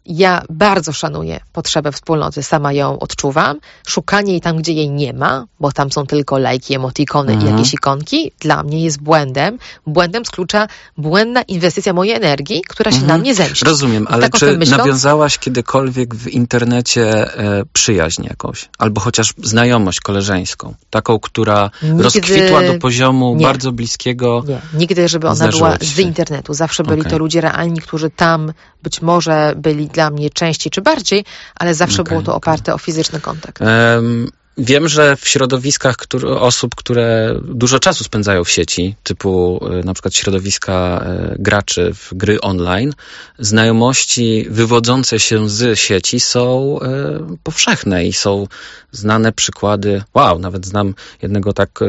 Ja 0.07 0.43
bardzo 0.51 0.93
szanuję 0.93 1.41
potrzebę 1.53 1.93
wspólnoty, 1.93 2.43
sama 2.43 2.73
ją 2.73 2.99
odczuwam. 2.99 3.59
Szukanie 3.87 4.33
jej 4.33 4.41
tam, 4.41 4.57
gdzie 4.57 4.73
jej 4.73 4.91
nie 4.91 5.13
ma, 5.13 5.47
bo 5.61 5.73
tam 5.73 5.93
są 5.93 6.07
tylko 6.07 6.39
lajki, 6.39 6.75
emotikony 6.75 7.33
i 7.33 7.37
Mhm. 7.37 7.53
jakieś 7.57 7.75
ikonki, 7.75 8.33
dla 8.41 8.63
mnie 8.63 8.85
jest 8.85 9.01
błędem. 9.03 9.59
Błędem 9.87 10.25
z 10.25 10.31
klucza 10.31 10.67
błędna 10.99 11.43
inwestycja 11.43 11.93
mojej 11.93 12.15
energii, 12.15 12.63
która 12.69 12.93
się 12.93 13.03
na 13.03 13.19
mnie 13.19 13.35
zemści. 13.35 13.65
Rozumiem, 13.65 14.03
I 14.05 14.07
ale 14.13 14.23
taką 14.23 14.39
czy 14.39 14.59
myśląc- 14.59 14.79
nawiązałaś 14.79 15.39
kiedykolwiek 15.39 16.15
w 16.15 16.29
internecie 16.29 17.37
e, 17.39 17.63
przyjaźń 17.73 18.25
jakąś? 18.25 18.69
Albo 18.79 19.01
chociaż 19.01 19.35
znajomość 19.43 20.01
koleżeńską? 20.01 20.75
Taką, 20.91 21.19
która 21.19 21.71
Nigdy- 21.83 22.03
rozkwitła 22.03 22.63
do 22.63 22.79
poziomu 22.79 23.35
Nie. 23.37 23.47
bardzo 23.47 23.73
bliskiego. 23.73 24.45
Nie, 24.49 24.61
nigdy, 24.75 25.09
żeby 25.09 25.27
ona 25.27 25.37
Zdarzyło 25.37 25.67
była 25.67 25.79
z 25.81 25.99
internetu. 25.99 26.55
Zawsze 26.55 26.83
byli 26.83 27.01
Okej. 27.01 27.13
to 27.13 27.19
ludzie 27.19 27.41
realni, 27.41 27.81
którzy 27.81 28.11
tam 28.11 28.53
być 28.83 29.03
może 29.03 29.53
byli 29.57 29.89
dla 29.93 30.11
mnie 30.11 30.31
częściej 30.31 30.71
czy 30.71 30.83
bardziej, 30.83 31.25
ale 31.55 31.75
zawsze 31.75 32.03
Okej, 32.03 32.11
było 32.11 32.23
to 32.23 32.35
oparte 32.35 32.75
o 32.75 32.79
fizyczny 32.79 33.21
kontakt. 33.21 33.63
Em, 33.63 34.31
Wiem, 34.59 34.89
że 34.89 35.17
w 35.17 35.29
środowiskach 35.29 35.97
które, 35.97 36.29
osób, 36.29 36.75
które 36.75 37.35
dużo 37.45 37.79
czasu 37.79 38.05
spędzają 38.05 38.45
w 38.45 38.51
sieci, 38.51 38.95
typu 39.03 39.61
e, 39.71 39.85
na 39.85 39.95
przykład 39.95 40.15
środowiska 40.15 41.05
e, 41.07 41.37
graczy 41.39 41.95
w 41.95 42.15
gry 42.15 42.41
online, 42.41 42.93
znajomości 43.39 44.47
wywodzące 44.51 45.21
się 45.21 45.49
z 45.49 45.79
sieci 45.79 46.21
są 46.21 46.79
e, 46.81 47.37
powszechne 47.43 48.07
i 48.07 48.13
są 48.13 48.47
znane 48.91 49.33
przykłady. 49.33 50.03
Wow, 50.15 50.39
nawet 50.39 50.67
znam 50.67 50.95
jednego 51.23 51.53
tak 51.53 51.81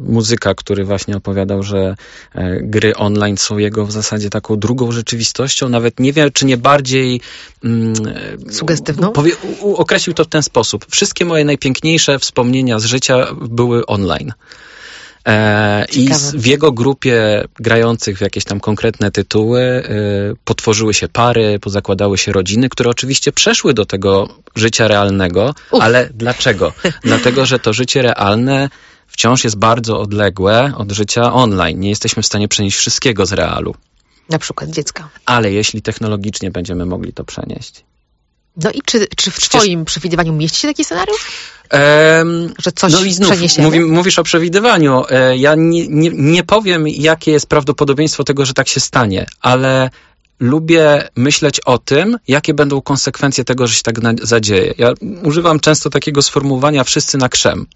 muzyka, 0.00 0.54
który 0.54 0.84
właśnie 0.84 1.16
opowiadał, 1.16 1.62
że 1.62 1.96
gry 2.60 2.96
online 2.96 3.36
są 3.36 3.58
jego 3.58 3.86
w 3.86 3.92
zasadzie 3.92 4.30
taką 4.30 4.56
drugą 4.56 4.92
rzeczywistością. 4.92 5.68
Nawet 5.68 6.00
nie 6.00 6.12
wiem, 6.12 6.30
czy 6.32 6.46
nie 6.46 6.56
bardziej 6.56 7.20
Sugestywną? 8.50 9.12
Powie, 9.12 9.32
określił 9.74 10.14
to 10.14 10.24
w 10.24 10.28
ten 10.28 10.42
sposób. 10.42 10.86
Wszystkie 10.90 11.24
moje 11.24 11.44
najpiękniejsze 11.44 12.18
wspomnienia 12.18 12.78
z 12.78 12.84
życia 12.84 13.26
były 13.40 13.86
online. 13.86 14.32
E, 15.26 15.84
I 15.92 16.14
z, 16.14 16.34
w 16.34 16.46
jego 16.46 16.72
grupie 16.72 17.44
grających 17.60 18.18
w 18.18 18.20
jakieś 18.20 18.44
tam 18.44 18.60
konkretne 18.60 19.10
tytuły 19.10 19.60
e, 19.60 19.82
potworzyły 20.44 20.94
się 20.94 21.08
pary, 21.08 21.58
pozakładały 21.58 22.18
się 22.18 22.32
rodziny, 22.32 22.68
które 22.68 22.90
oczywiście 22.90 23.32
przeszły 23.32 23.74
do 23.74 23.86
tego 23.86 24.28
życia 24.54 24.88
realnego, 24.88 25.54
Uf. 25.70 25.82
ale 25.82 26.10
dlaczego? 26.14 26.72
Dlatego, 27.04 27.46
że 27.46 27.58
to 27.58 27.72
życie 27.72 28.02
realne 28.02 28.68
wciąż 29.06 29.44
jest 29.44 29.56
bardzo 29.56 30.00
odległe 30.00 30.72
od 30.76 30.92
życia 30.92 31.32
online. 31.32 31.80
Nie 31.80 31.90
jesteśmy 31.90 32.22
w 32.22 32.26
stanie 32.26 32.48
przenieść 32.48 32.76
wszystkiego 32.76 33.26
z 33.26 33.32
realu. 33.32 33.74
Na 34.30 34.38
przykład 34.38 34.70
dziecka. 34.70 35.08
Ale 35.26 35.52
jeśli 35.52 35.82
technologicznie 35.82 36.50
będziemy 36.50 36.86
mogli 36.86 37.12
to 37.12 37.24
przenieść. 37.24 37.84
No 38.64 38.70
i 38.70 38.80
czy, 38.84 39.06
czy 39.16 39.30
w 39.30 39.36
Przecież- 39.36 39.60
twoim 39.60 39.84
przewidywaniu 39.84 40.32
mieści 40.32 40.60
się 40.60 40.68
taki 40.68 40.84
scenariusz? 40.84 41.26
Em, 41.70 42.54
Że 42.58 42.72
coś 42.72 42.92
no 42.92 43.04
i 43.04 43.12
znów, 43.12 43.58
mówi, 43.58 43.80
mówisz 43.80 44.18
o 44.18 44.22
przewidywaniu. 44.22 45.04
E, 45.10 45.36
Ja 45.36 45.54
nie, 45.54 45.88
nie, 45.88 46.10
nie 46.12 46.42
powiem, 46.42 46.88
jakie 46.88 47.32
jest 47.32 47.46
prawdopodobieństwo 47.46 48.24
tego, 48.24 48.44
że 48.46 48.54
tak 48.54 48.68
się 48.68 48.80
stanie, 48.80 49.26
ale 49.40 49.90
lubię 50.40 51.08
myśleć 51.16 51.60
o 51.60 51.78
tym, 51.78 52.18
jakie 52.28 52.54
będą 52.54 52.80
konsekwencje 52.80 53.44
tego, 53.44 53.66
że 53.66 53.74
się 53.74 53.82
tak 53.82 53.96
zadzieje. 54.22 54.74
Ja 54.78 54.92
używam 55.22 55.60
często 55.60 55.90
takiego 55.90 56.22
sformułowania 56.22 56.84
wszyscy 56.84 57.18
na 57.18 57.28
krzem. 57.28 57.66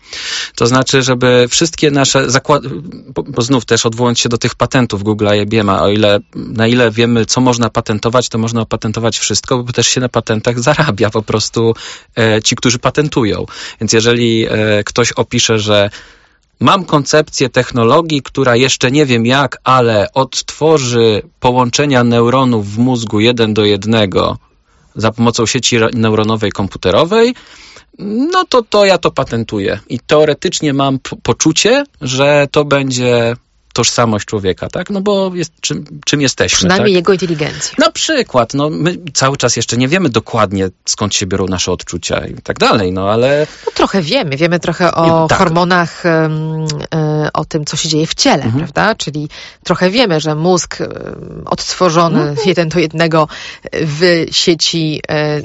To 0.54 0.66
znaczy, 0.66 1.02
żeby 1.02 1.46
wszystkie 1.50 1.90
nasze 1.90 2.30
zakłady, 2.30 2.68
bo, 3.14 3.22
bo 3.22 3.42
znów 3.42 3.64
też 3.64 3.86
odwołując 3.86 4.18
się 4.18 4.28
do 4.28 4.38
tych 4.38 4.54
patentów 4.54 5.02
Google 5.02 5.28
i 5.34 5.40
IBM-a, 5.40 5.82
o 5.82 5.88
ile, 5.90 6.18
na 6.34 6.66
ile 6.66 6.90
wiemy, 6.90 7.26
co 7.26 7.40
można 7.40 7.70
patentować, 7.70 8.28
to 8.28 8.38
można 8.38 8.60
opatentować 8.60 9.18
wszystko, 9.18 9.62
bo 9.62 9.72
też 9.72 9.86
się 9.86 10.00
na 10.00 10.08
patentach 10.08 10.60
zarabia 10.60 11.10
po 11.10 11.22
prostu 11.22 11.74
e, 12.18 12.42
ci, 12.42 12.56
którzy 12.56 12.78
patentują. 12.78 13.46
Więc 13.80 13.92
jeżeli 13.92 14.46
e, 14.50 14.84
ktoś 14.84 15.12
opisze, 15.12 15.58
że 15.58 15.90
Mam 16.60 16.84
koncepcję 16.84 17.48
technologii, 17.48 18.22
która 18.22 18.56
jeszcze 18.56 18.90
nie 18.90 19.06
wiem 19.06 19.26
jak, 19.26 19.58
ale 19.64 20.06
odtworzy 20.14 21.22
połączenia 21.40 22.04
neuronów 22.04 22.74
w 22.74 22.78
mózgu 22.78 23.20
jeden 23.20 23.54
do 23.54 23.64
jednego 23.64 24.38
za 24.94 25.12
pomocą 25.12 25.46
sieci 25.46 25.76
neuronowej 25.94 26.52
komputerowej. 26.52 27.34
No 28.32 28.44
to, 28.48 28.62
to 28.62 28.84
ja 28.84 28.98
to 28.98 29.10
patentuję. 29.10 29.80
I 29.88 29.98
teoretycznie 30.00 30.72
mam 30.72 30.98
po- 30.98 31.16
poczucie, 31.16 31.84
że 32.00 32.48
to 32.50 32.64
będzie 32.64 33.36
tożsamość 33.72 34.26
człowieka, 34.26 34.68
tak? 34.68 34.90
No 34.90 35.00
bo 35.00 35.30
jest, 35.34 35.52
czym, 35.60 35.84
czym 36.04 36.20
jesteśmy, 36.20 36.56
Przynajmniej 36.56 36.92
tak? 36.92 36.96
jego 36.96 37.12
inteligencji. 37.12 37.74
Na 37.78 37.90
przykład, 37.90 38.54
no 38.54 38.70
my 38.70 38.96
cały 39.14 39.36
czas 39.36 39.56
jeszcze 39.56 39.76
nie 39.76 39.88
wiemy 39.88 40.08
dokładnie 40.08 40.68
skąd 40.84 41.14
się 41.14 41.26
biorą 41.26 41.46
nasze 41.46 41.72
odczucia 41.72 42.26
i 42.26 42.34
tak 42.34 42.58
dalej, 42.58 42.92
no 42.92 43.10
ale 43.10 43.46
No, 43.66 43.72
trochę 43.74 44.02
wiemy. 44.02 44.36
Wiemy 44.36 44.60
trochę 44.60 44.94
o 44.94 45.26
tak. 45.28 45.38
hormonach, 45.38 46.06
e, 46.06 46.30
o 47.34 47.44
tym, 47.44 47.64
co 47.64 47.76
się 47.76 47.88
dzieje 47.88 48.06
w 48.06 48.14
ciele, 48.14 48.44
Mhm. 48.44 48.54
prawda? 48.58 48.94
Czyli 48.94 49.28
trochę 49.64 49.90
wiemy, 49.90 50.20
że 50.20 50.34
mózg 50.34 50.78
odtworzony 51.44 52.20
Mhm. 52.20 52.36
jeden 52.48 52.68
do 52.68 52.78
jednego 52.78 53.28
w 53.72 54.26
sieci 54.30 55.00
e, 55.08 55.40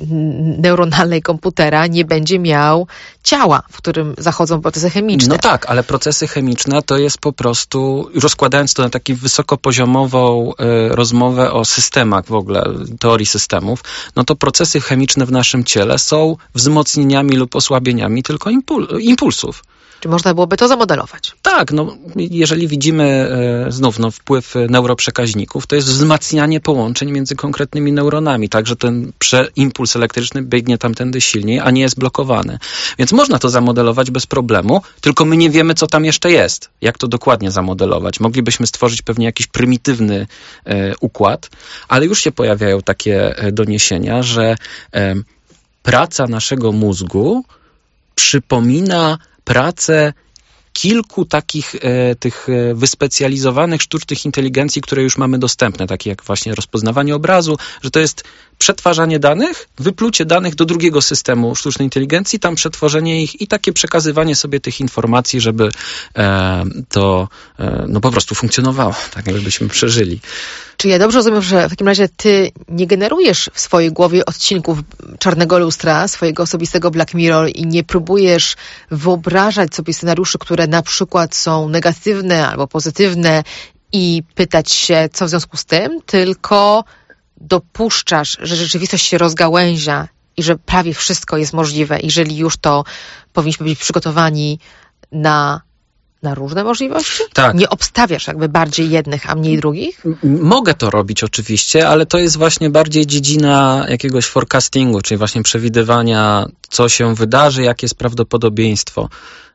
neuronalnej 0.62 1.22
komputera 1.22 1.88
nie 1.88 2.06
będzie 2.06 2.40
miał 2.40 2.88
ciała, 3.24 3.64
w 3.72 3.78
którym 3.78 4.16
zachodzą 4.18 4.62
procesy 4.62 4.90
chemiczne. 4.90 5.30
No 5.30 5.38
tak, 5.38 5.66
ale 5.66 5.84
procesy 5.84 6.28
chemiczne 6.28 6.82
to 6.82 6.98
jest 6.98 7.18
po 7.18 7.34
prostu, 7.34 8.10
rozkładając 8.16 8.74
to 8.74 8.84
na 8.84 8.90
taką 8.90 9.16
wysokopoziomową 9.16 10.54
e, 10.60 10.90
rozmowę 10.90 11.52
o 11.52 11.66
systemach 11.66 12.26
w 12.26 12.34
ogóle, 12.34 12.64
teorii 13.00 13.26
systemów, 13.26 13.84
no 14.16 14.24
to 14.24 14.36
procesy 14.36 14.82
chemiczne 14.82 15.26
w 15.26 15.32
naszym 15.32 15.64
ciele 15.64 16.00
są 16.00 16.38
wzmocnieniami 16.54 17.36
lub 17.36 17.56
osłabieniami 17.56 18.24
tylko 18.24 18.50
impul- 18.50 19.02
impulsów. 19.02 19.64
Czy 20.06 20.10
można 20.10 20.34
byłoby 20.34 20.58
to 20.58 20.68
zamodelować? 20.68 21.32
Tak, 21.42 21.72
no, 21.72 21.98
jeżeli 22.16 22.68
widzimy 22.68 23.04
e, 23.68 23.72
znów 23.72 24.00
no, 24.00 24.12
wpływ 24.12 24.56
e, 24.56 24.68
neuroprzekaźników, 24.68 25.68
to 25.68 25.76
jest 25.76 25.88
wzmacnianie 25.88 26.60
połączeń 26.60 27.12
między 27.12 27.36
konkretnymi 27.36 27.92
neuronami, 27.92 28.50
tak, 28.50 28.68
że 28.68 28.76
ten 28.76 29.12
impuls 29.56 29.96
elektryczny 29.96 30.42
biegnie 30.42 30.78
tamtędy 30.78 31.22
silniej, 31.22 31.60
a 31.60 31.72
nie 31.72 31.82
jest 31.82 32.00
blokowany. 32.00 32.60
Więc 32.98 33.12
można 33.12 33.40
to 33.40 33.50
zamodelować 33.50 34.12
bez 34.12 34.28
problemu, 34.28 34.82
tylko 35.02 35.26
my 35.26 35.38
nie 35.38 35.50
wiemy, 35.50 35.74
co 35.74 35.88
tam 35.88 36.06
jeszcze 36.06 36.32
jest. 36.32 36.70
Jak 36.82 36.98
to 36.98 37.08
dokładnie 37.08 37.52
zamodelować? 37.52 38.20
Moglibyśmy 38.20 38.68
stworzyć 38.68 39.02
pewnie 39.02 39.26
jakiś 39.26 39.48
prymitywny 39.48 40.28
e, 40.66 40.94
układ, 41.00 41.50
ale 41.88 42.06
już 42.06 42.20
się 42.20 42.32
pojawiają 42.32 42.82
takie 42.82 43.38
e, 43.38 43.52
doniesienia, 43.52 44.24
że 44.24 44.56
e, 44.94 45.16
praca 45.84 46.28
naszego 46.28 46.72
mózgu 46.72 47.46
przypomina 48.16 49.18
pracę 49.46 50.14
kilku 50.74 51.26
takich 51.26 51.76
e, 51.76 52.16
tych 52.16 52.48
e, 52.50 52.74
wyspecjalizowanych 52.74 53.82
sztucznych 53.82 54.26
inteligencji, 54.26 54.82
które 54.82 55.04
już 55.04 55.18
mamy 55.18 55.40
dostępne, 55.40 55.88
takie 55.88 56.10
jak 56.10 56.24
właśnie 56.24 56.56
rozpoznawanie 56.56 57.16
obrazu, 57.16 57.58
że 57.82 57.92
to 57.92 58.00
jest 58.00 58.24
przetwarzanie 58.58 59.20
danych, 59.20 59.68
wyplucie 59.78 60.26
danych 60.26 60.56
do 60.56 60.66
drugiego 60.66 61.02
systemu 61.02 61.56
sztucznej 61.56 61.86
inteligencji, 61.86 62.40
tam 62.40 62.56
przetworzenie 62.56 63.24
ich 63.24 63.42
i 63.42 63.48
takie 63.48 63.74
przekazywanie 63.74 64.36
sobie 64.36 64.60
tych 64.60 64.80
informacji, 64.80 65.42
żeby 65.42 65.70
e, 66.18 66.64
to 66.90 67.28
e, 67.60 67.86
no 67.88 68.02
po 68.02 68.12
prostu 68.12 68.36
funkcjonowało, 68.36 68.96
tak 69.14 69.26
żebyśmy 69.36 69.68
przeżyli. 69.68 70.20
Czy 70.78 70.88
ja 70.88 71.00
dobrze 71.00 71.18
rozumiem, 71.18 71.42
że 71.42 71.68
w 71.68 71.70
takim 71.70 71.88
razie 71.88 72.10
ty 72.18 72.52
nie 72.70 72.88
generujesz 72.88 73.50
w 73.54 73.60
swojej 73.60 73.92
głowie 73.92 74.26
odcinków 74.26 74.80
czarnego 75.20 75.60
lustra, 75.60 76.08
swojego 76.08 76.44
osobistego 76.44 76.92
Black 76.92 77.14
Mirror 77.14 77.50
i 77.56 77.68
nie 77.68 77.84
próbujesz 77.84 78.56
wyobrażać 78.92 79.76
sobie 79.76 79.94
scenariuszy, 79.94 80.38
które 80.38 80.68
na 80.68 80.82
przykład 80.82 81.36
są 81.36 81.70
negatywne 81.70 82.48
albo 82.48 82.68
pozytywne 82.68 83.44
i 83.92 84.24
pytać 84.36 84.72
się, 84.72 85.10
co 85.14 85.26
w 85.26 85.30
związku 85.30 85.58
z 85.58 85.66
tym, 85.66 86.02
tylko 86.06 86.84
dopuszczasz, 87.48 88.38
że 88.42 88.56
rzeczywistość 88.56 89.06
się 89.06 89.18
rozgałęzia 89.18 90.08
i 90.38 90.44
że 90.44 90.56
prawie 90.56 90.94
wszystko 90.94 91.38
jest 91.38 91.54
możliwe. 91.54 92.00
Jeżeli 92.04 92.38
już 92.38 92.58
to 92.58 92.84
powinniśmy 93.34 93.66
być 93.66 93.80
przygotowani 93.80 94.60
na 95.12 95.62
na 96.26 96.36
różne 96.36 96.64
możliwości? 96.64 97.24
Tak. 97.34 97.56
Nie 97.56 97.70
obstawiasz 97.70 98.28
jakby 98.28 98.50
bardziej 98.50 98.90
jednych, 98.90 99.30
a 99.30 99.36
mniej 99.36 99.58
drugich? 99.58 100.04
Mogę 100.24 100.74
to 100.74 100.90
robić 100.90 101.24
oczywiście, 101.24 101.88
ale 101.90 102.06
to 102.06 102.18
jest 102.18 102.38
właśnie 102.38 102.70
bardziej 102.70 103.08
dziedzina 103.08 103.86
jakiegoś 103.90 104.26
forecastingu, 104.26 105.02
czyli 105.02 105.18
właśnie 105.18 105.44
przewidywania, 105.44 106.46
co 106.70 106.90
się 106.90 107.16
wydarzy, 107.16 107.64
jakie 107.64 107.86
jest 107.86 107.96
prawdopodobieństwo. 107.96 109.10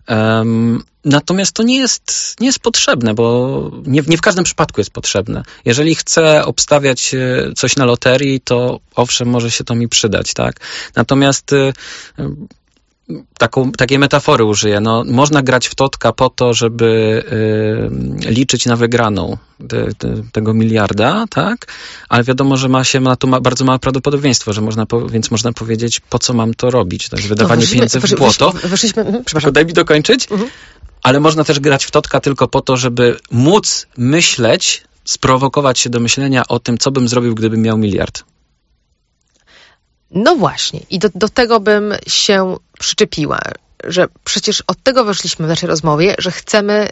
Um, 0.09 0.83
natomiast 1.05 1.53
to 1.53 1.63
nie 1.63 1.79
jest, 1.79 2.37
nie 2.41 2.47
jest 2.47 2.59
potrzebne, 2.59 3.15
bo 3.15 3.71
nie, 3.87 4.03
nie 4.07 4.17
w 4.17 4.21
każdym 4.21 4.45
przypadku 4.45 4.81
jest 4.81 4.91
potrzebne. 4.91 5.43
Jeżeli 5.65 5.95
chcę 5.95 6.45
obstawiać 6.45 7.15
e, 7.15 7.53
coś 7.57 7.77
na 7.77 7.85
loterii, 7.85 8.41
to 8.41 8.81
owszem, 8.95 9.29
może 9.29 9.51
się 9.51 9.65
to 9.65 9.75
mi 9.75 9.89
przydać, 9.89 10.35
tak? 10.35 10.61
Natomiast 10.97 11.53
e, 11.53 11.73
taką, 13.39 13.73
takiej 13.73 13.99
metafory 13.99 14.45
użyję. 14.45 14.81
No, 14.81 15.05
można 15.07 15.43
grać 15.43 15.69
w 15.69 15.75
totka 15.75 16.13
po 16.13 16.31
to, 16.31 16.55
żeby 16.55 17.23
y, 18.27 18.31
liczyć 18.31 18.67
na 18.67 18.77
wygraną 18.77 19.37
te, 19.69 19.95
te, 19.95 20.23
tego 20.33 20.55
miliarda, 20.55 21.25
tak? 21.31 21.73
Ale 22.09 22.25
wiadomo, 22.25 22.57
że 22.57 22.69
ma 22.69 22.85
się 22.85 23.01
na 23.01 23.17
to 23.17 23.27
ma 23.27 23.41
bardzo 23.41 23.65
małe 23.65 23.79
prawdopodobieństwo, 23.79 24.53
że 24.53 24.61
można, 24.61 24.87
po, 24.87 25.09
więc 25.09 25.31
można 25.31 25.53
powiedzieć, 25.53 26.01
po 26.01 26.19
co 26.19 26.35
mam 26.35 26.55
to 26.55 26.71
robić? 26.71 27.09
To 27.09 27.17
jest 27.17 27.29
wydawanie 27.29 27.65
no, 27.65 27.73
pieniędzy 27.73 28.01
w 28.01 28.15
błoto. 28.15 28.53
Wyszliśmy, 28.65 29.03
mhm, 29.03 29.25
przepraszam. 29.25 29.53
Daj 29.53 29.67
mi 29.67 29.73
dokończyć. 29.73 30.29
Mhm. 30.31 30.51
Ale 31.03 31.21
można 31.21 31.45
też 31.45 31.61
grać 31.61 31.85
w 31.85 31.91
totka 31.91 32.21
tylko 32.21 32.49
po 32.49 32.61
to, 32.61 32.77
żeby 32.77 33.17
móc 33.31 33.87
myśleć, 33.97 34.85
sprowokować 35.05 35.79
się 35.79 35.91
do 35.91 36.01
myślenia 36.01 36.43
o 36.49 36.59
tym, 36.59 36.79
co 36.79 36.91
bym 36.91 37.09
zrobił, 37.09 37.35
gdybym 37.35 37.63
miał 37.63 37.79
miliard. 37.79 38.25
No 40.11 40.37
właśnie, 40.37 40.81
i 40.91 40.99
do, 40.99 41.09
do 41.15 41.29
tego 41.29 41.61
bym 41.61 41.95
się 42.07 42.57
przyczepiła, 42.79 43.39
że 43.85 44.09
przecież 44.25 44.63
od 44.67 44.83
tego 44.83 45.05
wyszliśmy 45.05 45.47
w 45.47 45.49
naszej 45.49 45.69
rozmowie, 45.69 46.15
że 46.19 46.31
chcemy 46.31 46.89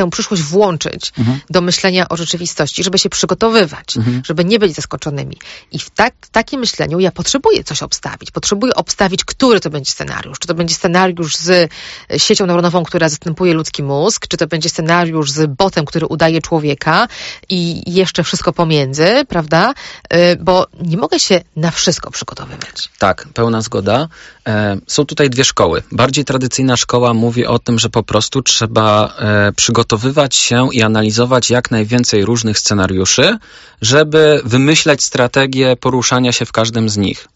tę 0.00 0.10
przyszłość 0.10 0.42
włączyć 0.42 1.12
mhm. 1.18 1.40
do 1.50 1.60
myślenia 1.60 2.08
o 2.08 2.16
rzeczywistości, 2.16 2.84
żeby 2.84 2.98
się 2.98 3.08
przygotowywać, 3.08 3.96
mhm. 3.96 4.22
żeby 4.24 4.44
nie 4.44 4.58
być 4.58 4.74
zaskoczonymi. 4.74 5.36
I 5.72 5.78
w 5.78 5.90
tak, 5.90 6.14
takim 6.32 6.60
myśleniu 6.60 6.98
ja 7.00 7.12
potrzebuję 7.12 7.64
coś 7.64 7.82
obstawić. 7.82 8.30
Potrzebuję 8.30 8.74
obstawić, 8.74 9.24
który 9.24 9.60
to 9.60 9.70
będzie 9.70 9.92
scenariusz. 9.92 10.38
Czy 10.38 10.48
to 10.48 10.54
będzie 10.54 10.74
scenariusz 10.74 11.36
z 11.36 11.70
siecią 12.16 12.46
neuronową, 12.46 12.84
która 12.84 13.08
zastępuje 13.08 13.54
ludzki 13.54 13.82
mózg, 13.82 14.26
czy 14.28 14.36
to 14.36 14.46
będzie 14.46 14.68
scenariusz 14.68 15.30
z 15.30 15.50
botem, 15.50 15.84
który 15.84 16.06
udaje 16.06 16.42
człowieka 16.42 17.08
i 17.48 17.92
jeszcze 17.92 18.24
wszystko 18.24 18.52
pomiędzy, 18.52 19.24
prawda? 19.28 19.74
Y, 20.14 20.36
bo 20.40 20.66
nie 20.82 20.96
mogę 20.96 21.20
się 21.20 21.40
na 21.56 21.70
wszystko 21.70 22.10
przygotowywać. 22.10 22.90
Tak, 22.98 23.28
pełna 23.34 23.60
zgoda. 23.60 24.08
E, 24.48 24.76
są 24.86 25.06
tutaj 25.06 25.30
dwie 25.30 25.44
szkoły. 25.44 25.82
Bardziej 25.92 26.24
tradycyjna 26.24 26.76
szkoła 26.76 27.14
mówi 27.14 27.46
o 27.46 27.58
tym, 27.58 27.78
że 27.78 27.88
po 27.90 28.02
prostu 28.02 28.42
trzeba 28.42 29.14
e, 29.18 29.52
przygotowywać 29.90 30.36
się 30.36 30.68
i 30.72 30.82
analizować 30.82 31.50
jak 31.50 31.70
najwięcej 31.70 32.24
różnych 32.24 32.58
scenariuszy, 32.58 33.38
żeby 33.80 34.40
wymyślać 34.44 35.02
strategię 35.02 35.76
poruszania 35.76 36.32
się 36.32 36.46
w 36.46 36.52
każdym 36.52 36.88
z 36.88 36.96
nich. 36.96 37.28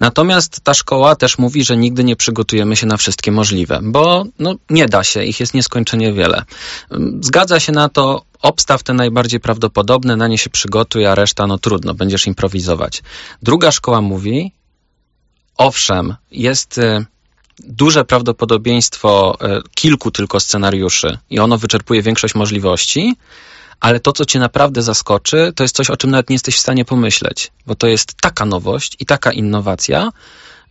Natomiast 0.00 0.60
ta 0.60 0.74
szkoła 0.74 1.16
też 1.16 1.38
mówi, 1.38 1.64
że 1.64 1.76
nigdy 1.76 2.04
nie 2.04 2.16
przygotujemy 2.16 2.76
się 2.76 2.86
na 2.86 2.96
wszystkie 2.96 3.32
możliwe, 3.32 3.80
bo 3.82 4.24
no, 4.38 4.54
nie 4.70 4.86
da 4.86 5.04
się, 5.04 5.24
ich 5.24 5.40
jest 5.40 5.54
nieskończenie 5.54 6.12
wiele. 6.12 6.44
Zgadza 7.20 7.60
się 7.60 7.72
na 7.72 7.88
to, 7.88 8.22
obstaw 8.42 8.82
te 8.82 8.94
najbardziej 8.94 9.40
prawdopodobne, 9.40 10.16
na 10.16 10.28
nie 10.28 10.38
się 10.38 10.50
przygotuj, 10.50 11.06
a 11.06 11.14
reszta 11.14 11.46
no 11.46 11.58
trudno, 11.58 11.94
będziesz 11.94 12.26
improwizować. 12.26 13.02
Druga 13.42 13.72
szkoła 13.72 14.00
mówi, 14.00 14.52
owszem, 15.56 16.14
jest 16.30 16.78
y, 16.78 17.06
duże 17.64 18.04
prawdopodobieństwo 18.04 19.38
y, 19.42 19.62
kilku 19.74 20.10
tylko 20.10 20.40
scenariuszy 20.40 21.18
i 21.30 21.38
ono 21.38 21.58
wyczerpuje 21.58 22.02
większość 22.02 22.34
możliwości, 22.34 23.16
ale 23.80 24.00
to, 24.00 24.12
co 24.12 24.24
cię 24.24 24.38
naprawdę 24.38 24.82
zaskoczy, 24.82 25.52
to 25.56 25.64
jest 25.64 25.76
coś, 25.76 25.90
o 25.90 25.96
czym 25.96 26.10
nawet 26.10 26.30
nie 26.30 26.34
jesteś 26.34 26.56
w 26.56 26.60
stanie 26.60 26.84
pomyśleć, 26.84 27.52
bo 27.66 27.74
to 27.74 27.86
jest 27.86 28.14
taka 28.20 28.46
nowość 28.46 28.96
i 29.00 29.06
taka 29.06 29.32
innowacja, 29.32 30.10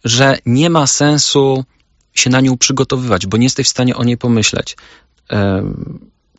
że 0.04 0.38
nie 0.46 0.70
ma 0.70 0.88
sensu 0.88 1.66
się 2.14 2.30
na 2.30 2.42
nią 2.42 2.58
przygotowywać, 2.58 3.26
bo 3.26 3.38
nie 3.38 3.46
jesteś 3.46 3.68
w 3.68 3.70
stanie 3.70 3.96
o 3.96 4.04
niej 4.04 4.18
pomyśleć. 4.18 4.78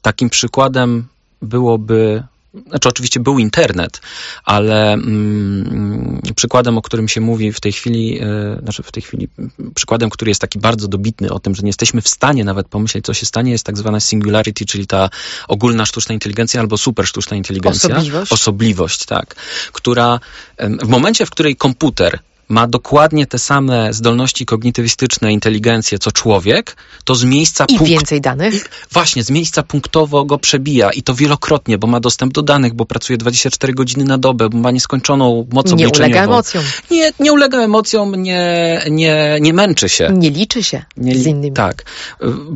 Takim 0.03 0.31
przykładem 0.31 1.07
byłoby 1.43 2.23
znaczy, 2.67 2.89
oczywiście 2.89 3.21
był 3.21 3.39
internet, 3.39 4.01
ale 4.45 4.93
mm, 4.93 6.21
przykładem, 6.37 6.79
o 6.79 6.83
którym 6.83 7.09
się 7.09 7.21
mówi 7.21 7.53
w 7.53 7.61
tej 7.61 7.73
chwili, 7.73 8.21
e, 8.21 8.59
znaczy 8.63 8.83
w 8.83 8.93
tej 8.93 9.03
chwili, 9.03 9.29
przykładem, 9.75 10.11
który 10.11 10.31
jest 10.31 10.41
taki 10.41 10.59
bardzo 10.59 10.89
dobitny 10.89 11.31
o 11.31 11.39
tym, 11.39 11.55
że 11.55 11.63
nie 11.63 11.69
jesteśmy 11.69 12.03
w 12.03 12.09
stanie 12.09 12.45
nawet 12.45 12.69
pomyśleć, 12.69 13.05
co 13.05 13.15
się 13.15 13.27
stanie, 13.27 13.53
jest 13.53 13.65
tak 13.65 13.79
zwana 13.79 14.01
singularity, 14.01 14.67
czyli 14.67 14.87
ta 14.87 15.11
ogólna 15.49 15.87
sztuczna 15.87 16.13
inteligencja 16.13 16.61
albo 16.61 16.79
super 16.79 17.07
sztuczna 17.07 17.37
inteligencja. 17.37 17.91
Osobliwość. 17.91 18.33
Osobliwość, 18.33 19.05
tak. 19.05 19.35
Która 19.73 20.21
w 20.59 20.89
momencie, 20.89 21.27
w 21.27 21.31
której 21.31 21.57
komputer 21.57 22.19
ma 22.49 22.67
dokładnie 22.67 23.27
te 23.27 23.39
same 23.39 23.93
zdolności 23.93 24.47
kognitywistyczne, 24.47 25.33
inteligencję, 25.33 25.99
co 25.99 26.13
człowiek, 26.13 26.77
to 27.05 27.15
z 27.15 27.25
miejsca... 27.25 27.65
I 27.65 27.79
punkt... 27.79 27.91
więcej 27.91 28.21
danych. 28.21 28.55
I 28.55 28.59
właśnie, 28.93 29.23
z 29.23 29.31
miejsca 29.31 29.63
punktowo 29.63 30.25
go 30.25 30.39
przebija 30.39 30.91
i 30.91 31.03
to 31.03 31.15
wielokrotnie, 31.15 31.79
bo 31.79 31.87
ma 31.87 32.01
dostęp 32.01 32.33
do 32.33 32.43
danych, 32.43 32.75
bo 32.75 32.85
pracuje 32.87 33.17
24 33.17 33.75
godziny 33.75 34.05
na 34.05 34.19
dobę, 34.19 34.49
bo 34.49 34.59
ma 34.59 34.71
nieskończoną 34.71 35.47
moc 35.53 35.67
nie 35.67 35.73
obliczeniową. 35.73 36.09
Nie 36.09 36.15
ulega 36.15 36.25
emocjom. 36.25 36.65
Nie, 36.91 37.13
nie 37.21 37.33
ulega 37.33 37.59
emocjom, 37.59 38.23
nie, 38.23 38.83
nie, 38.91 39.39
nie 39.41 39.53
męczy 39.53 39.89
się. 39.89 40.11
Nie 40.13 40.31
liczy 40.31 40.63
się 40.63 40.85
nie, 40.97 41.15
z 41.15 41.27
innymi. 41.27 41.53
Tak. 41.53 41.85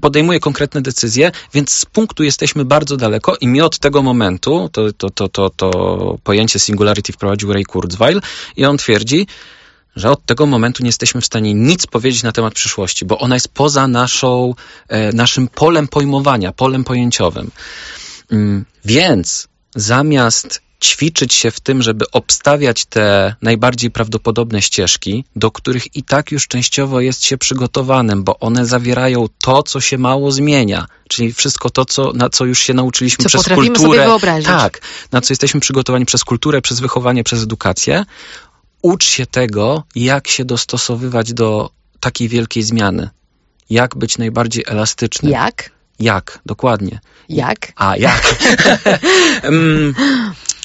Podejmuje 0.01 0.41
konkretne 0.41 0.83
decyzje, 0.83 1.33
więc 1.55 1.71
z 1.71 1.85
punktu 1.85 2.25
jesteśmy 2.25 2.65
bardzo 2.65 2.97
daleko 2.97 3.37
i 3.41 3.47
mi 3.47 3.61
od 3.61 3.79
tego 3.79 4.03
momentu, 4.03 4.69
to, 4.73 4.93
to, 4.93 5.11
to, 5.11 5.29
to, 5.29 5.51
to 5.51 5.71
pojęcie 6.25 6.59
singularity 6.59 7.13
wprowadził 7.13 7.53
Ray 7.53 7.65
Kurzweil 7.65 8.21
i 8.57 8.65
on 8.65 8.79
twierdzi, 8.79 9.27
że 9.97 10.11
od 10.11 10.27
tego 10.27 10.47
momentu 10.47 10.83
nie 10.83 10.89
jesteśmy 10.89 11.21
w 11.21 11.27
stanie 11.27 11.55
nic 11.55 11.87
powiedzieć 11.87 12.23
na 12.23 12.33
temat 12.33 12.55
przyszłości, 12.55 13.05
bo 13.05 13.19
ona 13.19 13.37
jest 13.37 13.49
poza 13.49 13.89
naszą, 13.89 14.55
e, 14.89 15.13
naszym 15.13 15.49
polem 15.49 15.89
pojmowania, 15.89 16.53
polem 16.53 16.85
pojęciowym. 16.85 17.51
Mm, 18.31 18.65
więc 18.85 19.49
zamiast 19.75 20.63
ćwiczyć 20.83 21.35
się 21.35 21.51
w 21.51 21.61
tym, 21.61 21.83
żeby 21.83 22.05
obstawiać 22.11 22.85
te 22.85 23.35
najbardziej 23.43 23.91
prawdopodobne 23.91 24.63
ścieżki, 24.63 25.25
do 25.37 25.51
których 25.51 25.97
i 25.97 26.03
tak 26.03 26.33
już 26.33 26.49
częściowo 26.49 27.01
jest 27.01 27.25
się 27.25 27.39
przygotowanym, 27.39 28.25
bo 28.25 28.39
one 28.39 28.67
zawierają 28.67 29.27
to, 29.43 29.63
co 29.63 29.81
się 29.81 29.99
mało 29.99 30.33
zmienia, 30.33 30.87
czyli 31.09 31.33
wszystko 31.33 31.71
to, 31.71 31.85
co, 31.85 32.13
na 32.13 32.29
co 32.29 32.45
już 32.45 32.59
się 32.59 32.75
nauczyliśmy 32.75 33.23
co 33.23 33.29
przez 33.29 33.55
kulturę. 33.55 33.79
Sobie 33.79 34.05
wyobrazić. 34.05 34.47
Tak, 34.47 34.81
na 35.13 35.21
co 35.21 35.33
jesteśmy 35.33 35.61
przygotowani 35.61 36.07
przez 36.07 36.25
kulturę, 36.25 36.63
przez 36.63 36.81
wychowanie, 36.81 37.25
przez 37.25 37.43
edukację 37.43 38.05
ucz 38.83 39.05
się 39.05 39.27
tego, 39.27 39.83
jak 39.95 40.29
się 40.29 40.45
dostosowywać 40.45 41.35
do 41.35 41.71
takiej 42.01 42.29
wielkiej 42.29 42.63
zmiany. 42.63 43.11
Jak 43.71 43.97
być 43.97 44.19
najbardziej 44.19 44.65
elastyczny. 44.67 45.31
Jak? 45.31 45.71
Jak, 45.99 46.39
dokładnie. 46.47 47.01
Jak? 47.29 47.73
A, 47.77 47.97
jak? 47.97 48.23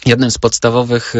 Jednym 0.05 0.31
z 0.31 0.37
podstawowych, 0.37 1.15
y, 1.15 1.19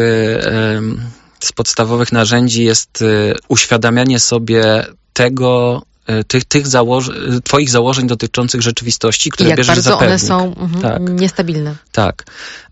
z 1.40 1.52
podstawowych 1.52 2.12
narzędzi 2.12 2.64
jest 2.64 3.02
y, 3.02 3.34
uświadamianie 3.48 4.20
sobie 4.20 4.86
tego, 5.12 5.82
y, 6.10 6.24
tych, 6.24 6.44
tych 6.44 6.66
założ 6.66 7.10
twoich 7.44 7.70
założeń 7.70 8.06
dotyczących 8.06 8.62
rzeczywistości, 8.62 9.30
które 9.30 9.46
I 9.46 9.50
jak 9.50 9.58
bierzesz 9.58 9.74
bardzo 9.74 9.90
za 9.90 9.96
pewnik. 9.96 10.08
one 10.08 10.18
są 10.18 10.54
mhm, 10.54 10.82
tak. 10.82 11.20
niestabilne. 11.20 11.76
Tak. 11.92 12.24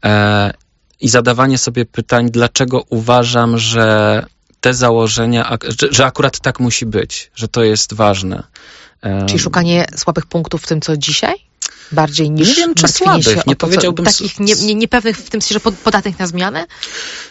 E, 0.04 0.52
i 1.00 1.08
zadawanie 1.08 1.58
sobie 1.58 1.84
pytań, 1.84 2.30
dlaczego 2.30 2.84
uważam, 2.88 3.58
że 3.58 4.24
te 4.60 4.74
założenia, 4.74 5.58
że 5.90 6.06
akurat 6.06 6.40
tak 6.40 6.60
musi 6.60 6.86
być, 6.86 7.30
że 7.34 7.48
to 7.48 7.64
jest 7.64 7.94
ważne. 7.94 8.42
Czyli 9.26 9.38
szukanie 9.38 9.86
słabych 9.96 10.26
punktów 10.26 10.62
w 10.62 10.66
tym, 10.66 10.80
co 10.80 10.96
dzisiaj? 10.96 11.45
Bardziej 11.92 12.30
niż 12.30 12.48
Nie 12.48 12.54
wiem, 12.54 12.74
czy 12.74 12.88
słabych, 12.88 13.46
nie 13.46 13.56
powiedziałbym... 13.56 14.04
Takich 14.04 14.40
nie, 14.40 14.54
nie, 14.54 14.74
niepewnych 14.74 15.16
w 15.16 15.30
tym 15.30 15.42
sensie, 15.42 15.52
że 15.54 15.72
podatnych 15.84 16.18
na 16.18 16.26
zmianę? 16.26 16.66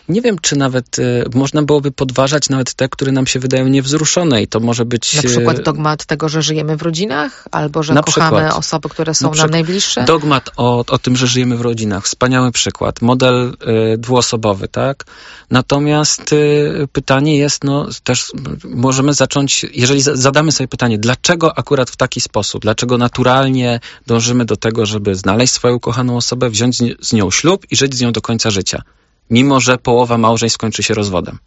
Nie 0.10 0.22
wiem, 0.22 0.40
czy 0.40 0.56
nawet 0.56 1.00
y, 1.00 1.24
można 1.34 1.62
byłoby 1.64 1.92
podważać 1.92 2.50
nawet 2.50 2.74
te, 2.74 2.90
które 2.90 3.12
nam 3.12 3.28
się 3.28 3.40
wydają 3.40 3.68
niewzruszone 3.68 4.42
i 4.42 4.48
to 4.48 4.60
może 4.60 4.86
być... 4.86 5.14
Na 5.14 5.22
przykład 5.22 5.60
y, 5.60 5.64
dogmat 5.64 6.06
tego, 6.06 6.30
że 6.30 6.42
żyjemy 6.42 6.78
w 6.78 6.82
rodzinach, 6.82 7.48
albo 7.52 7.84
że 7.84 7.94
kochamy 7.94 8.38
przykład, 8.38 8.60
osoby, 8.60 8.90
które 8.90 9.16
są 9.16 9.32
na 9.32 9.42
nam 9.42 9.50
najbliższe? 9.50 10.04
Dogmat 10.04 10.50
o, 10.58 10.84
o 10.88 10.98
tym, 10.98 11.16
że 11.16 11.28
żyjemy 11.28 11.58
w 11.58 11.62
rodzinach. 11.62 12.06
Wspaniały 12.06 12.52
przykład. 12.52 13.02
Model 13.02 13.58
y, 13.94 13.98
dwuosobowy, 13.98 14.68
tak? 14.68 15.06
Natomiast 15.52 16.34
y, 16.34 16.88
pytanie 16.92 17.38
jest, 17.38 17.64
no 17.64 17.88
też 18.04 18.32
możemy 18.64 19.14
zacząć, 19.14 19.66
jeżeli 19.74 20.02
zadamy 20.02 20.52
sobie 20.52 20.68
pytanie, 20.68 20.98
dlaczego 20.98 21.58
akurat 21.58 21.90
w 21.90 21.96
taki 21.96 22.22
sposób, 22.22 22.62
dlaczego 22.62 22.98
naturalnie 22.98 23.80
dążymy 24.08 24.25
do 24.34 24.56
tego, 24.58 24.86
żeby 24.86 25.16
znaleźć 25.16 25.54
swoją 25.54 25.76
ukochaną 25.76 26.18
osobę, 26.18 26.50
wziąć 26.50 26.78
z 27.02 27.14
nią 27.14 27.32
ślub 27.32 27.66
i 27.72 27.76
żyć 27.76 27.96
z 27.96 28.02
nią 28.02 28.12
do 28.12 28.22
końca 28.22 28.52
życia. 28.52 28.82
Mimo, 29.30 29.60
że 29.60 29.78
połowa 29.78 30.18
małżeństw 30.18 30.54
skończy 30.54 30.84
się 30.84 30.94
rozwodem. 30.94 31.40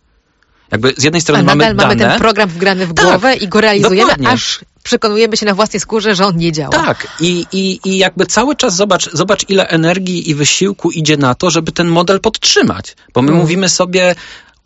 Jakby 0.72 0.94
z 0.96 1.04
jednej 1.04 1.22
strony 1.22 1.42
mamy 1.42 1.64
nadal 1.64 1.76
dane, 1.76 1.94
mamy 1.96 2.12
ten 2.12 2.20
program 2.20 2.48
wgrany 2.48 2.86
w 2.86 2.92
głowę 2.92 3.32
tak, 3.32 3.42
i 3.42 3.48
go 3.48 3.60
realizujemy, 3.60 4.00
dokładnie. 4.00 4.28
aż 4.28 4.60
przekonujemy 4.82 5.36
się 5.36 5.46
na 5.46 5.54
własnej 5.54 5.80
skórze, 5.80 6.14
że 6.14 6.26
on 6.26 6.36
nie 6.36 6.52
działa. 6.52 6.70
Tak, 6.70 7.06
i, 7.20 7.46
i, 7.52 7.80
i 7.84 7.98
jakby 7.98 8.26
cały 8.26 8.56
czas 8.56 8.76
zobacz, 8.76 9.10
zobacz, 9.12 9.44
ile 9.48 9.68
energii 9.68 10.30
i 10.30 10.34
wysiłku 10.34 10.90
idzie 10.90 11.16
na 11.16 11.34
to, 11.34 11.50
żeby 11.50 11.72
ten 11.72 11.88
model 11.88 12.20
podtrzymać. 12.20 12.96
Bo 13.14 13.22
my 13.22 13.28
mm. 13.28 13.40
mówimy 13.40 13.68
sobie, 13.68 14.14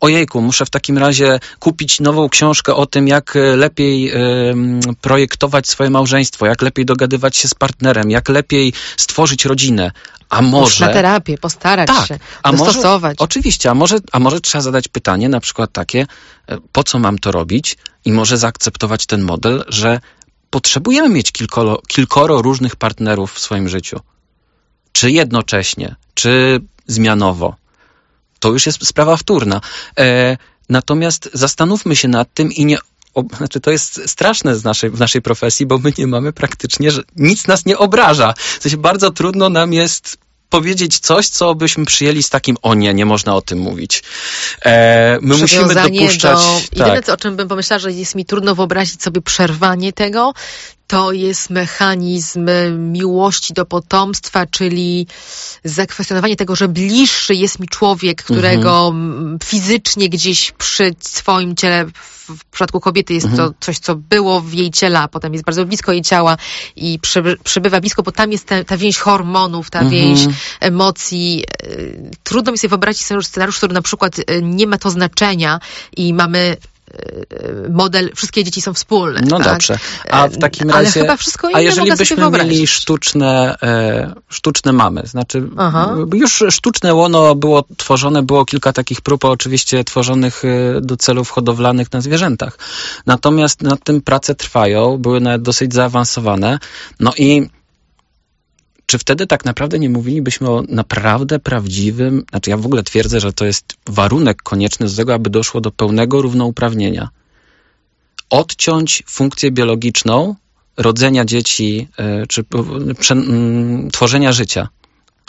ojejku, 0.03 0.41
muszę 0.41 0.65
w 0.65 0.69
takim 0.69 0.97
razie 0.97 1.39
kupić 1.59 1.99
nową 1.99 2.29
książkę 2.29 2.75
o 2.75 2.85
tym, 2.85 3.07
jak 3.07 3.35
e, 3.35 3.55
lepiej 3.55 4.11
projektować 5.01 5.67
swoje 5.67 5.89
małżeństwo, 5.89 6.45
jak 6.45 6.61
lepiej 6.61 6.85
dogadywać 6.85 7.37
się 7.37 7.47
z 7.47 7.53
partnerem, 7.53 8.11
jak 8.11 8.29
lepiej 8.29 8.73
stworzyć 8.97 9.45
rodzinę. 9.45 9.91
A 10.29 10.41
może... 10.41 10.87
na 10.87 10.93
terapię, 10.93 11.37
postarać 11.37 11.87
tak, 11.87 12.07
się, 12.07 12.19
a 12.43 12.51
dostosować. 12.51 13.19
Może, 13.19 13.25
oczywiście, 13.25 13.69
a 13.69 13.73
może, 13.73 13.97
a 14.11 14.19
może 14.19 14.41
trzeba 14.41 14.61
zadać 14.61 14.87
pytanie, 14.87 15.29
na 15.29 15.39
przykład 15.39 15.71
takie, 15.71 16.05
e, 16.47 16.57
po 16.71 16.83
co 16.83 16.99
mam 16.99 17.19
to 17.19 17.31
robić? 17.31 17.77
I 18.05 18.11
może 18.11 18.37
zaakceptować 18.37 19.05
ten 19.05 19.21
model, 19.21 19.63
że 19.67 19.99
potrzebujemy 20.49 21.09
mieć 21.09 21.31
kilkoro, 21.31 21.81
kilkoro 21.87 22.41
różnych 22.41 22.75
partnerów 22.75 23.33
w 23.33 23.39
swoim 23.39 23.69
życiu. 23.69 23.99
Czy 24.91 25.11
jednocześnie, 25.11 25.95
czy 26.13 26.61
zmianowo 26.87 27.62
to 28.43 28.49
już 28.49 28.65
jest 28.65 28.87
sprawa 28.87 29.17
wtórna. 29.17 29.61
E, 29.99 30.37
natomiast 30.69 31.29
zastanówmy 31.33 31.95
się 31.95 32.07
nad 32.07 32.33
tym 32.33 32.51
i 32.51 32.65
nie 32.65 32.77
o, 33.13 33.23
znaczy 33.37 33.59
to 33.59 33.71
jest 33.71 34.01
straszne 34.09 34.55
z 34.55 34.63
naszej, 34.63 34.89
w 34.89 34.99
naszej 34.99 35.21
profesji, 35.21 35.65
bo 35.65 35.77
my 35.77 35.93
nie 35.97 36.07
mamy 36.07 36.33
praktycznie, 36.33 36.91
że 36.91 37.01
nic 37.15 37.47
nas 37.47 37.65
nie 37.65 37.77
obraża. 37.77 38.33
W 38.59 38.63
sensie 38.63 38.77
bardzo 38.77 39.11
trudno 39.11 39.49
nam 39.49 39.73
jest 39.73 40.17
powiedzieć 40.49 40.99
coś, 40.99 41.27
co 41.27 41.55
byśmy 41.55 41.85
przyjęli 41.85 42.23
z 42.23 42.29
takim, 42.29 42.57
o 42.61 42.73
nie, 42.73 42.93
nie 42.93 43.05
można 43.05 43.35
o 43.35 43.41
tym 43.41 43.59
mówić. 43.59 44.03
E, 44.65 45.17
my 45.21 45.37
musimy 45.37 45.75
dopuszczać... 45.75 46.37
Do... 46.37 46.79
Jedyne, 46.79 47.01
tak. 47.01 47.15
o 47.15 47.17
czym 47.17 47.35
bym 47.35 47.47
pomyślała, 47.47 47.79
że 47.79 47.91
jest 47.91 48.15
mi 48.15 48.25
trudno 48.25 48.55
wyobrazić 48.55 49.03
sobie 49.03 49.21
przerwanie 49.21 49.93
tego, 49.93 50.33
to 50.93 51.11
jest 51.11 51.49
mechanizm 51.49 52.49
miłości 52.77 53.53
do 53.53 53.65
potomstwa, 53.65 54.45
czyli 54.45 55.07
zakwestionowanie 55.63 56.35
tego, 56.35 56.55
że 56.55 56.67
bliższy 56.67 57.35
jest 57.35 57.59
mi 57.59 57.67
człowiek, 57.67 58.23
którego 58.23 58.87
mhm. 58.87 59.39
fizycznie 59.43 60.09
gdzieś 60.09 60.51
przy 60.51 60.95
swoim 60.99 61.55
ciele, 61.55 61.85
w 62.27 62.45
przypadku 62.45 62.79
kobiety 62.79 63.13
jest 63.13 63.25
mhm. 63.25 63.49
to 63.49 63.55
coś, 63.59 63.79
co 63.79 63.95
było 63.95 64.41
w 64.41 64.53
jej 64.53 64.71
ciele, 64.71 64.99
a 64.99 65.07
potem 65.07 65.33
jest 65.33 65.45
bardzo 65.45 65.65
blisko 65.65 65.91
jej 65.91 66.01
ciała 66.01 66.37
i 66.75 66.99
przybywa 67.43 67.81
blisko, 67.81 68.03
bo 68.03 68.11
tam 68.11 68.31
jest 68.31 68.47
ta, 68.47 68.63
ta 68.63 68.77
więź 68.77 68.97
hormonów, 68.97 69.69
ta 69.69 69.79
mhm. 69.79 70.01
więź 70.01 70.27
emocji. 70.59 71.43
Trudno 72.23 72.51
mi 72.51 72.57
sobie 72.57 72.69
wyobrazić 72.69 73.05
scenariusz, 73.21 73.57
który 73.57 73.73
na 73.73 73.81
przykład 73.81 74.15
nie 74.41 74.67
ma 74.67 74.77
to 74.77 74.89
znaczenia 74.89 75.59
i 75.97 76.13
mamy 76.13 76.57
model, 77.69 78.11
wszystkie 78.15 78.43
dzieci 78.43 78.61
są 78.61 78.73
wspólne. 78.73 79.21
No 79.29 79.37
tak? 79.37 79.47
dobrze. 79.47 79.77
A 80.11 80.27
w 80.27 80.37
takim 80.37 80.69
razie. 80.69 80.79
Ale 80.79 81.07
chyba 81.07 81.17
wszystko 81.17 81.49
inne 81.49 81.57
A 81.57 81.61
jeżeli 81.61 81.91
byśmy 81.95 82.29
mieli 82.29 82.67
sztuczne, 82.67 83.55
e, 83.63 84.13
sztuczne 84.29 84.73
mamy, 84.73 85.01
znaczy 85.05 85.49
Aha. 85.57 85.95
już 86.13 86.43
sztuczne 86.49 86.93
łono 86.93 87.35
było 87.35 87.63
tworzone, 87.77 88.23
było 88.23 88.45
kilka 88.45 88.73
takich 88.73 89.01
prób, 89.01 89.25
oczywiście 89.25 89.83
tworzonych 89.83 90.43
e, 90.45 90.81
do 90.81 90.97
celów 90.97 91.29
hodowlanych 91.29 91.91
na 91.91 92.01
zwierzętach. 92.01 92.57
Natomiast 93.05 93.61
nad 93.61 93.83
tym 93.83 94.01
prace 94.01 94.35
trwają, 94.35 94.97
były 94.97 95.19
nawet 95.19 95.41
dosyć 95.41 95.73
zaawansowane. 95.73 96.59
No 96.99 97.11
i 97.17 97.49
czy 98.85 98.97
wtedy 98.97 99.27
tak 99.27 99.45
naprawdę 99.45 99.79
nie 99.79 99.89
mówilibyśmy 99.89 100.49
o 100.49 100.63
naprawdę 100.69 101.39
prawdziwym, 101.39 102.23
znaczy 102.29 102.49
ja 102.49 102.57
w 102.57 102.65
ogóle 102.65 102.83
twierdzę, 102.83 103.19
że 103.19 103.33
to 103.33 103.45
jest 103.45 103.65
warunek 103.87 104.41
konieczny 104.41 104.87
do 104.87 104.95
tego, 104.95 105.13
aby 105.13 105.29
doszło 105.29 105.61
do 105.61 105.71
pełnego 105.71 106.21
równouprawnienia. 106.21 107.09
Odciąć 108.29 109.03
funkcję 109.07 109.51
biologiczną 109.51 110.35
rodzenia 110.77 111.25
dzieci, 111.25 111.87
e, 111.97 112.27
czy 112.27 112.45
tworzenia 113.91 114.31
życia 114.31 114.67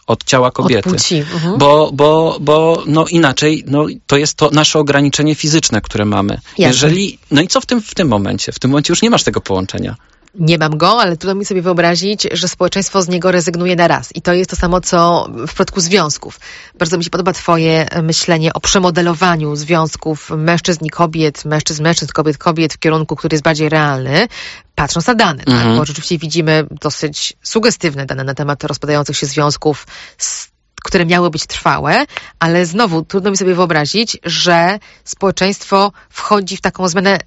od 0.06 0.24
ciała 0.24 0.50
kobiety. 0.50 0.90
Od 0.90 0.96
płci. 0.96 1.16
Mhm. 1.16 1.58
Bo, 1.58 1.90
bo, 1.92 2.38
bo 2.40 2.82
no 2.86 3.06
inaczej, 3.06 3.64
no, 3.66 3.86
to 4.06 4.16
jest 4.16 4.34
to 4.34 4.50
nasze 4.50 4.78
ograniczenie 4.78 5.34
fizyczne, 5.34 5.80
które 5.80 6.04
mamy. 6.04 6.34
Jasne. 6.34 6.64
Jeżeli, 6.64 7.18
no 7.30 7.42
i 7.42 7.48
co 7.48 7.60
w 7.60 7.66
tym, 7.66 7.82
w 7.82 7.94
tym 7.94 8.08
momencie? 8.08 8.52
W 8.52 8.58
tym 8.58 8.70
momencie 8.70 8.92
już 8.92 9.02
nie 9.02 9.10
masz 9.10 9.22
tego 9.22 9.40
połączenia 9.40 9.96
nie 10.34 10.58
mam 10.58 10.76
go, 10.76 11.00
ale 11.00 11.16
trudno 11.16 11.34
mi 11.34 11.44
sobie 11.44 11.62
wyobrazić, 11.62 12.26
że 12.32 12.48
społeczeństwo 12.48 13.02
z 13.02 13.08
niego 13.08 13.32
rezygnuje 13.32 13.76
na 13.76 13.88
raz. 13.88 14.16
I 14.16 14.22
to 14.22 14.32
jest 14.32 14.50
to 14.50 14.56
samo, 14.56 14.80
co 14.80 15.28
w 15.30 15.46
przypadku 15.46 15.80
związków. 15.80 16.40
Bardzo 16.78 16.98
mi 16.98 17.04
się 17.04 17.10
podoba 17.10 17.32
Twoje 17.32 17.86
myślenie 18.02 18.52
o 18.52 18.60
przemodelowaniu 18.60 19.56
związków 19.56 20.30
mężczyzn 20.30 20.84
i 20.84 20.90
kobiet, 20.90 21.44
mężczyzn, 21.44 21.82
mężczyzn, 21.82 22.12
kobiet, 22.12 22.38
kobiet 22.38 22.74
w 22.74 22.78
kierunku, 22.78 23.16
który 23.16 23.34
jest 23.34 23.44
bardziej 23.44 23.68
realny, 23.68 24.28
patrząc 24.74 25.06
na 25.06 25.14
dane, 25.14 25.44
tak? 25.44 25.54
Mhm. 25.54 25.76
Bo 25.76 25.84
rzeczywiście 25.84 26.18
widzimy 26.18 26.66
dosyć 26.70 27.36
sugestywne 27.42 28.06
dane 28.06 28.24
na 28.24 28.34
temat 28.34 28.64
rozpadających 28.64 29.16
się 29.16 29.26
związków 29.26 29.86
które 30.84 31.06
miały 31.06 31.30
być 31.30 31.46
trwałe, 31.46 32.04
ale 32.38 32.66
znowu 32.66 33.04
trudno 33.04 33.30
mi 33.30 33.36
sobie 33.36 33.54
wyobrazić, 33.54 34.18
że 34.24 34.78
społeczeństwo 35.04 35.92
wchodzi 36.10 36.56
w 36.56 36.60
taką 36.60 36.88
zmianę 36.88 37.18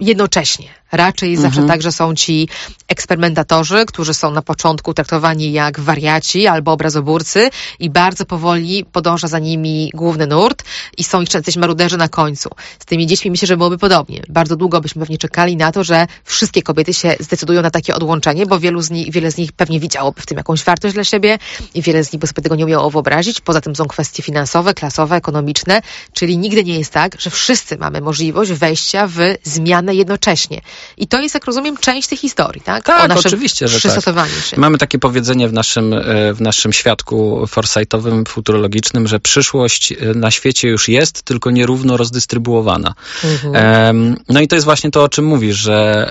jednocześnie. 0.00 0.68
Raczej 0.92 1.34
mhm. 1.34 1.50
zawsze 1.50 1.68
tak, 1.68 1.82
że 1.82 1.92
są 1.92 2.14
ci 2.14 2.48
eksperymentatorzy, 2.88 3.84
którzy 3.86 4.14
są 4.14 4.30
na 4.30 4.42
początku 4.42 4.94
traktowani 4.94 5.52
jak 5.52 5.80
wariaci 5.80 6.46
albo 6.46 6.72
obrazoburcy 6.72 7.50
i 7.78 7.90
bardzo 7.90 8.24
powoli 8.24 8.84
podąża 8.84 9.28
za 9.28 9.38
nimi 9.38 9.90
główny 9.94 10.26
nurt 10.26 10.62
i 10.98 11.04
są 11.04 11.22
ich 11.22 11.34
jacyś 11.34 11.56
maruderzy 11.56 11.96
na 11.96 12.08
końcu. 12.08 12.50
Z 12.78 12.84
tymi 12.84 13.06
dziećmi 13.06 13.30
myślę, 13.30 13.48
że 13.48 13.56
byłoby 13.56 13.78
podobnie. 13.78 14.22
Bardzo 14.28 14.56
długo 14.56 14.80
byśmy 14.80 15.00
pewnie 15.00 15.18
czekali 15.18 15.56
na 15.56 15.72
to, 15.72 15.84
że 15.84 16.06
wszystkie 16.24 16.62
kobiety 16.62 16.94
się 16.94 17.16
zdecydują 17.20 17.62
na 17.62 17.70
takie 17.70 17.94
odłączenie, 17.94 18.46
bo 18.46 18.60
wielu 18.60 18.82
z 18.82 18.90
nich, 18.90 19.12
wiele 19.12 19.30
z 19.30 19.36
nich 19.36 19.52
pewnie 19.52 19.80
widziałoby 19.80 20.22
w 20.22 20.26
tym 20.26 20.36
jakąś 20.38 20.64
wartość 20.64 20.94
dla 20.94 21.04
siebie 21.04 21.38
i 21.74 21.82
wiele 21.82 22.04
z 22.04 22.12
nich 22.12 22.20
by 22.20 22.26
sobie 22.26 22.42
tego 22.42 22.56
nie 22.56 22.64
umiało 22.64 22.90
wyobrazić. 22.90 23.40
Poza 23.40 23.60
tym 23.60 23.76
są 23.76 23.84
kwestie 23.84 24.22
finansowe, 24.22 24.74
klasowe, 24.74 25.16
ekonomiczne, 25.16 25.82
czyli 26.12 26.38
nigdy 26.38 26.64
nie 26.64 26.78
jest 26.78 26.92
tak, 26.92 27.20
że 27.20 27.30
wszyscy 27.30 27.76
mamy 27.76 28.00
możliwość 28.00 28.52
wejścia 28.52 29.06
w 29.06 29.16
zmianę 29.42 29.71
jednocześnie. 29.80 30.60
I 30.96 31.06
to 31.06 31.20
jest, 31.20 31.34
jak 31.34 31.44
rozumiem, 31.44 31.76
część 31.76 32.08
tej 32.08 32.18
historii, 32.18 32.62
tak? 32.62 32.84
Tak, 32.84 33.16
oczywiście, 33.16 33.68
że 33.68 33.80
tak. 34.04 34.28
Się. 34.28 34.60
Mamy 34.60 34.78
takie 34.78 34.98
powiedzenie 34.98 35.48
w 35.48 35.52
naszym, 35.52 35.92
e, 35.92 36.34
w 36.34 36.40
naszym 36.40 36.72
świadku 36.72 37.46
foresightowym, 37.46 38.24
futurologicznym, 38.24 39.08
że 39.08 39.20
przyszłość 39.20 39.92
e, 39.92 39.96
na 40.14 40.30
świecie 40.30 40.68
już 40.68 40.88
jest, 40.88 41.22
tylko 41.22 41.50
nierówno 41.50 41.96
rozdystrybuowana. 41.96 42.94
Mhm. 43.24 44.16
no 44.28 44.40
i 44.40 44.48
to 44.48 44.54
jest 44.54 44.64
właśnie 44.64 44.90
to, 44.90 45.02
o 45.02 45.08
czym 45.08 45.24
mówisz, 45.24 45.56
że 45.56 46.08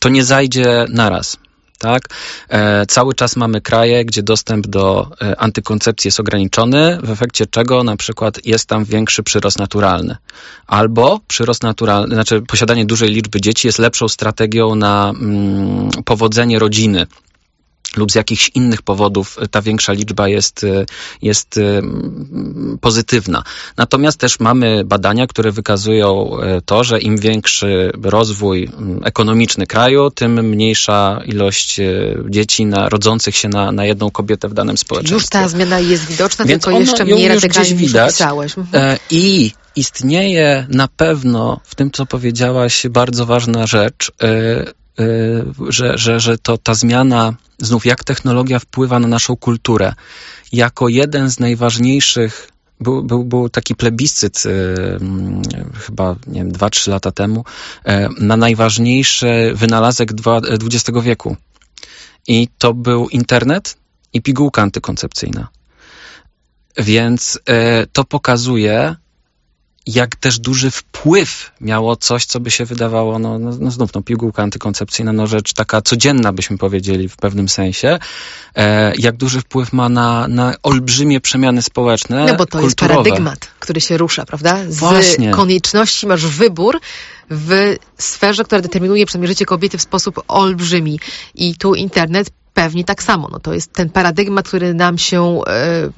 to 0.00 0.08
nie 0.08 0.24
zajdzie 0.24 0.86
naraz 0.88 1.36
tak? 1.82 2.02
E, 2.48 2.86
cały 2.86 3.14
czas 3.14 3.36
mamy 3.36 3.60
kraje, 3.60 4.04
gdzie 4.04 4.22
dostęp 4.22 4.66
do 4.66 5.10
e, 5.22 5.40
antykoncepcji 5.40 6.08
jest 6.08 6.20
ograniczony, 6.20 6.98
w 7.02 7.10
efekcie 7.10 7.46
czego 7.46 7.84
na 7.84 7.96
przykład 7.96 8.46
jest 8.46 8.66
tam 8.68 8.84
większy 8.84 9.22
przyrost 9.22 9.58
naturalny. 9.58 10.16
Albo 10.66 11.20
przyrost 11.28 11.62
naturalny, 11.62 12.14
znaczy 12.14 12.42
posiadanie 12.42 12.84
dużej 12.84 13.08
liczby 13.08 13.40
dzieci 13.40 13.68
jest 13.68 13.78
lepszą 13.78 14.08
strategią 14.08 14.74
na 14.74 15.10
mm, 15.10 15.90
powodzenie 16.04 16.58
rodziny 16.58 17.06
lub 17.96 18.12
z 18.12 18.14
jakichś 18.14 18.50
innych 18.54 18.82
powodów 18.82 19.38
ta 19.50 19.62
większa 19.62 19.92
liczba 19.92 20.28
jest, 20.28 20.66
jest 21.22 21.58
mm, 21.58 22.78
pozytywna. 22.80 23.42
Natomiast 23.76 24.18
też 24.18 24.40
mamy 24.40 24.84
badania, 24.84 25.26
które 25.26 25.52
wykazują 25.52 26.30
to, 26.64 26.84
że 26.84 27.00
im 27.00 27.18
większy 27.18 27.92
rozwój 28.02 28.70
mm, 28.78 29.00
ekonomiczny 29.04 29.66
kraju, 29.66 30.10
tym 30.10 30.48
mniejsza 30.48 31.20
ilość 31.26 31.80
dzieci 32.28 32.66
na, 32.66 32.88
rodzących 32.88 33.36
się 33.36 33.48
na, 33.48 33.72
na 33.72 33.84
jedną 33.84 34.10
kobietę 34.10 34.48
w 34.48 34.54
danym 34.54 34.78
społeczeństwie. 34.78 35.14
Już 35.14 35.28
ta 35.28 35.48
zmiana 35.48 35.78
jest 35.78 36.06
widoczna, 36.06 36.44
Więc 36.44 36.64
tylko 36.64 36.80
jeszcze 36.80 37.04
mniej 37.04 37.28
radykalnie 37.28 37.74
niż 37.74 37.94
opisałeś. 37.94 38.58
Mhm. 38.58 38.84
E, 38.84 38.98
I 39.10 39.52
istnieje 39.76 40.66
na 40.68 40.88
pewno 40.88 41.60
w 41.64 41.74
tym, 41.74 41.90
co 41.90 42.06
powiedziałaś, 42.06 42.86
bardzo 42.90 43.26
ważna 43.26 43.66
rzecz, 43.66 44.12
Y, 44.22 44.81
że, 45.68 45.98
że, 45.98 46.20
że 46.20 46.38
to 46.38 46.58
ta 46.58 46.74
zmiana, 46.74 47.34
znów 47.58 47.86
jak 47.86 48.04
technologia 48.04 48.58
wpływa 48.58 48.98
na 48.98 49.08
naszą 49.08 49.36
kulturę. 49.36 49.94
Jako 50.52 50.88
jeden 50.88 51.30
z 51.30 51.40
najważniejszych 51.40 52.48
był, 52.80 53.02
był, 53.04 53.24
był 53.24 53.48
taki 53.48 53.74
plebiscyt 53.74 54.42
y, 54.46 54.50
chyba, 55.86 56.16
nie 56.26 56.40
wiem, 56.40 56.52
dwa, 56.52 56.70
trzy 56.70 56.90
lata 56.90 57.12
temu 57.12 57.44
y, 57.88 57.92
na 58.20 58.36
najważniejszy 58.36 59.52
wynalazek 59.54 60.10
XX 60.62 60.98
wieku. 61.02 61.36
I 62.26 62.48
to 62.58 62.74
był 62.74 63.08
internet 63.08 63.76
i 64.12 64.22
pigułka 64.22 64.62
antykoncepcyjna. 64.62 65.48
Więc 66.76 67.38
to 67.92 68.04
pokazuje, 68.04 68.96
jak 69.86 70.16
też 70.16 70.38
duży 70.38 70.70
wpływ 70.70 71.50
miało 71.60 71.96
coś, 71.96 72.24
co 72.24 72.40
by 72.40 72.50
się 72.50 72.64
wydawało, 72.64 73.18
no, 73.18 73.38
no, 73.38 73.50
no 73.60 73.70
znów, 73.70 73.94
no, 73.94 74.02
pigułka 74.02 74.42
antykoncepcyjna, 74.42 75.12
no 75.12 75.26
rzecz 75.26 75.52
taka 75.52 75.82
codzienna, 75.82 76.32
byśmy 76.32 76.58
powiedzieli 76.58 77.08
w 77.08 77.16
pewnym 77.16 77.48
sensie, 77.48 77.98
e, 78.56 78.92
jak 78.98 79.16
duży 79.16 79.40
wpływ 79.40 79.72
ma 79.72 79.88
na, 79.88 80.28
na 80.28 80.54
olbrzymie 80.62 81.20
przemiany 81.20 81.62
społeczne, 81.62 82.26
No 82.26 82.34
bo 82.34 82.46
to 82.46 82.58
kulturowe. 82.58 82.64
jest 82.64 82.78
paradygmat, 82.78 83.38
który 83.58 83.80
się 83.80 83.98
rusza, 83.98 84.26
prawda? 84.26 84.58
Z 84.68 84.76
Właśnie. 84.76 85.30
konieczności 85.30 86.06
masz 86.06 86.26
wybór 86.26 86.80
w 87.30 87.76
sferze, 87.98 88.44
która 88.44 88.60
determinuje 88.60 89.06
przynajmniej 89.06 89.28
życie 89.28 89.44
kobiety 89.44 89.78
w 89.78 89.82
sposób 89.82 90.20
olbrzymi. 90.28 91.00
I 91.34 91.56
tu 91.56 91.74
internet 91.74 92.30
pewnie 92.54 92.84
tak 92.84 93.02
samo. 93.02 93.28
No 93.32 93.40
to 93.40 93.54
jest 93.54 93.72
ten 93.72 93.90
paradygmat, 93.90 94.48
który 94.48 94.74
nam 94.74 94.98
się 94.98 95.40
e, 95.46 95.50
e, 95.50 95.90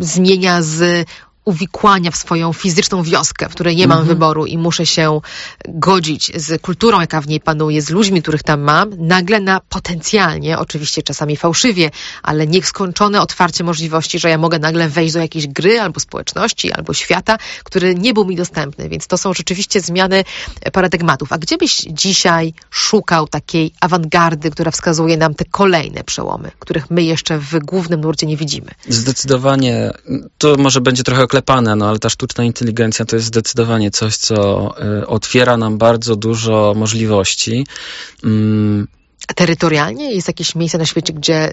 zmienia 0.00 0.62
z 0.62 1.06
uwikłania 1.44 2.10
w 2.10 2.16
swoją 2.16 2.52
fizyczną 2.52 3.02
wioskę, 3.02 3.48
w 3.48 3.52
której 3.52 3.76
nie 3.76 3.86
mam 3.86 4.04
wyboru 4.04 4.46
i 4.46 4.58
muszę 4.58 4.86
się 4.86 5.20
godzić 5.68 6.32
z 6.36 6.62
kulturą, 6.62 7.00
jaka 7.00 7.20
w 7.20 7.28
niej 7.28 7.40
panuje, 7.40 7.82
z 7.82 7.90
ludźmi, 7.90 8.22
których 8.22 8.42
tam 8.42 8.60
mam, 8.60 8.90
nagle 8.98 9.40
na 9.40 9.60
potencjalnie, 9.60 10.58
oczywiście 10.58 11.02
czasami 11.02 11.36
fałszywie, 11.36 11.90
ale 12.22 12.46
nieskończone 12.46 13.20
otwarcie 13.20 13.64
możliwości, 13.64 14.18
że 14.18 14.30
ja 14.30 14.38
mogę 14.38 14.58
nagle 14.58 14.88
wejść 14.88 15.14
do 15.14 15.20
jakiejś 15.20 15.46
gry 15.46 15.80
albo 15.80 16.00
społeczności, 16.00 16.72
albo 16.72 16.94
świata, 16.94 17.38
który 17.64 17.94
nie 17.94 18.14
był 18.14 18.24
mi 18.24 18.36
dostępny. 18.36 18.88
Więc 18.88 19.06
to 19.06 19.18
są 19.18 19.34
rzeczywiście 19.34 19.80
zmiany 19.80 20.24
paradygmatów. 20.72 21.32
A 21.32 21.38
gdzie 21.38 21.58
byś 21.58 21.76
dzisiaj 21.76 22.54
szukał 22.70 23.28
takiej 23.28 23.72
awangardy, 23.80 24.50
która 24.50 24.70
wskazuje 24.70 25.16
nam 25.16 25.34
te 25.34 25.44
kolejne 25.44 26.04
przełomy, 26.04 26.50
których 26.58 26.90
my 26.90 27.02
jeszcze 27.02 27.38
w 27.38 27.58
głównym 27.58 28.00
nurcie 28.00 28.26
nie 28.26 28.36
widzimy? 28.36 28.70
Zdecydowanie, 28.88 29.90
to 30.38 30.56
może 30.56 30.80
będzie 30.80 31.02
trochę 31.02 31.22
oklepane, 31.32 31.76
no 31.76 31.88
ale 31.88 31.98
ta 31.98 32.10
sztuczna 32.10 32.44
inteligencja 32.44 33.04
to 33.04 33.16
jest 33.16 33.26
zdecydowanie 33.26 33.90
coś, 33.90 34.16
co 34.16 34.74
y, 35.02 35.06
otwiera 35.06 35.56
nam 35.56 35.78
bardzo 35.78 36.16
dużo 36.16 36.74
możliwości. 36.76 37.66
Mm, 38.24 38.88
A 39.28 39.34
terytorialnie 39.34 40.14
jest 40.14 40.28
jakieś 40.28 40.54
miejsce 40.54 40.78
na 40.78 40.86
świecie, 40.86 41.12
gdzie 41.12 41.52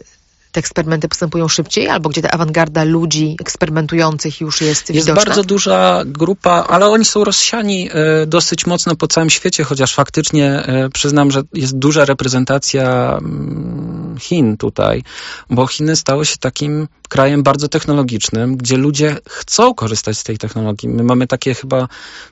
te 0.51 0.59
eksperymenty 0.59 1.07
postępują 1.07 1.47
szybciej, 1.47 1.87
albo 1.87 2.09
gdzie 2.09 2.21
ta 2.21 2.29
awangarda 2.31 2.83
ludzi 2.83 3.37
eksperymentujących 3.41 4.41
już 4.41 4.61
jest, 4.61 4.89
Jest 4.89 5.07
widoczna? 5.07 5.25
bardzo 5.25 5.43
duża 5.43 6.03
grupa, 6.05 6.65
ale 6.69 6.87
oni 6.87 7.05
są 7.05 7.23
rozsiani 7.23 7.89
e, 7.91 8.25
dosyć 8.25 8.65
mocno 8.65 8.95
po 8.95 9.07
całym 9.07 9.29
świecie, 9.29 9.63
chociaż 9.63 9.93
faktycznie 9.93 10.51
e, 10.51 10.89
przyznam, 10.89 11.31
że 11.31 11.41
jest 11.53 11.77
duża 11.77 12.05
reprezentacja 12.05 13.17
mm, 13.21 14.17
Chin 14.19 14.57
tutaj, 14.57 15.03
bo 15.49 15.67
Chiny 15.67 15.95
stały 15.95 16.25
się 16.25 16.37
takim 16.37 16.87
krajem 17.09 17.43
bardzo 17.43 17.67
technologicznym, 17.67 18.57
gdzie 18.57 18.77
ludzie 18.77 19.17
chcą 19.29 19.73
korzystać 19.73 20.17
z 20.17 20.23
tej 20.23 20.37
technologii. 20.37 20.89
My 20.89 21.03
mamy 21.03 21.27
takie 21.27 21.53
chyba 21.53 21.87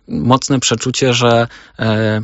mocne 0.08 0.60
przeczucie, 0.60 1.14
że 1.14 1.48
e, 1.80 2.22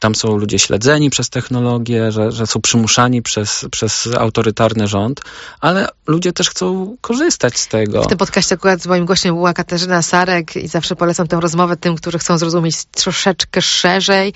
tam 0.00 0.14
są 0.14 0.36
ludzie 0.36 0.58
śledzeni 0.58 1.10
przez 1.10 1.30
technologię, 1.30 2.12
że, 2.12 2.32
że 2.32 2.46
są 2.46 2.60
przymuszani 2.60 3.22
przez, 3.22 3.64
przez 3.70 4.08
autorytarny 4.18 4.86
rząd, 4.86 5.20
ale 5.60 5.88
ludzie 6.06 6.32
też 6.32 6.50
chcą 6.50 6.96
korzystać 7.00 7.58
z 7.58 7.68
tego. 7.68 8.02
W 8.02 8.06
tym 8.06 8.18
podcaście 8.18 8.54
akurat 8.54 8.82
z 8.82 8.86
moim 8.86 9.06
gościem 9.06 9.34
była 9.34 9.54
Katarzyna 9.54 10.02
Sarek 10.02 10.56
i 10.56 10.68
zawsze 10.68 10.96
polecam 10.96 11.28
tę 11.28 11.40
rozmowę 11.40 11.76
tym, 11.76 11.96
którzy 11.96 12.18
chcą 12.18 12.38
zrozumieć 12.38 12.84
troszeczkę 12.84 13.62
szerzej, 13.62 14.32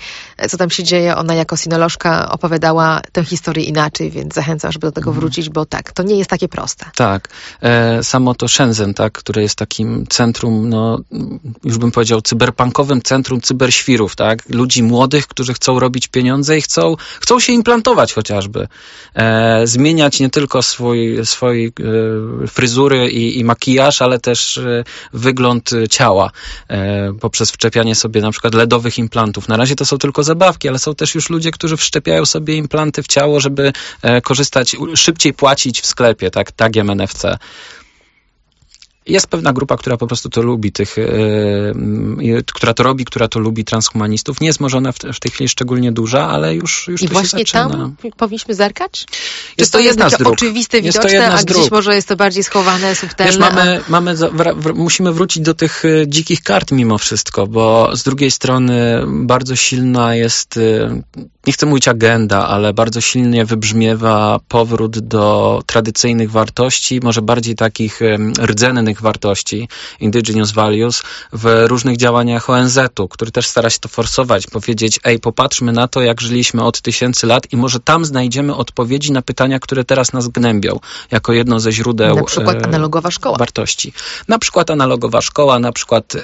co 0.49 0.57
tam 0.57 0.69
się 0.69 0.83
dzieje. 0.83 1.15
Ona 1.15 1.33
jako 1.33 1.57
sinolożka 1.57 2.31
opowiadała 2.31 3.01
tę 3.11 3.23
historię 3.23 3.65
inaczej, 3.65 4.11
więc 4.11 4.33
zachęcam, 4.33 4.71
żeby 4.71 4.87
do 4.87 4.91
tego 4.91 5.09
Mhm. 5.09 5.19
wrócić, 5.19 5.49
bo 5.49 5.65
tak, 5.65 5.91
to 5.91 6.03
nie 6.03 6.15
jest 6.15 6.29
takie 6.29 6.47
proste. 6.47 6.85
Tak. 6.95 7.29
E, 7.61 8.03
samo 8.03 8.35
to 8.35 8.47
Shenzhen, 8.47 8.93
tak, 8.93 9.13
które 9.13 9.41
jest 9.41 9.55
takim 9.55 10.07
centrum, 10.07 10.69
no, 10.69 10.99
już 11.63 11.77
bym 11.77 11.91
powiedział, 11.91 12.21
cyberpunkowym 12.21 13.01
centrum 13.01 13.41
cyberświrów, 13.41 14.15
tak? 14.15 14.49
Ludzi 14.49 14.83
młodych, 14.83 15.27
którzy 15.27 15.52
chcą 15.53 15.79
robić 15.79 16.07
pieniądze 16.07 16.57
i 16.57 16.61
chcą, 16.61 16.95
chcą 17.21 17.39
się 17.39 17.53
implantować 17.53 18.13
chociażby. 18.13 18.67
E, 19.15 19.67
zmieniać 19.67 20.19
nie 20.19 20.29
tylko 20.29 20.63
swój, 20.63 21.25
swój 21.25 21.65
e, 21.65 22.47
fryzury 22.47 23.09
i, 23.09 23.39
i 23.39 23.43
makijaż, 23.43 24.01
ale 24.01 24.19
też 24.19 24.57
e, 24.57 24.83
wygląd 25.13 25.69
ciała 25.89 26.31
e, 26.69 27.13
poprzez 27.13 27.51
wczepianie 27.51 27.95
sobie 27.95 28.21
na 28.21 28.31
przykład 28.31 28.53
LEDowych 28.53 28.97
implantów. 28.97 29.47
Na 29.47 29.57
razie 29.57 29.75
to 29.75 29.85
są 29.85 29.97
tylko 29.97 30.23
zabawki, 30.23 30.69
ale 30.69 30.79
są 30.79 30.95
też 30.95 31.15
już 31.15 31.29
ludzie, 31.29 31.51
którzy 31.51 31.77
wszczepiają 31.77 32.25
sobie 32.25 32.55
implanty 32.55 33.03
w 33.03 33.07
ciało, 33.07 33.39
żeby 33.39 33.73
e, 34.01 34.21
korzystać, 34.21 34.75
szybciej 34.95 35.33
płacić 35.33 35.81
w 35.81 35.85
sklepie, 35.85 36.31
tak, 36.31 36.51
tagiem 36.51 36.89
NFC. 36.89 37.23
Jest 39.05 39.27
pewna 39.27 39.53
grupa, 39.53 39.77
która 39.77 39.97
po 39.97 40.07
prostu 40.07 40.29
to 40.29 40.41
lubi, 40.41 40.71
tych, 40.71 40.95
i- 42.21 42.33
która 42.53 42.73
to 42.73 42.83
robi, 42.83 43.05
która 43.05 43.27
to 43.27 43.39
lubi 43.39 43.65
transhumanistów. 43.65 44.41
Nie 44.41 44.47
jest 44.47 44.59
może 44.59 44.77
ona 44.77 44.91
w, 44.91 44.97
w 44.97 45.19
tej 45.19 45.31
chwili 45.31 45.49
szczególnie 45.49 45.91
duża, 45.91 46.27
ale 46.29 46.55
już, 46.55 46.87
już 46.87 47.01
I 47.01 47.07
to 47.07 47.13
właśnie 47.13 47.45
tam 47.45 47.95
powinniśmy 48.17 48.55
zerkać? 48.55 49.05
Jest 49.57 49.71
Czy 49.71 49.77
to 49.77 49.83
jedna 49.83 50.09
z 50.09 50.11
takie 50.11 50.23
dróg. 50.23 50.33
oczywiste, 50.33 50.79
Jest 50.79 50.97
to 51.01 51.07
widoczne, 51.07 51.33
a 51.33 51.37
z 51.37 51.45
gdzieś 51.45 51.71
może 51.71 51.95
jest 51.95 52.07
to 52.07 52.15
bardziej 52.15 52.43
schowane, 52.43 52.95
subtelne? 52.95 53.31
Wiesz, 53.31 53.39
mamy, 53.39 53.79
mamy 53.89 54.15
wra, 54.15 54.53
wr, 54.53 54.75
musimy 54.75 55.11
wrócić 55.13 55.43
do 55.43 55.53
tych 55.53 55.83
e, 55.85 56.07
dzikich 56.07 56.41
kart 56.43 56.71
mimo 56.71 56.97
wszystko, 56.97 57.47
bo 57.47 57.89
z 57.95 58.03
drugiej 58.03 58.31
strony 58.31 59.03
bardzo 59.07 59.55
silna 59.55 60.15
jest, 60.15 60.57
e, 60.57 61.01
nie 61.47 61.53
chcę 61.53 61.65
mówić 61.65 61.87
agenda, 61.87 62.47
ale 62.47 62.73
bardzo 62.73 63.01
silnie 63.01 63.45
wybrzmiewa 63.45 64.39
powrót 64.47 64.99
do 64.99 65.61
tradycyjnych 65.65 66.31
wartości, 66.31 66.99
może 67.03 67.21
bardziej 67.21 67.55
takich 67.55 68.01
em, 68.01 68.33
rdzennych 68.93 69.01
wartości, 69.01 69.67
indigenous 69.99 70.51
values, 70.51 71.03
w 71.33 71.65
różnych 71.67 71.97
działaniach 71.97 72.49
ONZ-u, 72.49 73.07
który 73.07 73.31
też 73.31 73.47
stara 73.47 73.69
się 73.69 73.79
to 73.79 73.89
forsować, 73.89 74.47
powiedzieć, 74.47 74.99
ej, 75.03 75.19
popatrzmy 75.19 75.71
na 75.71 75.87
to, 75.87 76.01
jak 76.01 76.21
żyliśmy 76.21 76.63
od 76.63 76.81
tysięcy 76.81 77.27
lat 77.27 77.53
i 77.53 77.57
może 77.57 77.79
tam 77.79 78.05
znajdziemy 78.05 78.55
odpowiedzi 78.55 79.11
na 79.11 79.21
pytania, 79.21 79.59
które 79.59 79.83
teraz 79.83 80.13
nas 80.13 80.27
gnębią, 80.27 80.79
jako 81.11 81.33
jedno 81.33 81.59
ze 81.59 81.71
źródeł 81.71 82.15
Na 82.15 82.23
przykład 82.23 82.55
e, 82.55 82.65
analogowa 82.65 83.11
szkoła. 83.11 83.37
wartości. 83.37 83.93
Na 84.27 84.39
przykład 84.39 84.69
analogowa 84.69 85.21
szkoła, 85.21 85.59
na 85.59 85.71
przykład 85.71 86.15
e, 86.15 86.19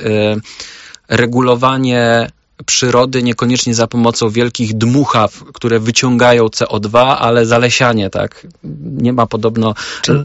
regulowanie 1.09 2.29
przyrody 2.65 3.23
niekoniecznie 3.23 3.75
za 3.75 3.87
pomocą 3.87 4.29
wielkich 4.29 4.73
dmuchaw, 4.73 5.43
które 5.53 5.79
wyciągają 5.79 6.45
CO2, 6.45 7.15
ale 7.19 7.45
zalesianie, 7.45 8.09
tak. 8.09 8.47
Nie 8.83 9.13
ma 9.13 9.27
podobno 9.27 9.73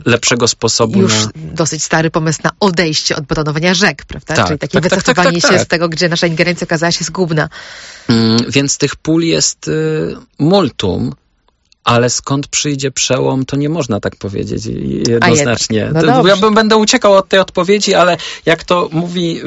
lepszego 0.04 0.48
sposobu 0.48 1.00
Już 1.00 1.24
na... 1.24 1.30
dosyć 1.34 1.84
stary 1.84 2.10
pomysł 2.10 2.40
na 2.44 2.50
odejście 2.60 3.16
od 3.16 3.24
betonowania 3.24 3.74
rzek, 3.74 4.04
prawda? 4.04 4.34
Tak, 4.34 4.46
Czyli 4.46 4.58
takie 4.58 4.80
tak, 4.80 4.90
tak, 4.90 4.98
wycofywanie 5.00 5.40
tak, 5.40 5.42
tak, 5.42 5.50
się 5.50 5.58
tak. 5.58 5.66
z 5.66 5.68
tego, 5.68 5.88
gdzie 5.88 6.08
nasza 6.08 6.26
ingerencja 6.26 6.64
okazała 6.64 6.92
się 6.92 7.04
zgubna. 7.04 7.48
Mm, 8.08 8.36
Więc 8.48 8.78
tych 8.78 8.96
pól 8.96 9.22
jest 9.22 9.68
y, 9.68 10.16
multum, 10.38 11.14
ale 11.84 12.10
skąd 12.10 12.46
przyjdzie 12.46 12.90
przełom, 12.90 13.44
to 13.44 13.56
nie 13.56 13.68
można 13.68 14.00
tak 14.00 14.16
powiedzieć 14.16 14.66
jednoznacznie. 15.08 15.90
No 15.92 16.26
ja 16.26 16.36
bym, 16.36 16.54
będę 16.54 16.76
uciekał 16.76 17.14
od 17.14 17.28
tej 17.28 17.40
odpowiedzi, 17.40 17.94
ale 17.94 18.16
jak 18.46 18.64
to 18.64 18.88
mówi 18.92 19.40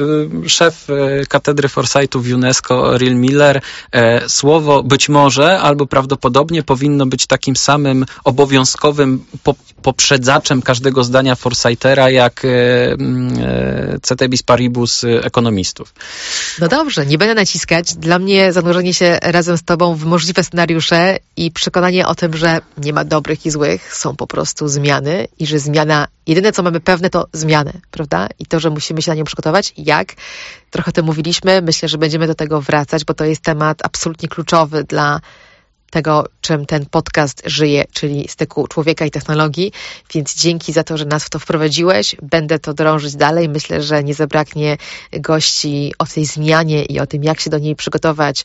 y, 0.44 0.48
szef 0.48 0.90
y, 0.90 1.26
katedry 1.28 1.68
Foresightu 1.68 2.20
w 2.20 2.32
UNESCO, 2.32 2.98
Real 2.98 3.14
Miller, 3.14 3.60
e, 3.92 4.28
słowo 4.28 4.82
być 4.82 5.08
może 5.08 5.60
albo 5.60 5.86
prawdopodobnie 5.86 6.62
powinno 6.62 7.06
być 7.06 7.26
takim 7.26 7.56
samym 7.56 8.06
obowiązkowym 8.24 9.24
po, 9.42 9.54
poprzedzaczem 9.82 10.62
każdego 10.62 11.04
zdania 11.04 11.34
Forsightera, 11.34 12.10
jak 12.10 12.44
e, 12.44 12.48
mm, 12.92 13.38
e, 13.40 13.98
Ceteris 14.02 14.42
Paribus 14.42 15.04
y, 15.04 15.24
ekonomistów. 15.24 15.94
No 16.60 16.68
dobrze, 16.68 17.06
nie 17.06 17.18
będę 17.18 17.34
naciskać. 17.34 17.94
Dla 17.94 18.18
mnie 18.18 18.52
zanurzenie 18.52 18.94
się 18.94 19.18
razem 19.22 19.56
z 19.58 19.62
Tobą 19.62 19.94
w 19.94 20.04
możliwe 20.04 20.44
scenariusze 20.44 21.18
i 21.36 21.50
przekonanie 21.50 22.06
o 22.06 22.14
tym, 22.14 22.27
że 22.34 22.60
nie 22.78 22.92
ma 22.92 23.04
dobrych 23.04 23.46
i 23.46 23.50
złych, 23.50 23.94
są 23.94 24.16
po 24.16 24.26
prostu 24.26 24.68
zmiany 24.68 25.28
i 25.38 25.46
że 25.46 25.58
zmiana, 25.58 26.08
jedyne 26.26 26.52
co 26.52 26.62
mamy 26.62 26.80
pewne 26.80 27.10
to 27.10 27.26
zmiany, 27.32 27.72
prawda? 27.90 28.28
I 28.38 28.46
to, 28.46 28.60
że 28.60 28.70
musimy 28.70 29.02
się 29.02 29.10
na 29.10 29.14
nią 29.14 29.24
przygotować. 29.24 29.72
Jak? 29.76 30.14
Trochę 30.70 30.88
o 30.88 30.92
tym 30.92 31.06
mówiliśmy. 31.06 31.62
Myślę, 31.62 31.88
że 31.88 31.98
będziemy 31.98 32.26
do 32.26 32.34
tego 32.34 32.60
wracać, 32.60 33.04
bo 33.04 33.14
to 33.14 33.24
jest 33.24 33.42
temat 33.42 33.80
absolutnie 33.84 34.28
kluczowy 34.28 34.84
dla 34.84 35.20
tego, 35.90 36.26
czym 36.40 36.66
ten 36.66 36.86
podcast 36.86 37.42
żyje, 37.46 37.84
czyli 37.92 38.28
styku 38.28 38.68
człowieka 38.68 39.04
i 39.04 39.10
technologii. 39.10 39.72
Więc 40.14 40.34
dzięki 40.34 40.72
za 40.72 40.84
to, 40.84 40.96
że 40.96 41.04
nas 41.04 41.24
w 41.24 41.30
to 41.30 41.38
wprowadziłeś. 41.38 42.16
Będę 42.22 42.58
to 42.58 42.74
drążyć 42.74 43.16
dalej. 43.16 43.48
Myślę, 43.48 43.82
że 43.82 44.04
nie 44.04 44.14
zabraknie 44.14 44.76
gości 45.12 45.94
o 45.98 46.06
tej 46.06 46.26
zmianie 46.26 46.84
i 46.84 47.00
o 47.00 47.06
tym, 47.06 47.24
jak 47.24 47.40
się 47.40 47.50
do 47.50 47.58
niej 47.58 47.76
przygotować 47.76 48.44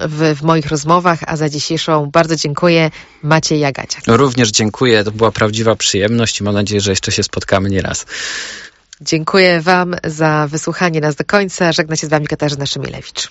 w, 0.00 0.34
w 0.38 0.42
moich 0.42 0.66
rozmowach. 0.66 1.18
A 1.26 1.36
za 1.36 1.48
dzisiejszą 1.48 2.10
bardzo 2.10 2.36
dziękuję 2.36 2.90
Maciej 3.22 3.60
Jagaciak. 3.60 4.04
Również 4.06 4.50
dziękuję, 4.50 5.04
to 5.04 5.12
była 5.12 5.32
prawdziwa 5.32 5.76
przyjemność 5.76 6.40
i 6.40 6.44
mam 6.44 6.54
nadzieję, 6.54 6.80
że 6.80 6.90
jeszcze 6.90 7.12
się 7.12 7.22
spotkamy 7.22 7.70
nieraz. 7.70 8.06
Dziękuję 9.00 9.60
Wam 9.60 9.96
za 10.04 10.46
wysłuchanie 10.50 11.00
nas 11.00 11.16
do 11.16 11.24
końca. 11.24 11.72
Żegna 11.72 11.96
się 11.96 12.06
z 12.06 12.10
Wami 12.10 12.26
Katarzyna 12.26 12.66
Szymilewicz. 12.66 13.30